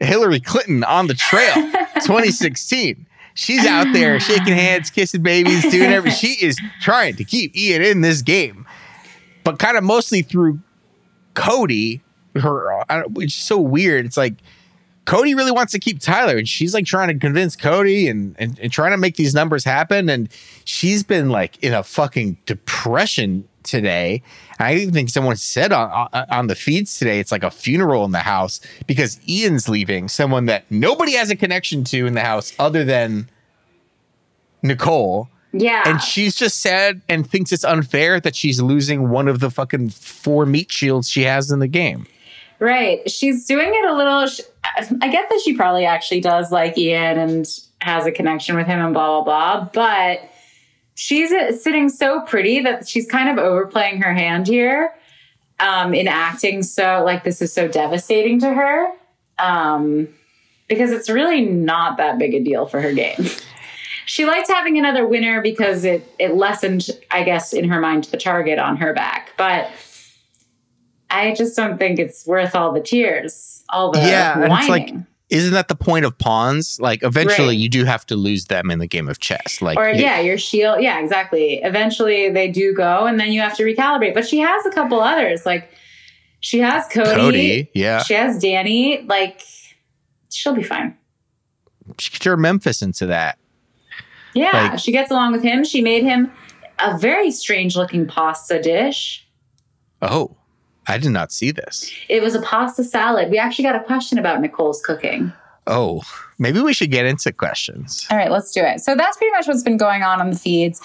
Hillary 0.00 0.40
Clinton 0.40 0.84
on 0.84 1.06
the 1.06 1.14
trail, 1.14 1.54
2016. 2.04 3.06
She's 3.34 3.66
out 3.66 3.92
there 3.92 4.18
shaking 4.18 4.54
hands, 4.54 4.88
kissing 4.90 5.22
babies, 5.22 5.62
doing 5.70 5.90
everything. 5.92 6.18
She 6.18 6.44
is 6.46 6.56
trying 6.80 7.16
to 7.16 7.24
keep 7.24 7.54
Ian 7.56 7.82
in 7.82 8.00
this 8.00 8.22
game, 8.22 8.66
but 9.44 9.58
kind 9.58 9.76
of 9.76 9.84
mostly 9.84 10.22
through 10.22 10.58
Cody. 11.34 12.00
Her, 12.34 12.80
uh, 12.80 12.84
I 12.88 12.96
don't- 13.00 13.12
which 13.14 13.28
is 13.28 13.34
so 13.34 13.58
weird. 13.58 14.04
It's 14.06 14.16
like 14.16 14.34
Cody 15.06 15.34
really 15.34 15.52
wants 15.52 15.72
to 15.72 15.78
keep 15.78 16.00
Tyler, 16.00 16.36
and 16.36 16.48
she's 16.48 16.74
like 16.74 16.84
trying 16.84 17.08
to 17.08 17.14
convince 17.14 17.56
Cody 17.56 18.08
and, 18.08 18.34
and 18.38 18.58
and 18.58 18.72
trying 18.72 18.90
to 18.92 18.96
make 18.98 19.16
these 19.16 19.34
numbers 19.34 19.64
happen. 19.64 20.08
And 20.10 20.28
she's 20.64 21.02
been 21.02 21.28
like 21.30 21.62
in 21.62 21.72
a 21.74 21.82
fucking 21.82 22.36
depression 22.46 23.46
today. 23.66 24.22
I 24.58 24.74
even 24.76 24.94
think 24.94 25.10
someone 25.10 25.36
said 25.36 25.72
on 25.72 26.08
on- 26.30 26.46
the 26.46 26.54
feeds 26.54 26.98
today, 26.98 27.18
it's 27.20 27.30
like 27.32 27.42
a 27.42 27.50
funeral 27.50 28.04
in 28.04 28.12
the 28.12 28.20
house 28.20 28.60
because 28.86 29.20
Ian's 29.28 29.68
leaving, 29.68 30.08
someone 30.08 30.46
that 30.46 30.64
nobody 30.70 31.12
has 31.12 31.28
a 31.28 31.36
connection 31.36 31.84
to 31.84 32.06
in 32.06 32.14
the 32.14 32.22
house 32.22 32.54
other 32.58 32.84
than 32.84 33.28
Nicole. 34.62 35.28
Yeah, 35.52 35.84
And 35.86 36.02
she's 36.02 36.36
just 36.36 36.60
sad 36.60 37.00
and 37.08 37.28
thinks 37.28 37.50
it's 37.50 37.64
unfair 37.64 38.20
that 38.20 38.36
she's 38.36 38.60
losing 38.60 39.08
one 39.08 39.26
of 39.26 39.40
the 39.40 39.50
fucking 39.50 39.88
four 39.90 40.44
meat 40.44 40.70
shields 40.70 41.08
she 41.08 41.22
has 41.22 41.50
in 41.50 41.60
the 41.60 41.68
game. 41.68 42.06
Right. 42.58 43.08
She's 43.10 43.46
doing 43.46 43.70
it 43.72 43.84
a 43.86 43.94
little. 43.94 44.26
I 45.00 45.08
get 45.08 45.28
that 45.30 45.40
she 45.44 45.54
probably 45.54 45.86
actually 45.86 46.20
does 46.20 46.50
like 46.52 46.76
Ian 46.76 47.18
and 47.18 47.46
has 47.80 48.04
a 48.06 48.12
connection 48.12 48.56
with 48.56 48.66
him 48.66 48.80
and 48.80 48.92
blah, 48.92 49.22
blah, 49.22 49.64
blah. 49.64 49.70
But 49.72 50.28
she's 50.96 51.30
uh, 51.30 51.52
sitting 51.52 51.88
so 51.88 52.22
pretty 52.22 52.60
that 52.62 52.88
she's 52.88 53.06
kind 53.06 53.28
of 53.28 53.38
overplaying 53.38 54.02
her 54.02 54.12
hand 54.12 54.48
here 54.48 54.92
um, 55.60 55.94
in 55.94 56.08
acting. 56.08 56.64
So, 56.64 57.04
like, 57.04 57.22
this 57.22 57.40
is 57.40 57.52
so 57.52 57.68
devastating 57.68 58.40
to 58.40 58.52
her 58.52 58.92
um, 59.38 60.08
because 60.68 60.90
it's 60.90 61.08
really 61.08 61.44
not 61.44 61.98
that 61.98 62.18
big 62.18 62.34
a 62.34 62.42
deal 62.42 62.66
for 62.66 62.80
her 62.80 62.92
game. 62.92 63.26
She 64.06 64.24
liked 64.24 64.48
having 64.48 64.78
another 64.78 65.06
winner 65.06 65.42
because 65.42 65.84
it, 65.84 66.08
it 66.18 66.34
lessened, 66.34 66.90
I 67.10 67.24
guess, 67.24 67.52
in 67.52 67.68
her 67.68 67.80
mind, 67.80 68.04
the 68.04 68.16
target 68.16 68.58
on 68.58 68.76
her 68.76 68.94
back. 68.94 69.32
But 69.36 69.68
I 71.10 71.34
just 71.34 71.56
don't 71.56 71.76
think 71.76 71.98
it's 71.98 72.24
worth 72.26 72.54
all 72.54 72.72
the 72.72 72.80
tears, 72.80 73.64
all 73.68 73.90
the 73.90 73.98
Yeah, 73.98 74.48
whining. 74.48 75.06
Isn't 75.28 75.52
that 75.54 75.66
the 75.68 75.74
point 75.74 76.04
of 76.04 76.16
pawns? 76.18 76.78
Like 76.80 77.02
eventually 77.02 77.48
Right. 77.48 77.58
you 77.58 77.68
do 77.68 77.84
have 77.84 78.06
to 78.06 78.16
lose 78.16 78.44
them 78.44 78.70
in 78.70 78.78
the 78.78 78.86
game 78.86 79.08
of 79.08 79.18
chess. 79.18 79.60
Like 79.60 79.76
or 79.76 79.88
yeah, 79.90 80.20
your 80.20 80.38
shield. 80.38 80.80
Yeah, 80.80 81.00
exactly. 81.00 81.60
Eventually 81.62 82.30
they 82.30 82.48
do 82.48 82.72
go, 82.74 83.06
and 83.06 83.18
then 83.18 83.32
you 83.32 83.40
have 83.40 83.56
to 83.56 83.64
recalibrate. 83.64 84.14
But 84.14 84.26
she 84.28 84.38
has 84.38 84.64
a 84.66 84.70
couple 84.70 85.00
others. 85.00 85.44
Like 85.44 85.68
she 86.40 86.60
has 86.60 86.86
Cody. 86.88 87.10
Cody, 87.14 87.70
yeah. 87.74 88.02
She 88.04 88.14
has 88.14 88.40
Dani. 88.40 89.08
Like 89.08 89.42
she'll 90.30 90.54
be 90.54 90.62
fine. 90.62 90.96
She 91.98 92.10
could 92.10 92.20
turn 92.20 92.40
Memphis 92.40 92.80
into 92.82 93.06
that. 93.06 93.38
Yeah, 94.34 94.68
Like- 94.70 94.78
she 94.78 94.92
gets 94.92 95.10
along 95.10 95.32
with 95.32 95.42
him. 95.42 95.64
She 95.64 95.80
made 95.80 96.04
him 96.04 96.30
a 96.78 96.96
very 96.98 97.30
strange 97.32 97.74
looking 97.76 98.06
pasta 98.06 98.60
dish. 98.60 99.26
Oh, 100.02 100.36
I 100.88 100.98
did 100.98 101.10
not 101.10 101.32
see 101.32 101.50
this. 101.50 101.92
It 102.08 102.22
was 102.22 102.34
a 102.34 102.42
pasta 102.42 102.84
salad. 102.84 103.30
We 103.30 103.38
actually 103.38 103.64
got 103.64 103.76
a 103.76 103.82
question 103.82 104.18
about 104.18 104.40
Nicole's 104.40 104.80
cooking. 104.82 105.32
Oh, 105.66 106.02
maybe 106.38 106.60
we 106.60 106.72
should 106.72 106.92
get 106.92 107.06
into 107.06 107.32
questions. 107.32 108.06
All 108.10 108.16
right, 108.16 108.30
let's 108.30 108.52
do 108.52 108.60
it. 108.60 108.80
So 108.80 108.94
that's 108.94 109.16
pretty 109.16 109.32
much 109.32 109.48
what's 109.48 109.64
been 109.64 109.76
going 109.76 110.02
on 110.02 110.20
on 110.20 110.30
the 110.30 110.38
feeds. 110.38 110.80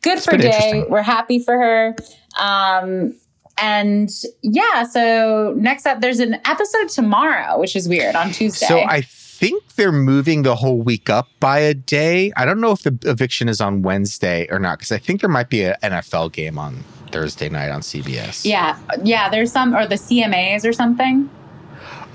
Good 0.00 0.18
for 0.20 0.32
been 0.32 0.40
Day. 0.40 0.84
We're 0.88 1.02
happy 1.02 1.38
for 1.38 1.58
her. 1.58 1.94
Um, 2.38 3.14
and 3.58 4.10
yeah, 4.42 4.84
so 4.84 5.54
next 5.56 5.86
up, 5.86 6.00
there's 6.00 6.20
an 6.20 6.40
episode 6.46 6.88
tomorrow, 6.88 7.58
which 7.60 7.76
is 7.76 7.88
weird 7.88 8.16
on 8.16 8.30
Tuesday. 8.32 8.66
So 8.66 8.80
I 8.80 9.02
think 9.02 9.74
they're 9.74 9.92
moving 9.92 10.42
the 10.42 10.56
whole 10.56 10.80
week 10.80 11.10
up 11.10 11.28
by 11.38 11.58
a 11.58 11.74
day. 11.74 12.32
I 12.36 12.44
don't 12.44 12.60
know 12.60 12.72
if 12.72 12.82
the 12.82 12.98
eviction 13.04 13.48
is 13.48 13.60
on 13.60 13.82
Wednesday 13.82 14.48
or 14.50 14.58
not 14.58 14.78
because 14.78 14.90
I 14.90 14.98
think 14.98 15.20
there 15.20 15.30
might 15.30 15.50
be 15.50 15.64
an 15.64 15.74
NFL 15.82 16.32
game 16.32 16.58
on 16.58 16.82
Thursday 17.14 17.48
night 17.48 17.70
on 17.70 17.80
CBS. 17.80 18.44
yeah, 18.44 18.76
yeah, 19.04 19.28
there's 19.30 19.52
some, 19.52 19.72
or 19.74 19.86
the 19.86 19.94
CMAs 19.94 20.68
or 20.68 20.72
something. 20.72 21.30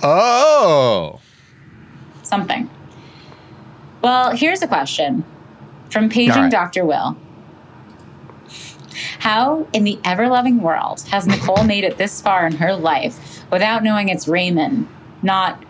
Oh, 0.03 1.21
Something. 2.23 2.69
Well, 4.01 4.35
here's 4.35 4.61
a 4.61 4.67
question 4.67 5.23
from 5.89 6.09
Paging 6.09 6.43
right. 6.43 6.51
Dr. 6.51 6.83
Will. 6.85 7.17
How 9.19 9.67
in 9.73 9.83
the 9.85 9.97
ever 10.03 10.27
loving 10.27 10.61
world 10.61 11.01
has 11.11 11.25
Nicole 11.25 11.63
made 11.63 11.83
it 11.85 11.97
this 11.97 12.21
far 12.21 12.45
in 12.45 12.53
her 12.57 12.75
life 12.75 13.43
without 13.51 13.83
knowing 13.83 14.09
it's 14.09 14.25
ramen, 14.25 14.85
not. 15.23 15.63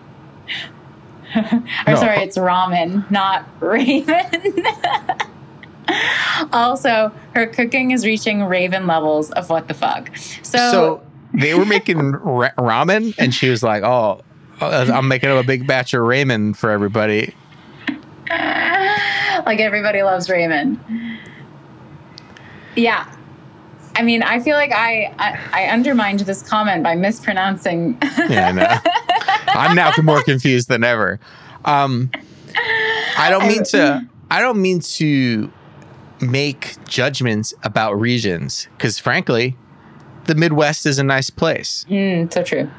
or 1.35 1.61
No. 1.87 1.95
sorry, 1.95 2.17
it's 2.23 2.37
ramen, 2.37 3.09
not 3.11 3.45
raven. 3.61 4.15
also, 6.53 7.11
her 7.33 7.47
cooking 7.47 7.91
is 7.91 8.05
reaching 8.05 8.43
raven 8.43 8.87
levels 8.87 9.31
of 9.31 9.49
what 9.49 9.67
the 9.67 9.73
fuck. 9.73 10.15
So, 10.17 10.57
so 10.71 11.07
they 11.33 11.53
were 11.53 11.65
making 11.65 12.11
ra- 12.11 12.51
ramen, 12.57 13.15
and 13.17 13.33
she 13.33 13.49
was 13.49 13.63
like, 13.63 13.83
"Oh, 13.83 14.21
I'm 14.61 15.07
making 15.07 15.29
up 15.29 15.43
a 15.43 15.47
big 15.47 15.67
batch 15.67 15.93
of 15.93 16.01
ramen 16.01 16.55
for 16.55 16.69
everybody." 16.69 17.35
like 18.29 19.59
everybody 19.59 20.03
loves 20.03 20.27
ramen. 20.27 20.77
Yeah. 22.75 23.11
I 23.95 24.01
mean, 24.03 24.23
I 24.23 24.39
feel 24.39 24.55
like 24.55 24.71
I, 24.71 25.13
I, 25.17 25.39
I 25.51 25.65
undermined 25.65 26.21
this 26.21 26.47
comment 26.47 26.83
by 26.83 26.95
mispronouncing. 26.95 27.97
Yeah, 28.29 28.47
I 28.47 28.51
know. 28.51 28.91
I'm 29.59 29.75
now 29.75 29.91
more 30.03 30.23
confused 30.23 30.69
than 30.69 30.83
ever. 30.83 31.19
Um, 31.65 32.09
I 33.17 33.29
don't 33.29 33.47
mean 33.47 33.63
to. 33.65 34.07
I 34.31 34.41
don't 34.41 34.61
mean 34.61 34.79
to 34.79 35.51
make 36.21 36.75
judgments 36.87 37.53
about 37.63 37.93
regions 37.99 38.67
because, 38.77 38.99
frankly, 38.99 39.55
the 40.25 40.35
Midwest 40.35 40.85
is 40.85 40.99
a 40.99 41.03
nice 41.03 41.29
place. 41.29 41.85
Mm, 41.89 42.31
so 42.33 42.43
true. 42.43 42.69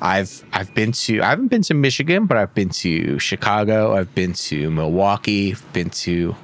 I've 0.00 0.44
I've 0.52 0.74
been 0.74 0.90
to. 0.92 1.20
I 1.22 1.26
haven't 1.28 1.48
been 1.48 1.62
to 1.62 1.74
Michigan, 1.74 2.26
but 2.26 2.36
I've 2.36 2.54
been 2.54 2.70
to 2.70 3.18
Chicago. 3.20 3.94
I've 3.96 4.12
been 4.14 4.32
to 4.34 4.70
Milwaukee. 4.70 5.52
I've 5.52 5.72
been 5.72 5.90
to. 5.90 6.34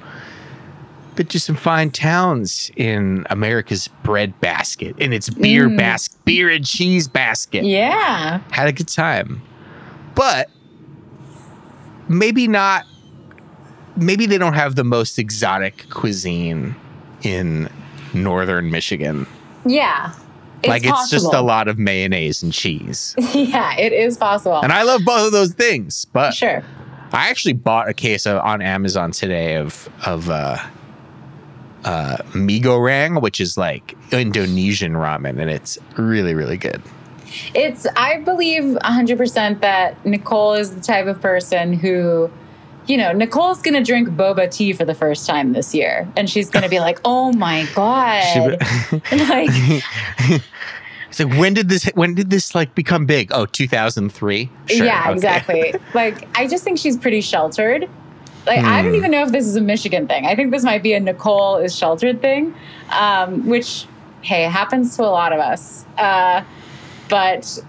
Been 1.15 1.25
to 1.27 1.39
some 1.41 1.55
fine 1.57 1.91
towns 1.91 2.71
in 2.77 3.25
America's 3.29 3.89
bread 4.03 4.39
basket, 4.39 4.97
in 4.99 5.11
its 5.11 5.29
beer 5.29 5.67
Mm. 5.67 5.75
basket, 5.77 6.15
beer 6.23 6.49
and 6.49 6.65
cheese 6.65 7.09
basket 7.09 7.65
Yeah. 7.65 8.39
had 8.51 8.69
a 8.69 8.71
good 8.71 8.87
time. 8.87 9.41
But 10.15 10.49
maybe 12.07 12.47
not 12.47 12.85
maybe 14.01 14.25
they 14.25 14.37
don't 14.37 14.53
have 14.53 14.75
the 14.75 14.83
most 14.83 15.19
exotic 15.19 15.89
cuisine 15.89 16.75
in 17.21 17.69
northern 18.13 18.71
Michigan. 18.71 19.27
Yeah. 19.65 20.13
It's 20.61 20.67
like 20.67 20.85
it's 20.85 21.09
just 21.09 21.33
a 21.33 21.41
lot 21.41 21.67
of 21.67 21.79
mayonnaise 21.79 22.43
and 22.43 22.51
cheese. 22.51 23.15
yeah, 23.33 23.77
it 23.77 23.93
is 23.93 24.17
possible. 24.17 24.59
And 24.61 24.73
I 24.73 24.83
love 24.83 25.01
both 25.05 25.27
of 25.27 25.31
those 25.31 25.53
things, 25.53 26.05
but 26.05 26.31
sure. 26.31 26.63
I 27.13 27.29
actually 27.29 27.53
bought 27.53 27.87
a 27.87 27.93
case 27.93 28.25
of, 28.25 28.43
on 28.43 28.61
Amazon 28.61 29.11
today 29.11 29.55
of 29.55 29.87
of 30.05 30.29
uh 30.29 30.57
uh 31.85 32.17
mie 32.35 32.59
goreng, 32.59 33.21
which 33.21 33.39
is 33.39 33.57
like 33.57 33.95
Indonesian 34.11 34.93
ramen 34.93 35.39
and 35.39 35.49
it's 35.49 35.77
really 35.97 36.33
really 36.33 36.57
good. 36.57 36.81
It's, 37.53 37.85
I 37.95 38.19
believe 38.21 38.63
100% 38.63 39.61
that 39.61 40.05
Nicole 40.05 40.53
is 40.53 40.75
the 40.75 40.81
type 40.81 41.07
of 41.07 41.21
person 41.21 41.73
who, 41.73 42.31
you 42.89 42.97
know, 42.97 43.13
Nicole's 43.13 43.61
going 43.61 43.75
to 43.75 43.83
drink 43.83 44.09
boba 44.09 44.49
tea 44.51 44.73
for 44.73 44.83
the 44.83 44.95
first 44.95 45.25
time 45.27 45.53
this 45.53 45.73
year. 45.75 46.07
And 46.17 46.29
she's 46.29 46.49
going 46.49 46.63
to 46.63 46.69
be 46.69 46.79
like, 46.79 46.99
oh 47.05 47.31
my 47.33 47.65
God. 47.75 48.57
like, 49.11 49.49
It's 51.09 51.19
like 51.19 51.33
when 51.39 51.53
did 51.55 51.69
this 51.69 51.85
when 51.95 52.13
did 52.13 52.29
this 52.29 52.53
like 52.53 52.75
become 52.75 53.05
big? 53.07 53.31
Oh, 53.33 53.45
2003. 53.47 54.49
Sure, 54.67 54.85
yeah, 54.85 55.01
okay. 55.05 55.13
exactly. 55.13 55.73
like, 55.95 56.27
I 56.37 56.45
just 56.47 56.63
think 56.63 56.77
she's 56.77 56.97
pretty 56.97 57.21
sheltered. 57.21 57.89
Like, 58.45 58.59
I 58.59 58.81
don't 58.81 58.91
Hmm. 58.91 58.97
even 58.97 59.11
know 59.11 59.23
if 59.23 59.31
this 59.31 59.45
is 59.45 59.55
a 59.55 59.61
Michigan 59.61 60.07
thing. 60.07 60.25
I 60.25 60.35
think 60.35 60.51
this 60.51 60.63
might 60.63 60.81
be 60.83 60.93
a 60.93 60.99
Nicole 60.99 61.57
is 61.57 61.75
sheltered 61.75 62.21
thing, 62.21 62.53
um, 62.91 63.47
which, 63.47 63.85
hey, 64.21 64.43
happens 64.43 64.95
to 64.97 65.03
a 65.03 65.09
lot 65.09 65.33
of 65.33 65.39
us. 65.39 65.83
Uh, 65.97 66.43
but 67.09 67.59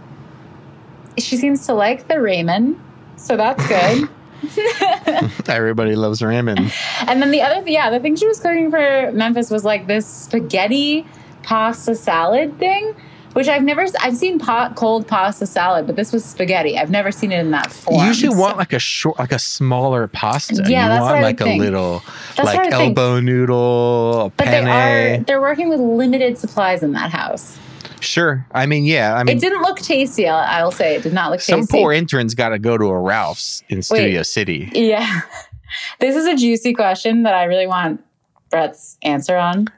she 1.18 1.36
seems 1.36 1.66
to 1.66 1.72
like 1.74 2.08
the 2.08 2.14
ramen, 2.14 2.78
so 3.16 3.36
that's 3.36 3.66
good. 3.68 4.08
Everybody 5.48 5.94
loves 5.96 6.20
ramen. 6.20 6.72
and 7.08 7.22
then 7.22 7.30
the 7.30 7.42
other, 7.42 7.68
yeah, 7.68 7.90
the 7.90 8.00
thing 8.00 8.16
she 8.16 8.26
was 8.26 8.40
cooking 8.40 8.70
for 8.70 9.10
Memphis 9.12 9.50
was 9.50 9.64
like 9.64 9.86
this 9.86 10.06
spaghetti 10.06 11.06
pasta 11.42 11.94
salad 11.94 12.58
thing, 12.58 12.94
which 13.32 13.48
I've 13.48 13.62
never, 13.62 13.86
I've 14.00 14.16
seen 14.16 14.38
pot, 14.38 14.76
cold 14.76 15.06
pasta 15.06 15.46
salad, 15.46 15.86
but 15.86 15.96
this 15.96 16.12
was 16.12 16.24
spaghetti. 16.24 16.78
I've 16.78 16.90
never 16.90 17.10
seen 17.12 17.32
it 17.32 17.38
in 17.40 17.50
that 17.52 17.70
form. 17.72 18.00
You 18.00 18.06
usually 18.06 18.36
want 18.36 18.56
like 18.58 18.72
a 18.72 18.78
short, 18.78 19.18
like 19.18 19.32
a 19.32 19.38
smaller 19.38 20.06
pasta. 20.08 20.54
Yeah, 20.66 20.84
you 20.84 20.88
that's 20.90 21.00
want 21.02 21.12
what 21.12 21.18
I 21.18 21.22
like 21.22 21.38
would 21.40 21.46
a 21.46 21.50
think. 21.50 21.62
little, 21.62 22.02
That's 22.36 22.46
like 22.46 22.58
I 22.60 22.62
think. 22.70 22.98
elbow 22.98 23.20
noodle, 23.20 24.32
But 24.36 24.46
they 24.46 24.64
are 24.64 25.18
they're 25.18 25.40
working 25.40 25.68
with 25.68 25.80
limited 25.80 26.38
supplies 26.38 26.82
in 26.82 26.92
that 26.92 27.10
house. 27.10 27.58
Sure. 28.00 28.46
I 28.52 28.66
mean, 28.66 28.84
yeah. 28.84 29.14
I 29.14 29.24
mean, 29.24 29.36
it 29.36 29.40
didn't 29.40 29.62
look 29.62 29.78
tasty. 29.78 30.26
I'll, 30.26 30.64
I'll 30.64 30.72
say 30.72 30.96
it 30.96 31.02
did 31.02 31.12
not 31.12 31.30
look 31.30 31.40
some 31.40 31.60
tasty. 31.60 31.78
poor 31.78 31.92
intern's 31.92 32.34
got 32.34 32.50
to 32.50 32.58
go 32.58 32.76
to 32.76 32.86
a 32.86 32.98
Ralph's 32.98 33.62
in 33.68 33.82
Studio 33.82 34.22
City. 34.22 34.70
yeah, 34.74 35.22
this 36.00 36.16
is 36.16 36.26
a 36.26 36.36
juicy 36.36 36.74
question 36.74 37.22
that 37.24 37.34
I 37.34 37.44
really 37.44 37.66
want 37.66 38.02
Brett's 38.50 38.98
answer 39.02 39.36
on. 39.36 39.68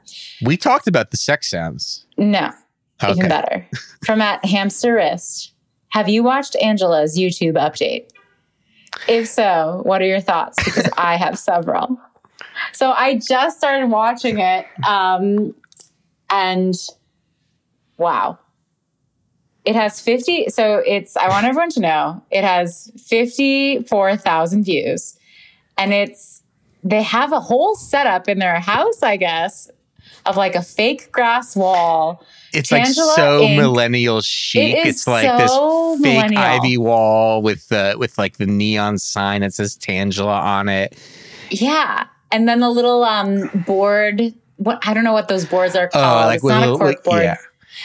We 0.43 0.57
talked 0.57 0.87
about 0.87 1.11
the 1.11 1.17
sex 1.17 1.49
sounds. 1.49 2.05
No, 2.17 2.51
even 3.07 3.29
better. 3.29 3.67
From 4.05 4.21
at 4.21 4.43
Hamster 4.45 4.95
Wrist, 4.95 5.53
have 5.89 6.09
you 6.09 6.23
watched 6.23 6.55
Angela's 6.55 7.17
YouTube 7.17 7.53
update? 7.53 8.09
If 9.07 9.27
so, 9.27 9.81
what 9.83 10.01
are 10.01 10.05
your 10.05 10.21
thoughts? 10.21 10.63
Because 10.63 10.89
I 10.97 11.17
have 11.17 11.37
several. 11.37 11.99
So 12.71 12.91
I 12.91 13.17
just 13.17 13.57
started 13.57 13.87
watching 13.87 14.39
it, 14.39 14.65
um, 14.87 15.55
and 16.29 16.75
wow, 17.97 18.39
it 19.65 19.75
has 19.75 19.99
fifty. 19.99 20.49
So 20.49 20.81
it's. 20.85 21.15
I 21.17 21.29
want 21.29 21.45
everyone 21.45 21.69
to 21.71 21.79
know 21.79 22.23
it 22.31 22.43
has 22.43 22.91
fifty-four 23.07 24.17
thousand 24.17 24.63
views, 24.63 25.17
and 25.77 25.93
it's. 25.93 26.41
They 26.85 27.01
have 27.01 27.31
a 27.31 27.39
whole 27.39 27.75
setup 27.75 28.27
in 28.27 28.39
their 28.39 28.59
house, 28.59 29.03
I 29.03 29.15
guess, 29.15 29.71
of 30.25 30.35
like 30.35 30.55
a 30.55 30.61
fake 30.61 31.11
grass 31.13 31.55
wall. 31.55 32.25
It's 32.53 32.71
like 32.71 32.87
so 32.87 33.41
Inc. 33.41 33.55
millennial 33.55 34.21
chic. 34.21 34.75
It 34.75 34.87
it's 34.87 35.07
like 35.07 35.25
so 35.25 35.97
this 35.97 36.01
fake 36.03 36.37
ivy 36.37 36.77
wall 36.77 37.41
with 37.41 37.67
the 37.69 37.95
with 37.97 38.17
like 38.17 38.37
the 38.37 38.45
neon 38.45 38.97
sign 38.97 39.41
that 39.41 39.53
says 39.53 39.77
Tangela 39.77 40.41
on 40.41 40.69
it. 40.69 40.97
Yeah. 41.49 42.05
And 42.31 42.47
then 42.47 42.59
the 42.59 42.69
little 42.69 43.03
um 43.03 43.47
board 43.65 44.33
what 44.57 44.85
I 44.85 44.93
don't 44.93 45.03
know 45.03 45.13
what 45.13 45.27
those 45.27 45.45
boards 45.45 45.75
are 45.75 45.87
called. 45.87 46.23
Oh, 46.23 46.27
like 46.27 46.37
it's 46.37 46.43
not 46.43 46.63
a 46.63 46.65
a 46.65 46.71
little, 46.71 46.77
cork 46.79 47.03
board. 47.03 47.23
yeah. 47.23 47.37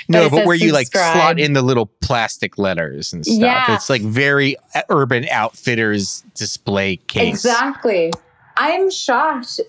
But 0.08 0.12
No, 0.12 0.26
it 0.26 0.30
but 0.30 0.36
says 0.38 0.46
where 0.46 0.56
you 0.56 0.72
like 0.72 0.88
slot 0.88 1.38
in 1.38 1.52
the 1.52 1.62
little 1.62 1.86
plastic 1.86 2.58
letters 2.58 3.12
and 3.12 3.24
stuff. 3.24 3.38
Yeah. 3.38 3.74
It's 3.74 3.90
like 3.90 4.02
very 4.02 4.56
uh, 4.74 4.82
Urban 4.88 5.26
Outfitters 5.28 6.22
display 6.34 6.96
case. 6.96 7.44
Exactly. 7.44 8.12
I'm 8.56 8.90
shocked. 8.90 9.60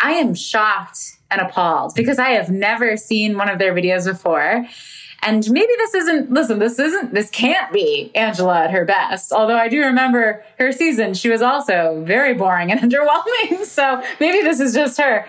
I 0.00 0.12
am 0.12 0.34
shocked 0.34 0.98
and 1.30 1.40
appalled 1.40 1.94
because 1.94 2.18
I 2.18 2.30
have 2.30 2.50
never 2.50 2.96
seen 2.96 3.36
one 3.36 3.48
of 3.48 3.58
their 3.58 3.74
videos 3.74 4.04
before. 4.04 4.66
And 5.24 5.48
maybe 5.50 5.72
this 5.78 5.94
isn't, 5.94 6.32
listen, 6.32 6.58
this 6.58 6.78
isn't, 6.80 7.14
this 7.14 7.30
can't 7.30 7.72
be 7.72 8.10
Angela 8.16 8.64
at 8.64 8.72
her 8.72 8.84
best. 8.84 9.32
Although 9.32 9.56
I 9.56 9.68
do 9.68 9.80
remember 9.80 10.44
her 10.58 10.72
season, 10.72 11.14
she 11.14 11.28
was 11.28 11.40
also 11.40 12.02
very 12.04 12.34
boring 12.34 12.72
and 12.72 12.80
underwhelming. 12.92 13.64
So 13.64 14.02
maybe 14.18 14.42
this 14.42 14.58
is 14.58 14.74
just 14.74 15.00
her. 15.00 15.28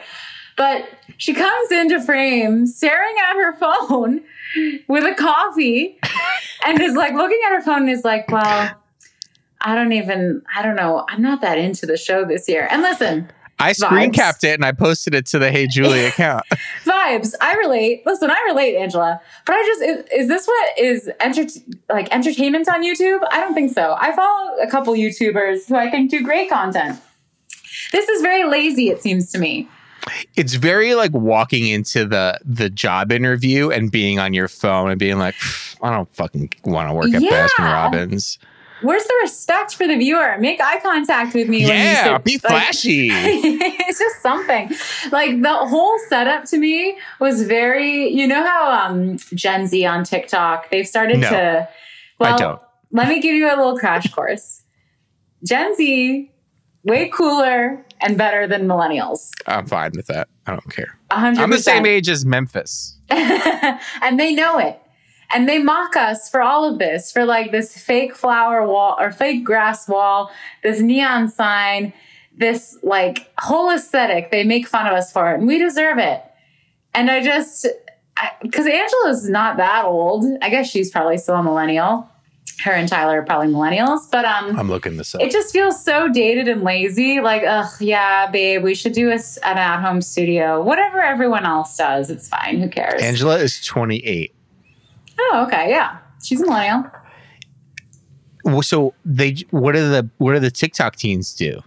But 0.56 0.88
she 1.18 1.34
comes 1.34 1.72
into 1.72 2.02
frame 2.02 2.68
staring 2.68 3.16
at 3.28 3.34
her 3.36 3.54
phone 3.58 4.22
with 4.88 5.04
a 5.04 5.16
coffee 5.16 6.00
and 6.66 6.82
is 6.82 6.96
like 6.96 7.14
looking 7.14 7.40
at 7.48 7.54
her 7.54 7.62
phone 7.62 7.82
and 7.82 7.90
is 7.90 8.04
like, 8.04 8.30
well, 8.30 8.72
I 9.62 9.76
don't 9.76 9.94
even, 9.94 10.42
I 10.56 10.62
don't 10.62 10.76
know. 10.76 11.06
I'm 11.10 11.22
not 11.22 11.42
that 11.42 11.58
into 11.58 11.86
the 11.86 11.98
show 11.98 12.26
this 12.26 12.48
year. 12.48 12.68
And 12.70 12.82
listen, 12.82 13.32
I 13.60 13.72
screen 13.74 14.12
capped 14.12 14.44
it 14.44 14.56
and 14.56 14.66
I 14.66 14.74
posted 14.74 15.16
it 15.16 15.26
to 15.28 15.40
the 15.40 15.50
Hey 15.52 15.68
Julie 15.68 16.06
account. 16.06 16.44
vibes. 16.84 17.34
I 17.40 17.54
relate. 17.56 18.04
Listen, 18.06 18.30
I 18.30 18.44
relate, 18.48 18.76
Angela. 18.76 19.22
But 19.46 19.54
I 19.56 19.64
just 19.64 19.82
is, 19.82 20.22
is 20.24 20.28
this 20.28 20.46
what 20.48 20.80
is 20.80 21.10
enter- 21.20 21.46
like 21.90 22.14
entertainment 22.14 22.68
on 22.68 22.84
YouTube? 22.84 23.22
I 23.32 23.40
don't 23.40 23.54
think 23.54 23.72
so. 23.74 23.96
I 24.00 24.14
follow 24.16 24.58
a 24.58 24.68
couple 24.70 24.94
YouTubers 24.94 25.68
who 25.70 25.76
I 25.76 25.90
think 25.90 26.12
do 26.12 26.22
great 26.22 26.50
content. 26.50 27.00
This 27.92 28.10
is 28.10 28.22
very 28.22 28.44
lazy, 28.44 28.90
it 28.90 29.02
seems 29.02 29.32
to 29.32 29.40
me. 29.40 29.70
It's 30.36 30.54
very 30.56 30.96
like 30.96 31.12
walking 31.14 31.68
into 31.68 32.06
the 32.06 32.40
the 32.44 32.70
job 32.70 33.12
interview 33.12 33.70
and 33.70 33.92
being 33.92 34.20
on 34.20 34.34
your 34.34 34.48
phone 34.48 34.90
and 34.90 35.00
being 35.00 35.18
like, 35.20 35.36
I 35.82 35.90
don't 35.92 36.14
fucking 36.16 36.52
want 36.66 36.90
to 36.90 36.94
work 36.94 37.14
at 37.14 37.22
Yeah. 37.22 37.48
Baskin 37.48 37.66
Robbins. 37.66 38.40
Where's 38.82 39.04
the 39.06 39.14
respect 39.22 39.76
for 39.76 39.88
the 39.88 39.96
viewer? 39.96 40.38
Make 40.40 40.60
eye 40.60 40.80
contact 40.82 41.34
with 41.34 41.48
me. 41.48 41.60
when 41.66 41.70
you 41.70 41.74
Yeah, 41.74 42.16
sit- 42.18 42.24
be 42.26 42.34
like- 42.34 42.42
flashy. 42.42 43.10
it's 43.14 43.98
just 44.00 44.22
something. 44.22 44.72
Like 45.12 45.42
the 45.42 45.54
whole 45.54 45.98
setup 46.10 46.44
to 46.46 46.58
me 46.58 46.98
was 47.22 47.44
very, 47.44 48.10
you 48.10 48.28
know 48.28 48.44
how 48.46 48.72
um 48.90 49.18
Gen 49.34 49.68
Z 49.68 49.86
on 49.86 50.04
TikTok, 50.04 50.70
they've 50.70 50.88
started 50.88 51.20
No, 51.20 51.30
to 51.30 51.70
well, 52.20 52.38
don't. 52.38 52.62
let 52.92 53.08
me 53.08 53.22
give 53.22 53.36
you 53.36 53.48
a 53.48 53.56
little 53.56 53.78
crash 53.78 54.12
course. 54.12 54.64
Gen 55.46 55.76
Z, 55.78 56.30
way 56.84 57.10
cooler 57.10 57.86
and 58.02 58.18
better 58.18 58.48
than 58.48 58.68
millennials. 58.68 59.30
I'm 59.48 59.66
fine 59.66 59.92
with 59.96 60.08
that. 60.08 60.28
I 60.46 60.52
don't 60.52 60.70
care. 60.70 60.98
A 61.10 61.20
hundred 61.20 61.42
I'm 61.42 61.50
the 61.50 61.58
same 61.58 61.86
age 61.86 62.10
as 62.10 62.26
Memphis. 62.26 62.98
and 63.10 64.20
they 64.20 64.34
know 64.34 64.58
it. 64.60 64.80
And 65.34 65.50
they 65.50 65.58
mock 65.58 65.96
us 65.96 66.30
for 66.30 66.42
all 66.42 66.70
of 66.70 66.78
this, 66.78 67.12
for 67.12 67.26
like 67.26 67.52
this 67.52 67.76
fake 67.78 68.16
flower 68.16 68.68
wall 68.68 68.96
or 69.00 69.12
fake 69.12 69.44
grass 69.44 69.88
wall, 69.88 70.32
this 70.62 70.80
neon 70.80 71.28
sign, 71.28 71.92
this 72.38 72.78
like 72.84 73.32
whole 73.40 73.72
aesthetic. 73.72 74.30
They 74.30 74.44
make 74.44 74.68
fun 74.68 74.86
of 74.86 74.94
us 74.94 75.12
for 75.12 75.32
it, 75.32 75.40
and 75.40 75.48
we 75.48 75.58
deserve 75.58 75.98
it. 75.98 76.22
And 76.94 77.10
I 77.10 77.24
just, 77.24 77.66
because 78.44 78.68
Angela's 78.68 79.28
not 79.28 79.58
that 79.58 79.86
old. 79.86 80.26
I 80.42 80.50
guess 80.50 80.70
she's 80.70 80.92
probably 80.92 81.18
still 81.18 81.36
a 81.36 81.44
millennial. 81.44 82.08
Her 82.64 82.72
and 82.72 82.88
Tyler 82.88 83.20
are 83.20 83.24
probably 83.26 83.48
millennials, 83.50 84.10
but 84.10 84.24
um, 84.26 84.58
I'm 84.58 84.70
looking 84.70 84.96
this 84.98 85.14
up. 85.14 85.22
it 85.22 85.32
just 85.32 85.52
feels 85.52 85.84
so 85.84 86.08
dated 86.08 86.48
and 86.48 86.64
lazy. 86.64 87.20
Like, 87.20 87.44
ugh, 87.46 87.70
yeah, 87.82 88.30
babe, 88.32 88.64
we 88.64 88.74
should 88.74 88.94
do 88.94 89.10
a 89.10 89.16
an 89.16 89.58
at-home 89.58 90.02
studio. 90.02 90.62
Whatever 90.64 91.02
everyone 91.02 91.46
else 91.46 91.76
does, 91.76 92.10
it's 92.10 92.30
fine. 92.30 92.60
Who 92.62 92.70
cares? 92.70 93.02
Angela 93.02 93.38
is 93.40 93.64
28. 93.66 94.34
Oh, 95.20 95.44
okay, 95.48 95.70
yeah. 95.70 95.98
She's 96.24 96.42
a 96.42 96.46
millennial. 96.46 96.86
So 98.62 98.94
they 99.06 99.36
what 99.52 99.74
do 99.74 99.90
the 99.90 100.10
what 100.18 100.34
do 100.34 100.40
the 100.40 100.52
TikTok 100.52 100.96
teens 100.96 101.34
do? 101.34 101.62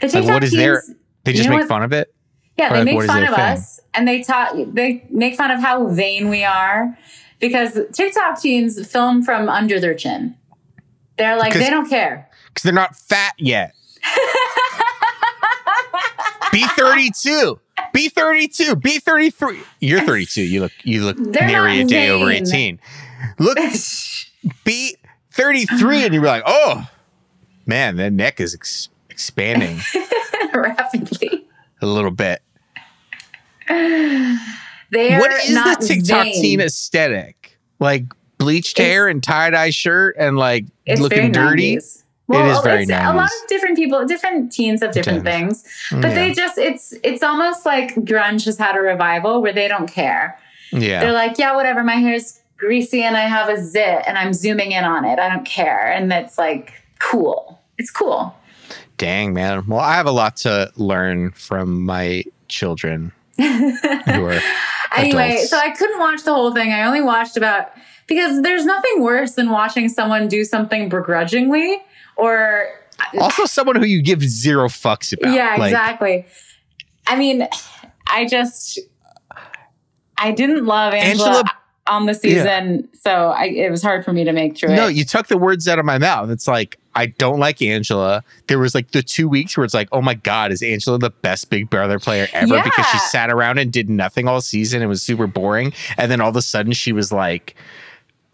The 0.00 0.06
Like, 0.06 0.12
TikTok 0.12 0.24
what 0.34 0.44
is 0.44 0.50
teens, 0.50 0.60
their- 0.62 0.82
They 1.24 1.32
You 1.32 1.36
just 1.36 1.48
know 1.48 1.56
make 1.56 1.62
what- 1.62 1.68
fun 1.68 1.82
of 1.82 1.92
it. 1.92 2.12
yeah, 2.56 2.66
or 2.68 2.84
they 2.84 2.92
like, 2.94 2.98
make 2.98 3.06
fun 3.06 3.22
of 3.24 3.28
thing? 3.34 3.38
us, 3.44 3.80
and 3.94 4.06
they 4.08 4.22
talk. 4.22 4.54
They 4.72 5.04
make 5.10 5.36
fun 5.36 5.50
of 5.50 5.60
how 5.60 5.86
vain 5.88 6.28
we 6.28 6.44
are 6.44 6.96
because 7.40 7.78
TikTok 7.92 8.40
teens 8.40 8.84
film 8.90 9.22
from 9.22 9.48
under 9.48 9.78
their 9.80 9.94
chin. 9.94 10.36
They're 11.20 11.36
like 11.36 11.52
they 11.52 11.68
don't 11.70 11.88
care. 11.88 12.28
because 12.48 12.62
they're 12.62 12.72
not 12.72 12.96
fat 12.96 13.34
yet. 13.38 13.74
B 16.52 16.66
thirty 16.76 17.10
two, 17.12 17.60
B 17.92 18.08
thirty 18.08 18.48
two, 18.48 18.74
B 18.74 18.98
thirty 18.98 19.30
three. 19.30 19.60
You're 19.80 20.00
thirty 20.00 20.26
two. 20.26 20.42
You 20.42 20.62
look 20.62 20.72
you 20.82 21.04
look 21.04 21.16
They're 21.18 21.46
nary 21.46 21.80
a 21.80 21.84
day 21.84 22.08
over 22.08 22.30
eighteen. 22.30 22.80
Look 23.38 23.58
B 24.64 24.96
thirty 25.30 25.66
three, 25.66 26.04
and 26.04 26.12
you 26.14 26.20
were 26.20 26.26
like, 26.26 26.42
oh 26.46 26.88
man, 27.66 27.96
that 27.96 28.12
neck 28.12 28.40
is 28.40 28.54
ex- 28.54 28.88
expanding 29.10 29.78
rapidly. 30.54 31.46
a 31.80 31.86
little 31.86 32.10
bit. 32.10 32.42
They 33.68 35.14
are 35.14 35.20
what 35.20 35.30
is 35.32 35.54
the 35.54 35.76
TikTok 35.86 36.24
vain. 36.24 36.42
teen 36.42 36.60
aesthetic? 36.60 37.58
Like 37.78 38.04
bleached 38.40 38.78
It's- 38.80 38.92
hair 38.92 39.06
and 39.06 39.22
tie 39.22 39.50
dye 39.50 39.70
shirt 39.70 40.16
and 40.18 40.36
like 40.36 40.64
looking 40.98 41.30
dirty. 41.30 41.76
90s. 41.76 42.02
Well, 42.26 42.48
is 42.56 42.62
very 42.62 42.82
it's, 42.84 42.92
a 42.92 43.12
lot 43.12 43.24
of 43.24 43.48
different 43.48 43.76
people, 43.76 44.06
different 44.06 44.52
teens 44.52 44.82
have 44.82 44.92
different 44.92 45.24
things, 45.24 45.64
mm, 45.90 46.00
but 46.00 46.08
Yeah. 46.10 46.14
they 46.14 46.32
just 46.32 46.58
it's 46.58 46.94
it's 47.02 47.24
almost 47.24 47.66
like 47.66 47.94
grunge 47.96 48.44
has 48.44 48.56
had 48.56 48.76
a 48.76 48.80
revival 48.80 49.42
where 49.42 49.52
they 49.52 49.66
don't 49.66 49.88
care. 49.88 50.38
Yeah. 50.70 51.00
They're 51.00 51.12
like, 51.12 51.38
yeah, 51.38 51.56
whatever. 51.56 51.82
My 51.82 51.96
hair's 51.96 52.38
greasy 52.56 53.02
and 53.02 53.16
I 53.16 53.22
have 53.22 53.48
a 53.48 53.60
zit 53.60 54.04
and 54.06 54.16
I'm 54.16 54.32
zooming 54.32 54.70
in 54.70 54.84
on 54.84 55.04
it. 55.04 55.18
I 55.18 55.28
don't 55.28 55.44
care, 55.44 55.90
and 55.90 56.08
that's 56.10 56.38
like 56.38 56.72
cool. 57.00 57.60
It's 57.78 57.90
cool. 57.90 58.32
Dang, 58.96 59.32
man. 59.34 59.64
Well, 59.66 59.80
I 59.80 59.94
have 59.94 60.06
a 60.06 60.12
lot 60.12 60.36
to 60.38 60.70
learn 60.76 61.32
from 61.32 61.82
my 61.84 62.22
children 62.46 63.10
who 63.38 64.24
are 64.26 64.38
Anyway, 64.96 65.38
so 65.46 65.56
I 65.58 65.70
couldn't 65.70 65.98
watch 65.98 66.22
the 66.24 66.34
whole 66.34 66.52
thing. 66.52 66.72
I 66.72 66.84
only 66.84 67.00
watched 67.00 67.36
about 67.36 67.70
because 68.10 68.42
there's 68.42 68.66
nothing 68.66 69.00
worse 69.00 69.32
than 69.36 69.48
watching 69.50 69.88
someone 69.88 70.26
do 70.28 70.44
something 70.44 70.88
begrudgingly 70.90 71.78
or 72.16 72.66
uh, 72.98 73.22
also 73.22 73.44
someone 73.46 73.76
who 73.76 73.86
you 73.86 74.02
give 74.02 74.22
zero 74.22 74.66
fucks 74.68 75.12
about. 75.16 75.32
Yeah, 75.32 75.54
Like, 75.56 75.70
exactly. 75.70 76.26
I 77.06 77.16
mean, 77.16 77.46
I 78.08 78.26
just 78.26 78.78
I 80.18 80.32
didn't 80.32 80.66
love 80.66 80.92
Angela, 80.92 81.28
Angela- 81.28 81.50
on 81.86 82.06
the 82.06 82.14
season, 82.14 82.88
so 82.92 83.10
I, 83.30 83.44
it 83.46 83.70
was 83.70 83.82
hard 83.82 84.04
for 84.04 84.12
me 84.12 84.22
to 84.24 84.32
make 84.32 84.56
through 84.58 84.76
No, 84.76 84.88
it. 84.88 84.94
you 84.96 85.04
took 85.04 85.28
the 85.28 85.38
words 85.38 85.66
out 85.66 85.78
of 85.78 85.84
my 85.84 85.98
mouth. 85.98 86.30
It's 86.30 86.46
like 86.46 86.78
I 86.94 87.06
don't 87.06 87.38
like 87.38 87.62
Angela. 87.62 88.22
There 88.48 88.58
was 88.58 88.74
like 88.74 88.90
the 88.90 89.02
two 89.02 89.28
weeks 89.28 89.56
where 89.56 89.64
it's 89.64 89.74
like, 89.74 89.88
oh 89.92 90.02
my 90.02 90.14
god, 90.14 90.50
is 90.52 90.62
Angela 90.62 90.98
the 90.98 91.10
best 91.10 91.48
Big 91.50 91.70
Brother 91.70 91.98
player 92.00 92.26
ever? 92.32 92.60
Because 92.62 92.86
she 92.86 92.98
sat 92.98 93.30
around 93.30 93.58
and 93.58 93.72
did 93.72 93.88
nothing 93.88 94.26
all 94.28 94.40
season. 94.40 94.82
It 94.82 94.86
was 94.86 95.00
super 95.00 95.26
boring, 95.28 95.72
and 95.96 96.10
then 96.10 96.20
all 96.20 96.30
of 96.30 96.36
a 96.36 96.42
sudden 96.42 96.72
she 96.72 96.92
was 96.92 97.12
like. 97.12 97.54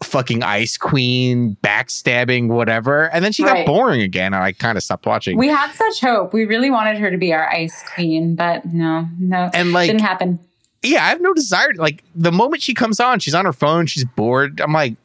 Fucking 0.03 0.43
ice 0.43 0.77
queen, 0.77 1.57
backstabbing, 1.63 2.49
whatever, 2.49 3.09
and 3.11 3.25
then 3.25 3.31
she 3.31 3.43
Right. 3.43 3.65
got 3.65 3.65
boring 3.65 4.01
again, 4.01 4.33
and 4.33 4.43
I 4.43 4.51
kind 4.51 4.77
of 4.77 4.83
stopped 4.83 5.05
watching. 5.07 5.37
We 5.37 5.47
had 5.47 5.71
such 5.73 5.99
hope. 6.01 6.33
We 6.33 6.45
really 6.45 6.69
wanted 6.69 6.97
her 6.99 7.09
to 7.09 7.17
be 7.17 7.33
our 7.33 7.49
ice 7.49 7.83
queen, 7.95 8.35
but 8.35 8.63
no, 8.71 9.07
no, 9.19 9.49
and 9.55 9.73
like, 9.73 9.87
didn't 9.87 10.01
happen. 10.01 10.39
yeah, 10.83 11.03
I 11.03 11.09
have 11.09 11.19
no 11.21 11.33
desire. 11.33 11.73
to, 11.73 11.81
Like 11.81 12.03
the 12.15 12.31
moment 12.31 12.61
she 12.61 12.75
comes 12.75 12.99
on, 12.99 13.19
she's 13.19 13.33
on 13.33 13.45
her 13.45 13.53
phone, 13.53 13.87
she's 13.87 14.05
bored. 14.05 14.61
I'm 14.61 14.71
like, 14.71 14.95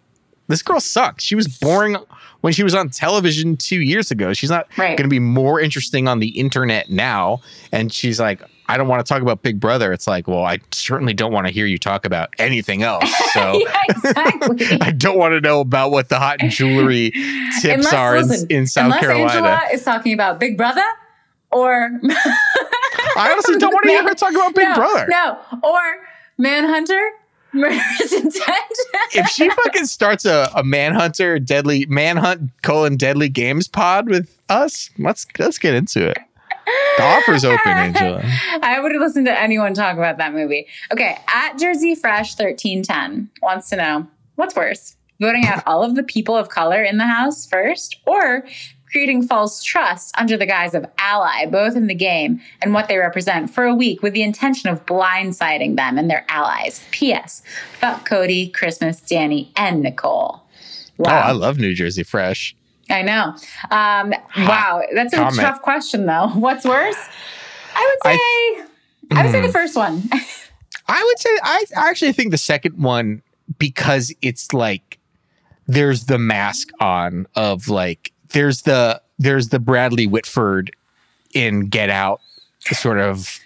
this 0.48 0.62
girl 0.62 0.78
sucks. 0.80 1.24
She 1.24 1.34
was 1.36 1.48
boring 1.48 1.96
when 2.42 2.52
she 2.52 2.62
was 2.62 2.74
on 2.74 2.90
television 2.90 3.56
two 3.56 3.80
years 3.80 4.10
ago. 4.10 4.34
She's 4.34 4.50
not 4.50 4.66
Right. 4.76 4.98
going 4.98 5.08
to 5.08 5.08
be 5.08 5.20
more 5.20 5.58
interesting 5.58 6.06
on 6.06 6.18
the 6.18 6.28
internet 6.38 6.90
now. 6.90 7.40
And 7.72 7.90
she's 7.92 8.20
like, 8.20 8.42
I 8.72 8.78
don't 8.78 8.88
want 8.88 9.04
to 9.04 9.12
talk 9.12 9.20
about 9.20 9.42
Big 9.42 9.60
Brother. 9.60 9.92
It's 9.92 10.06
like, 10.06 10.26
well, 10.26 10.44
I 10.44 10.58
certainly 10.70 11.12
don't 11.12 11.30
want 11.30 11.46
to 11.46 11.52
hear 11.52 11.66
you 11.66 11.76
talk 11.76 12.06
about 12.06 12.30
anything 12.38 12.82
else. 12.82 13.04
So 13.32 13.58
yeah, 13.58 13.82
exactly. 13.88 14.66
I 14.82 14.90
don't 14.90 15.16
want 15.16 15.32
to 15.32 15.40
know 15.40 15.60
about 15.60 15.90
what 15.90 16.10
the 16.10 16.18
hot 16.18 16.38
jewelry 16.40 17.10
tips 17.62 17.86
Unless- 17.86 17.92
are 17.94 18.16
in, 18.16 18.28
listen, 18.28 18.46
in 18.50 18.66
South 18.66 19.00
Carolina. 19.00 19.24
Angela 19.24 19.60
is 19.72 19.82
talking 19.82 20.12
about 20.12 20.38
Big 20.38 20.58
Brother 20.58 20.82
or 21.50 21.90
I 22.04 23.30
honestly 23.32 23.56
don't 23.56 23.72
want 23.72 23.84
to 23.84 23.90
hear 23.90 24.02
her 24.02 24.14
talk 24.14 24.32
about 24.32 24.54
Big 24.54 24.68
no, 24.68 24.74
Brother. 24.74 25.06
No, 25.08 25.38
or 25.62 25.80
Manhunter, 26.36 27.10
Murderous 27.54 28.12
Intent. 28.12 28.72
if 29.14 29.28
she 29.28 29.48
fucking 29.48 29.86
starts 29.86 30.26
a, 30.26 30.50
a 30.54 30.62
manhunter 30.62 31.38
deadly 31.38 31.86
manhunt 31.86 32.50
colon 32.62 32.98
deadly 32.98 33.30
games 33.30 33.66
pod 33.66 34.10
with 34.10 34.38
us 34.50 34.90
let's 34.98 35.26
let's 35.38 35.56
get 35.58 35.74
into 35.74 36.06
it 36.06 36.18
the 36.96 37.04
offer's 37.04 37.44
open 37.44 37.72
angela 37.72 38.22
I 38.62 38.78
would 38.80 38.92
listen 38.92 39.24
to 39.24 39.40
anyone 39.40 39.74
talk 39.74 39.96
about 39.96 40.18
that 40.18 40.32
movie. 40.32 40.66
Okay, 40.92 41.18
at 41.28 41.58
Jersey 41.58 41.94
Fresh 41.94 42.38
1310 42.38 43.30
wants 43.42 43.68
to 43.70 43.76
know 43.76 44.06
what's 44.36 44.54
worse, 44.54 44.96
voting 45.20 45.46
out 45.46 45.62
all 45.66 45.82
of 45.82 45.94
the 45.94 46.02
people 46.02 46.36
of 46.36 46.48
color 46.48 46.82
in 46.82 46.98
the 46.98 47.06
house 47.06 47.46
first, 47.46 47.96
or 48.06 48.44
creating 48.90 49.26
false 49.26 49.62
trust 49.62 50.14
under 50.18 50.36
the 50.36 50.44
guise 50.46 50.74
of 50.74 50.84
ally, 50.98 51.46
both 51.46 51.74
in 51.76 51.86
the 51.86 51.94
game 51.94 52.40
and 52.60 52.74
what 52.74 52.88
they 52.88 52.98
represent 52.98 53.48
for 53.50 53.64
a 53.64 53.74
week 53.74 54.02
with 54.02 54.12
the 54.12 54.22
intention 54.22 54.68
of 54.68 54.84
blindsiding 54.84 55.76
them 55.76 55.96
and 55.96 56.10
their 56.10 56.26
allies. 56.28 56.84
P.S. 56.90 57.42
Fuck 57.80 58.06
Cody, 58.06 58.48
Christmas, 58.50 59.00
Dani, 59.00 59.48
and 59.56 59.82
Nicole. 59.82 60.42
oh 61.00 61.04
i 61.04 61.32
love 61.32 61.58
new 61.58 61.74
jersey 61.74 62.02
fresh 62.02 62.54
I 62.92 63.02
know. 63.02 63.34
Um, 63.70 64.12
wow, 64.46 64.82
that's 64.94 65.12
a 65.12 65.16
comment. 65.16 65.40
tough 65.40 65.62
question, 65.62 66.06
though. 66.06 66.28
What's 66.34 66.64
worse? 66.64 66.96
I 67.74 67.96
would 68.04 68.10
I- 68.12 68.16
say. 68.16 68.68
I, 69.16 69.22
would 69.24 69.32
say 69.32 69.40
Mm. 69.40 69.46
the 69.46 69.52
first 69.52 69.76
one. 69.76 70.02
i 70.88 71.02
would 71.04 71.18
say 71.18 71.30
i 71.42 71.64
actually 71.76 72.12
think 72.12 72.30
the 72.32 72.38
second 72.38 72.76
one 72.82 73.22
because 73.58 74.12
it's 74.22 74.52
like 74.52 74.98
there's 75.68 76.06
the 76.06 76.18
mask 76.18 76.70
on 76.80 77.26
of 77.36 77.68
like 77.68 78.12
there's 78.30 78.62
the 78.62 79.00
there's 79.18 79.48
the 79.48 79.58
Bradley 79.60 80.06
Whitford 80.06 80.72
in 81.34 81.68
Get 81.68 81.88
Out 81.90 82.20
sort 82.72 82.98
of 82.98 83.38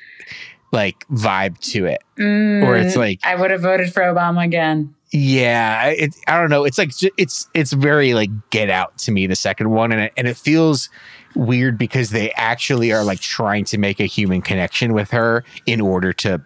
like 0.72 0.96
vibe 1.08 1.58
to 1.72 1.86
it. 1.86 2.02
Or 2.18 2.76
it's 2.76 2.94
Mm, 2.94 2.96
like- 2.96 3.20
I 3.24 3.34
would 3.34 3.50
have 3.50 3.60
voted 3.62 3.92
for 3.92 4.02
Obama 4.02 4.44
again. 4.44 4.94
Yeah, 5.12 5.86
it, 5.88 6.14
I 6.26 6.38
don't 6.38 6.50
know. 6.50 6.64
It's 6.64 6.78
like 6.78 6.90
it's 7.16 7.48
it's 7.54 7.72
very 7.72 8.12
like 8.14 8.30
Get 8.50 8.70
Out 8.70 8.98
to 8.98 9.12
me 9.12 9.26
the 9.26 9.36
second 9.36 9.70
one, 9.70 9.92
and 9.92 10.00
it, 10.02 10.12
and 10.16 10.26
it 10.26 10.36
feels 10.36 10.88
weird 11.34 11.78
because 11.78 12.10
they 12.10 12.32
actually 12.32 12.92
are 12.92 13.04
like 13.04 13.20
trying 13.20 13.64
to 13.66 13.78
make 13.78 14.00
a 14.00 14.06
human 14.06 14.42
connection 14.42 14.92
with 14.92 15.10
her 15.12 15.44
in 15.66 15.80
order 15.80 16.12
to 16.12 16.42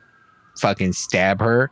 fucking 0.59 0.93
stab 0.93 1.41
her, 1.41 1.71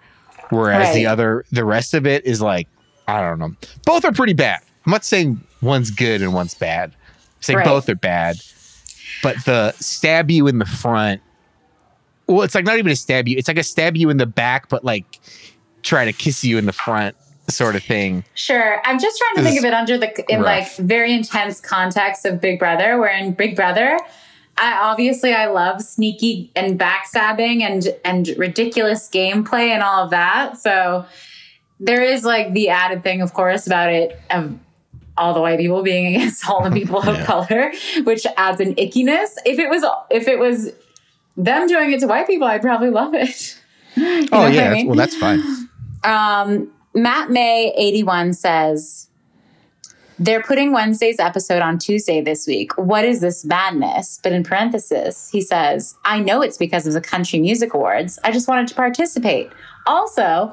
whereas 0.51 0.95
the 0.95 1.05
other 1.07 1.45
the 1.53 1.65
rest 1.65 1.93
of 1.93 2.07
it 2.07 2.25
is 2.25 2.41
like 2.41 2.69
I 3.07 3.21
don't 3.21 3.39
know. 3.39 3.55
Both 3.85 4.05
are 4.05 4.13
pretty 4.13 4.35
bad. 4.35 4.61
I'm 4.87 4.93
not 4.93 5.05
saying 5.05 5.41
one's 5.61 5.91
good 5.91 6.23
and 6.23 6.33
one's 6.33 6.55
bad. 6.55 6.91
I'm 6.91 7.43
saying 7.43 7.59
Right. 7.59 7.67
both 7.67 7.89
are 7.91 7.95
bad, 7.97 8.37
but 9.23 9.37
the 9.45 9.73
stab 9.73 10.31
you 10.31 10.47
in 10.49 10.59
the 10.59 10.67
front. 10.67 11.21
Well, 12.27 12.43
it's 12.43 12.55
like 12.55 12.65
not 12.65 12.79
even 12.79 12.93
a 12.93 12.97
stab 12.97 13.29
you. 13.29 13.37
It's 13.37 13.49
like 13.49 13.59
a 13.59 13.63
stab 13.63 13.97
you 13.97 14.09
in 14.09 14.17
the 14.17 14.27
back, 14.27 14.69
but 14.71 14.85
like 14.85 15.21
try 15.89 16.05
to 16.05 16.13
kiss 16.13 16.45
you 16.45 16.59
in 16.59 16.67
the 16.67 16.73
front 16.73 17.17
sort 17.49 17.75
of 17.75 17.83
thing. 17.83 18.25
Sure. 18.35 18.81
I'm 18.85 18.99
just 18.99 19.19
trying 19.19 19.37
to 19.37 19.43
think 19.43 19.59
of 19.59 19.65
it 19.65 19.73
under 19.73 19.97
the 19.97 20.33
in 20.33 20.43
like 20.43 20.75
very 20.77 21.13
intense 21.13 21.61
context 21.61 22.27
of 22.27 22.41
Big 22.41 22.59
Brother, 22.59 22.99
where 22.99 23.17
in 23.17 23.33
Big 23.33 23.57
Brother, 23.57 23.99
I 24.59 24.75
obviously 24.75 25.33
I 25.33 25.47
love 25.47 25.81
sneaky 25.81 26.51
and 26.55 26.79
backstabbing 26.79 27.63
and 27.63 27.89
and 28.05 28.29
ridiculous 28.37 29.09
gameplay 29.09 29.69
and 29.69 29.83
all 29.83 30.05
of 30.05 30.11
that. 30.11 30.59
So 30.59 31.07
there 31.81 32.03
is 32.03 32.25
like 32.25 32.53
the 32.53 32.69
added 32.69 33.03
thing, 33.03 33.23
of 33.23 33.33
course, 33.33 33.67
about 33.67 33.91
it 33.91 34.21
of 34.31 34.59
all 35.17 35.35
the 35.35 35.41
white 35.41 35.59
people 35.59 35.83
being 35.83 36.15
against 36.15 36.49
all 36.49 36.63
the 36.63 36.71
people 36.71 36.99
of 36.99 37.19
color, 37.27 37.73
which 38.05 38.27
adds 38.37 38.61
an 38.61 38.75
ickiness. 38.75 39.31
If 39.47 39.59
it 39.59 39.71
was 39.71 39.85
if 40.11 40.29
it 40.29 40.39
was 40.39 40.73
them 41.37 41.67
doing 41.67 41.93
it 41.93 42.01
to 42.01 42.07
white 42.07 42.27
people, 42.27 42.47
I'd 42.47 42.63
probably 42.63 42.91
love 42.91 43.15
it. 43.15 43.59
You 43.97 44.29
oh 44.31 44.43
I 44.43 44.49
yeah, 44.51 44.69
that's, 44.69 44.75
mean? 44.77 44.87
well 44.87 44.95
that's 44.95 45.17
fine. 45.17 45.68
Um, 46.05 46.71
Matt 46.95 47.31
May 47.31 47.73
81 47.77 48.33
says, 48.35 49.09
they're 50.19 50.43
putting 50.43 50.73
Wednesday's 50.73 51.21
episode 51.21 51.63
on 51.63 51.79
Tuesday 51.79 52.21
this 52.21 52.47
week. 52.47 52.77
What 52.77 53.05
is 53.05 53.21
this 53.21 53.45
madness? 53.45 54.19
But 54.23 54.33
in 54.33 54.43
parenthesis, 54.43 55.31
he 55.31 55.41
says, 55.41 55.95
I 56.05 56.19
know 56.19 56.43
it's 56.43 56.57
because 56.57 56.87
of 56.89 56.93
the 56.93 57.01
Country 57.01 57.39
Music 57.39 57.73
Awards. 57.73 58.19
I 58.25 58.33
just 58.33 58.49
wanted 58.49 58.67
to 58.69 58.75
participate. 58.75 59.51
Also, 59.87 60.53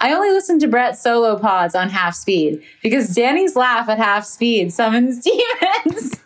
I 0.00 0.12
only 0.12 0.30
listened 0.30 0.60
to 0.60 0.68
Brett's 0.68 1.00
solo 1.00 1.38
pods 1.38 1.74
on 1.74 1.88
half 1.88 2.14
speed 2.14 2.62
because 2.82 3.14
Danny's 3.14 3.56
laugh 3.56 3.88
at 3.88 3.96
half 3.96 4.26
speed 4.26 4.72
summons 4.72 5.20
demons. 5.62 6.20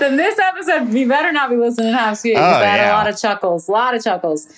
then 0.00 0.16
this 0.16 0.38
episode, 0.38 0.88
we 0.88 1.04
better 1.04 1.30
not 1.30 1.50
be 1.50 1.56
listening 1.56 1.92
to 1.92 1.96
half 1.96 2.18
speed. 2.18 2.36
Oh, 2.36 2.42
I 2.42 2.64
had 2.64 2.90
a 2.90 2.92
lot 2.92 3.08
of 3.08 3.16
chuckles, 3.16 3.68
a 3.68 3.72
lot 3.72 3.94
of 3.94 4.02
chuckles. 4.02 4.48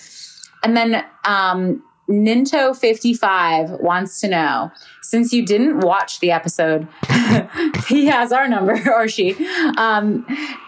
And 0.63 0.75
then 0.75 1.05
um, 1.25 1.83
Ninto55 2.09 3.81
wants 3.81 4.21
to 4.21 4.29
know 4.29 4.71
since 5.01 5.33
you 5.33 5.45
didn't 5.45 5.79
watch 5.81 6.19
the 6.19 6.31
episode, 6.31 6.87
he 7.87 8.05
has 8.07 8.31
our 8.31 8.47
number, 8.47 8.81
or 8.93 9.07
she, 9.07 9.35
um, 9.77 10.25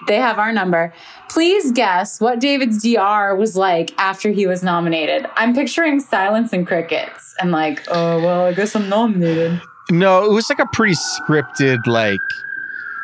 they 0.07 0.17
have 0.17 0.37
our 0.37 0.51
number. 0.51 0.93
Please 1.29 1.71
guess 1.71 2.19
what 2.19 2.39
David's 2.39 2.83
DR 2.83 3.35
was 3.37 3.55
like 3.55 3.93
after 3.97 4.31
he 4.31 4.47
was 4.47 4.63
nominated. 4.63 5.27
I'm 5.35 5.53
picturing 5.53 5.99
silence 5.99 6.53
and 6.53 6.65
crickets 6.67 7.35
and 7.39 7.51
like, 7.51 7.83
oh, 7.89 8.21
well, 8.21 8.45
I 8.45 8.53
guess 8.53 8.75
I'm 8.75 8.89
nominated. 8.89 9.61
No, 9.89 10.25
it 10.25 10.31
was 10.31 10.49
like 10.49 10.59
a 10.59 10.67
pretty 10.73 10.95
scripted 10.95 11.87
like 11.87 12.19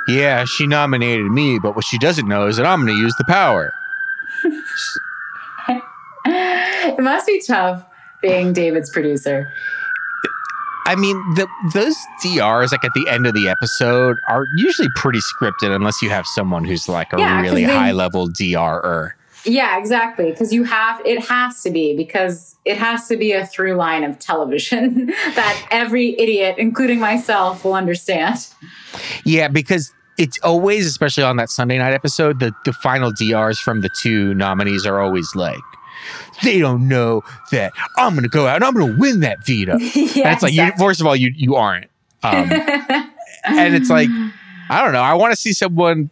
yeah, 0.07 0.45
she 0.45 0.67
nominated 0.67 1.25
me, 1.31 1.57
but 1.57 1.75
what 1.75 1.83
she 1.83 1.97
doesn't 1.97 2.27
know 2.27 2.45
is 2.45 2.57
that 2.57 2.65
I'm 2.65 2.85
going 2.85 2.95
to 2.95 3.01
use 3.01 3.15
the 3.17 3.23
power. 3.23 3.73
it 6.27 6.99
must 6.99 7.25
be 7.25 7.41
tough 7.45 7.85
being 8.25 8.53
David's 8.53 8.89
producer. 8.89 9.51
I 10.87 10.95
mean, 10.95 11.17
the 11.35 11.47
those 11.73 11.95
DRs 12.21 12.71
like 12.71 12.83
at 12.83 12.93
the 12.93 13.07
end 13.09 13.25
of 13.25 13.33
the 13.33 13.49
episode 13.49 14.17
are 14.27 14.45
usually 14.55 14.89
pretty 14.95 15.19
scripted 15.19 15.75
unless 15.75 16.01
you 16.01 16.09
have 16.09 16.25
someone 16.27 16.63
who's 16.63 16.87
like 16.87 17.11
a 17.13 17.17
Yeah, 17.17 17.41
really 17.41 17.63
high 17.63 17.91
level 17.91 18.27
DRer. 18.27 19.15
Yeah, 19.45 19.77
exactly. 19.77 20.31
Because 20.31 20.51
you 20.51 20.63
have, 20.63 21.01
it 21.05 21.23
has 21.25 21.61
to 21.63 21.69
be, 21.69 21.95
because 21.95 22.55
it 22.65 22.77
has 22.77 23.07
to 23.09 23.17
be 23.17 23.31
a 23.31 23.45
through 23.45 23.75
line 23.75 24.03
of 24.03 24.17
television 24.17 25.05
that 25.35 25.67
every 25.69 26.19
idiot, 26.19 26.55
including 26.57 26.99
myself, 26.99 27.63
will 27.63 27.75
understand. 27.75 28.47
Yeah, 29.23 29.47
because 29.47 29.93
it's 30.17 30.39
always, 30.43 30.87
especially 30.87 31.23
on 31.23 31.37
that 31.37 31.49
Sunday 31.49 31.77
night 31.77 31.93
episode, 31.93 32.39
the, 32.39 32.53
the 32.65 32.73
final 32.73 33.11
DRs 33.11 33.59
from 33.59 33.81
the 33.81 33.89
two 33.89 34.33
nominees 34.33 34.85
are 34.85 34.99
always 34.99 35.35
like, 35.35 35.61
they 36.43 36.59
don't 36.59 36.87
know 36.87 37.23
that 37.51 37.73
I'm 37.97 38.13
going 38.13 38.23
to 38.23 38.29
go 38.29 38.47
out 38.47 38.57
and 38.57 38.63
I'm 38.63 38.73
going 38.73 38.93
to 38.93 38.99
win 38.99 39.19
that 39.21 39.45
veto. 39.45 39.73
and 39.73 39.81
it's 39.93 40.43
like, 40.43 40.53
you, 40.53 40.71
first 40.77 41.01
of 41.01 41.07
all, 41.07 41.15
you 41.15 41.31
you 41.35 41.55
aren't. 41.55 41.89
Um, 42.23 42.51
and 43.45 43.75
it's 43.75 43.89
like, 43.89 44.09
I 44.69 44.83
don't 44.83 44.93
know. 44.93 45.01
I 45.01 45.13
want 45.13 45.31
to 45.31 45.35
see 45.35 45.53
someone. 45.53 46.09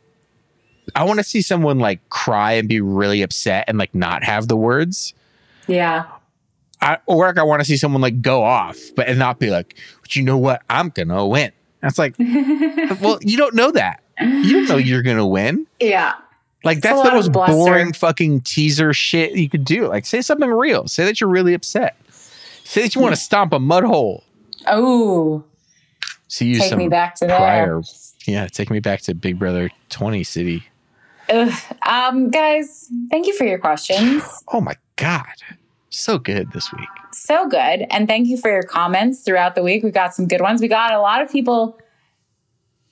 I 0.95 1.05
want 1.05 1.19
to 1.19 1.23
see 1.23 1.41
someone 1.41 1.79
like 1.79 2.07
cry 2.09 2.53
and 2.53 2.67
be 2.67 2.81
really 2.81 3.21
upset 3.21 3.65
and 3.67 3.77
like 3.77 3.95
not 3.95 4.23
have 4.23 4.47
the 4.47 4.57
words. 4.57 5.13
yeah. 5.67 6.05
I, 6.81 6.97
or 7.05 7.25
like 7.27 7.37
I 7.37 7.43
want 7.43 7.61
to 7.61 7.65
see 7.65 7.77
someone 7.77 8.01
like 8.01 8.21
go 8.21 8.43
off, 8.43 8.77
but 8.97 9.07
and 9.07 9.17
not 9.17 9.39
be 9.39 9.49
like, 9.49 9.77
but 10.01 10.17
you 10.17 10.21
know 10.23 10.37
what? 10.37 10.63
I'm 10.69 10.89
gonna 10.89 11.25
win. 11.25 11.53
That's 11.79 11.97
like, 11.97 12.15
well, 12.19 13.19
you 13.21 13.37
don't 13.37 13.55
know 13.55 13.71
that. 13.71 14.03
You 14.19 14.51
don't 14.51 14.67
know 14.67 14.75
you're 14.75 15.01
gonna 15.01 15.25
win. 15.25 15.65
yeah. 15.79 16.15
Like 16.63 16.81
that's 16.81 17.01
the 17.01 17.11
most 17.11 17.31
boring 17.31 17.93
fucking 17.93 18.41
teaser 18.41 18.93
shit 18.93 19.33
you 19.33 19.49
could 19.49 19.65
do. 19.65 19.87
Like 19.87 20.05
say 20.05 20.21
something 20.21 20.49
real. 20.49 20.87
Say 20.87 21.05
that 21.05 21.19
you're 21.19 21.29
really 21.29 21.53
upset. 21.53 21.95
Say 22.63 22.83
that 22.83 22.95
you 22.95 23.01
want 23.01 23.13
to 23.15 23.21
stomp 23.21 23.51
a 23.53 23.59
mud 23.59 23.83
hole. 23.83 24.23
Oh, 24.67 25.43
So 26.27 26.45
you 26.45 26.59
take 26.59 26.77
me 26.77 26.87
back 26.87 27.15
to 27.15 27.27
there. 27.27 27.37
prior. 27.37 27.81
Yeah, 28.25 28.47
take 28.47 28.69
me 28.69 28.79
back 28.79 29.01
to 29.01 29.13
Big 29.13 29.37
Brother 29.37 29.69
20 29.89 30.23
City. 30.23 30.63
Ugh. 31.29 31.51
Um, 31.85 32.29
guys, 32.29 32.89
thank 33.11 33.27
you 33.27 33.35
for 33.37 33.43
your 33.45 33.59
questions. 33.59 34.23
Oh 34.53 34.61
my 34.61 34.75
God. 34.95 35.25
So 35.89 36.17
good 36.17 36.51
this 36.53 36.71
week. 36.71 36.87
So 37.11 37.47
good. 37.47 37.85
And 37.91 38.07
thank 38.07 38.27
you 38.27 38.37
for 38.37 38.49
your 38.49 38.63
comments 38.63 39.21
throughout 39.21 39.55
the 39.55 39.63
week. 39.63 39.83
We 39.83 39.91
got 39.91 40.13
some 40.15 40.27
good 40.27 40.41
ones. 40.41 40.61
We 40.61 40.67
got 40.67 40.93
a 40.93 40.99
lot 40.99 41.21
of 41.21 41.31
people 41.31 41.77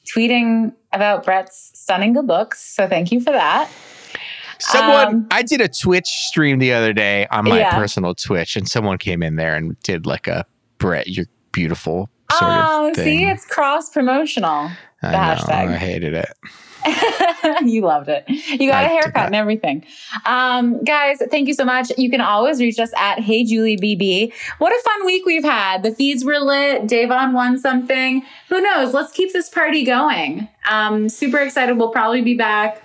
tweeting 0.05 0.73
about 0.91 1.23
Brett's 1.23 1.71
stunning 1.73 2.13
good 2.13 2.27
looks. 2.27 2.61
So 2.61 2.87
thank 2.87 3.11
you 3.11 3.19
for 3.21 3.31
that. 3.31 3.69
Someone, 4.59 5.07
Um, 5.07 5.27
I 5.31 5.41
did 5.41 5.59
a 5.61 5.67
Twitch 5.67 6.07
stream 6.07 6.59
the 6.59 6.71
other 6.73 6.93
day 6.93 7.27
on 7.31 7.45
my 7.45 7.59
Yeah. 7.59 7.75
personal 7.75 8.13
Twitch, 8.13 8.55
and 8.55 8.67
someone 8.69 8.97
came 8.99 9.23
in 9.23 9.35
there 9.35 9.55
and 9.55 9.79
did 9.81 10.05
like 10.05 10.27
a 10.27 10.45
Brett, 10.77 11.07
you're 11.07 11.25
beautiful 11.51 12.09
sort 12.31 12.51
oh, 12.53 12.89
of 12.89 12.95
thing. 12.95 13.19
see, 13.19 13.25
it's 13.25 13.45
cross 13.45 13.89
promotional. 13.89 14.69
I 15.03 15.11
know, 15.11 15.17
hashtag. 15.17 15.49
I 15.69 15.77
hated 15.77 16.13
it. 16.13 16.29
you 17.65 17.81
loved 17.81 18.09
it. 18.09 18.23
You 18.27 18.69
got 18.69 18.83
I 18.83 18.87
a 18.87 18.87
haircut 18.87 19.27
and 19.27 19.35
everything. 19.35 19.85
Um, 20.25 20.83
guys, 20.83 21.21
thank 21.29 21.47
you 21.47 21.53
so 21.53 21.65
much. 21.65 21.91
You 21.97 22.09
can 22.09 22.21
always 22.21 22.59
reach 22.59 22.79
us 22.79 22.91
at 22.97 23.19
Hey 23.19 23.43
Julie 23.43 23.77
BB. 23.77 24.33
What 24.57 24.71
a 24.71 24.81
fun 24.83 25.05
week 25.05 25.25
we've 25.25 25.43
had. 25.43 25.83
The 25.83 25.93
feeds 25.93 26.23
were 26.23 26.39
lit. 26.39 26.83
Da'Vonne 26.83 27.33
won 27.33 27.57
something. 27.57 28.23
Who 28.49 28.61
knows? 28.61 28.93
Let's 28.93 29.11
keep 29.11 29.33
this 29.33 29.49
party 29.49 29.83
going. 29.83 30.47
Um, 30.69 31.09
super 31.09 31.37
excited. 31.39 31.77
We'll 31.77 31.91
probably 31.91 32.21
be 32.21 32.35
back. 32.35 32.81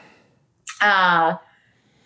Uh, 0.80 1.36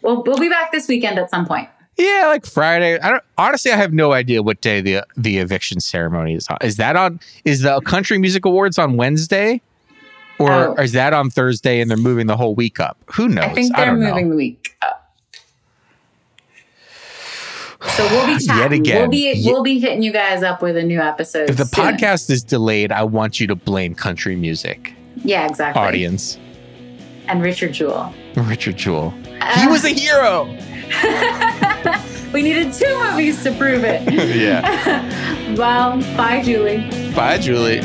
we'll 0.02 0.22
we'll 0.22 0.38
be 0.38 0.48
back 0.48 0.72
this 0.72 0.88
weekend 0.88 1.18
at 1.18 1.30
some 1.30 1.46
point. 1.46 1.68
Yeah, 1.96 2.28
like 2.28 2.46
Friday. 2.46 2.98
I 2.98 3.10
don't 3.10 3.24
honestly 3.36 3.72
I 3.72 3.76
have 3.76 3.92
no 3.92 4.12
idea 4.12 4.42
what 4.42 4.60
day 4.60 4.80
the 4.80 5.04
the 5.16 5.38
eviction 5.38 5.80
ceremony 5.80 6.34
is 6.34 6.46
on. 6.48 6.56
Is 6.62 6.76
that 6.76 6.96
on 6.96 7.20
is 7.44 7.62
the 7.62 7.80
country 7.82 8.16
music 8.18 8.44
awards 8.44 8.78
on 8.78 8.96
Wednesday? 8.96 9.60
Or 10.40 10.78
Oh. 10.78 10.82
is 10.82 10.92
that 10.92 11.12
on 11.12 11.30
Thursday 11.30 11.80
and 11.80 11.90
they're 11.90 11.96
moving 11.98 12.26
the 12.26 12.36
whole 12.36 12.54
week 12.54 12.80
up? 12.80 12.96
Who 13.14 13.28
knows? 13.28 13.44
I 13.44 13.54
think 13.54 13.76
they're 13.76 13.86
don't 13.86 14.00
moving 14.00 14.24
know. 14.24 14.30
the 14.30 14.36
week 14.36 14.76
up. 14.82 15.14
So 17.96 18.06
we'll 18.08 18.26
be 18.26 18.44
Yet 18.44 18.72
again, 18.72 19.00
we'll 19.02 19.08
be 19.10 19.42
we'll 19.44 19.62
be 19.62 19.78
hitting 19.78 20.02
you 20.02 20.12
guys 20.12 20.42
up 20.42 20.62
with 20.62 20.76
a 20.76 20.82
new 20.82 21.00
episode. 21.00 21.48
If 21.50 21.56
the 21.56 21.64
soon. 21.64 21.84
podcast 21.84 22.30
is 22.30 22.42
delayed, 22.42 22.92
I 22.92 23.04
want 23.04 23.40
you 23.40 23.46
to 23.48 23.54
blame 23.54 23.94
country 23.94 24.36
music 24.36 24.94
yeah, 25.24 25.46
exactly. 25.46 25.80
audience. 25.82 26.38
and 27.28 27.42
Richard 27.42 27.72
Jewell. 27.72 28.12
Richard 28.36 28.76
Jewell. 28.76 29.10
He 29.10 29.40
uh. 29.66 29.70
was 29.70 29.84
a 29.84 29.90
hero. 29.90 30.44
we 32.32 32.42
needed 32.42 32.72
two 32.72 32.98
movies 33.04 33.42
to 33.44 33.52
prove 33.52 33.84
it. 33.84 34.02
yeah. 34.36 35.54
well, 35.56 35.98
bye, 36.16 36.42
Julie. 36.42 36.88
Bye, 37.14 37.38
Julie. 37.38 37.80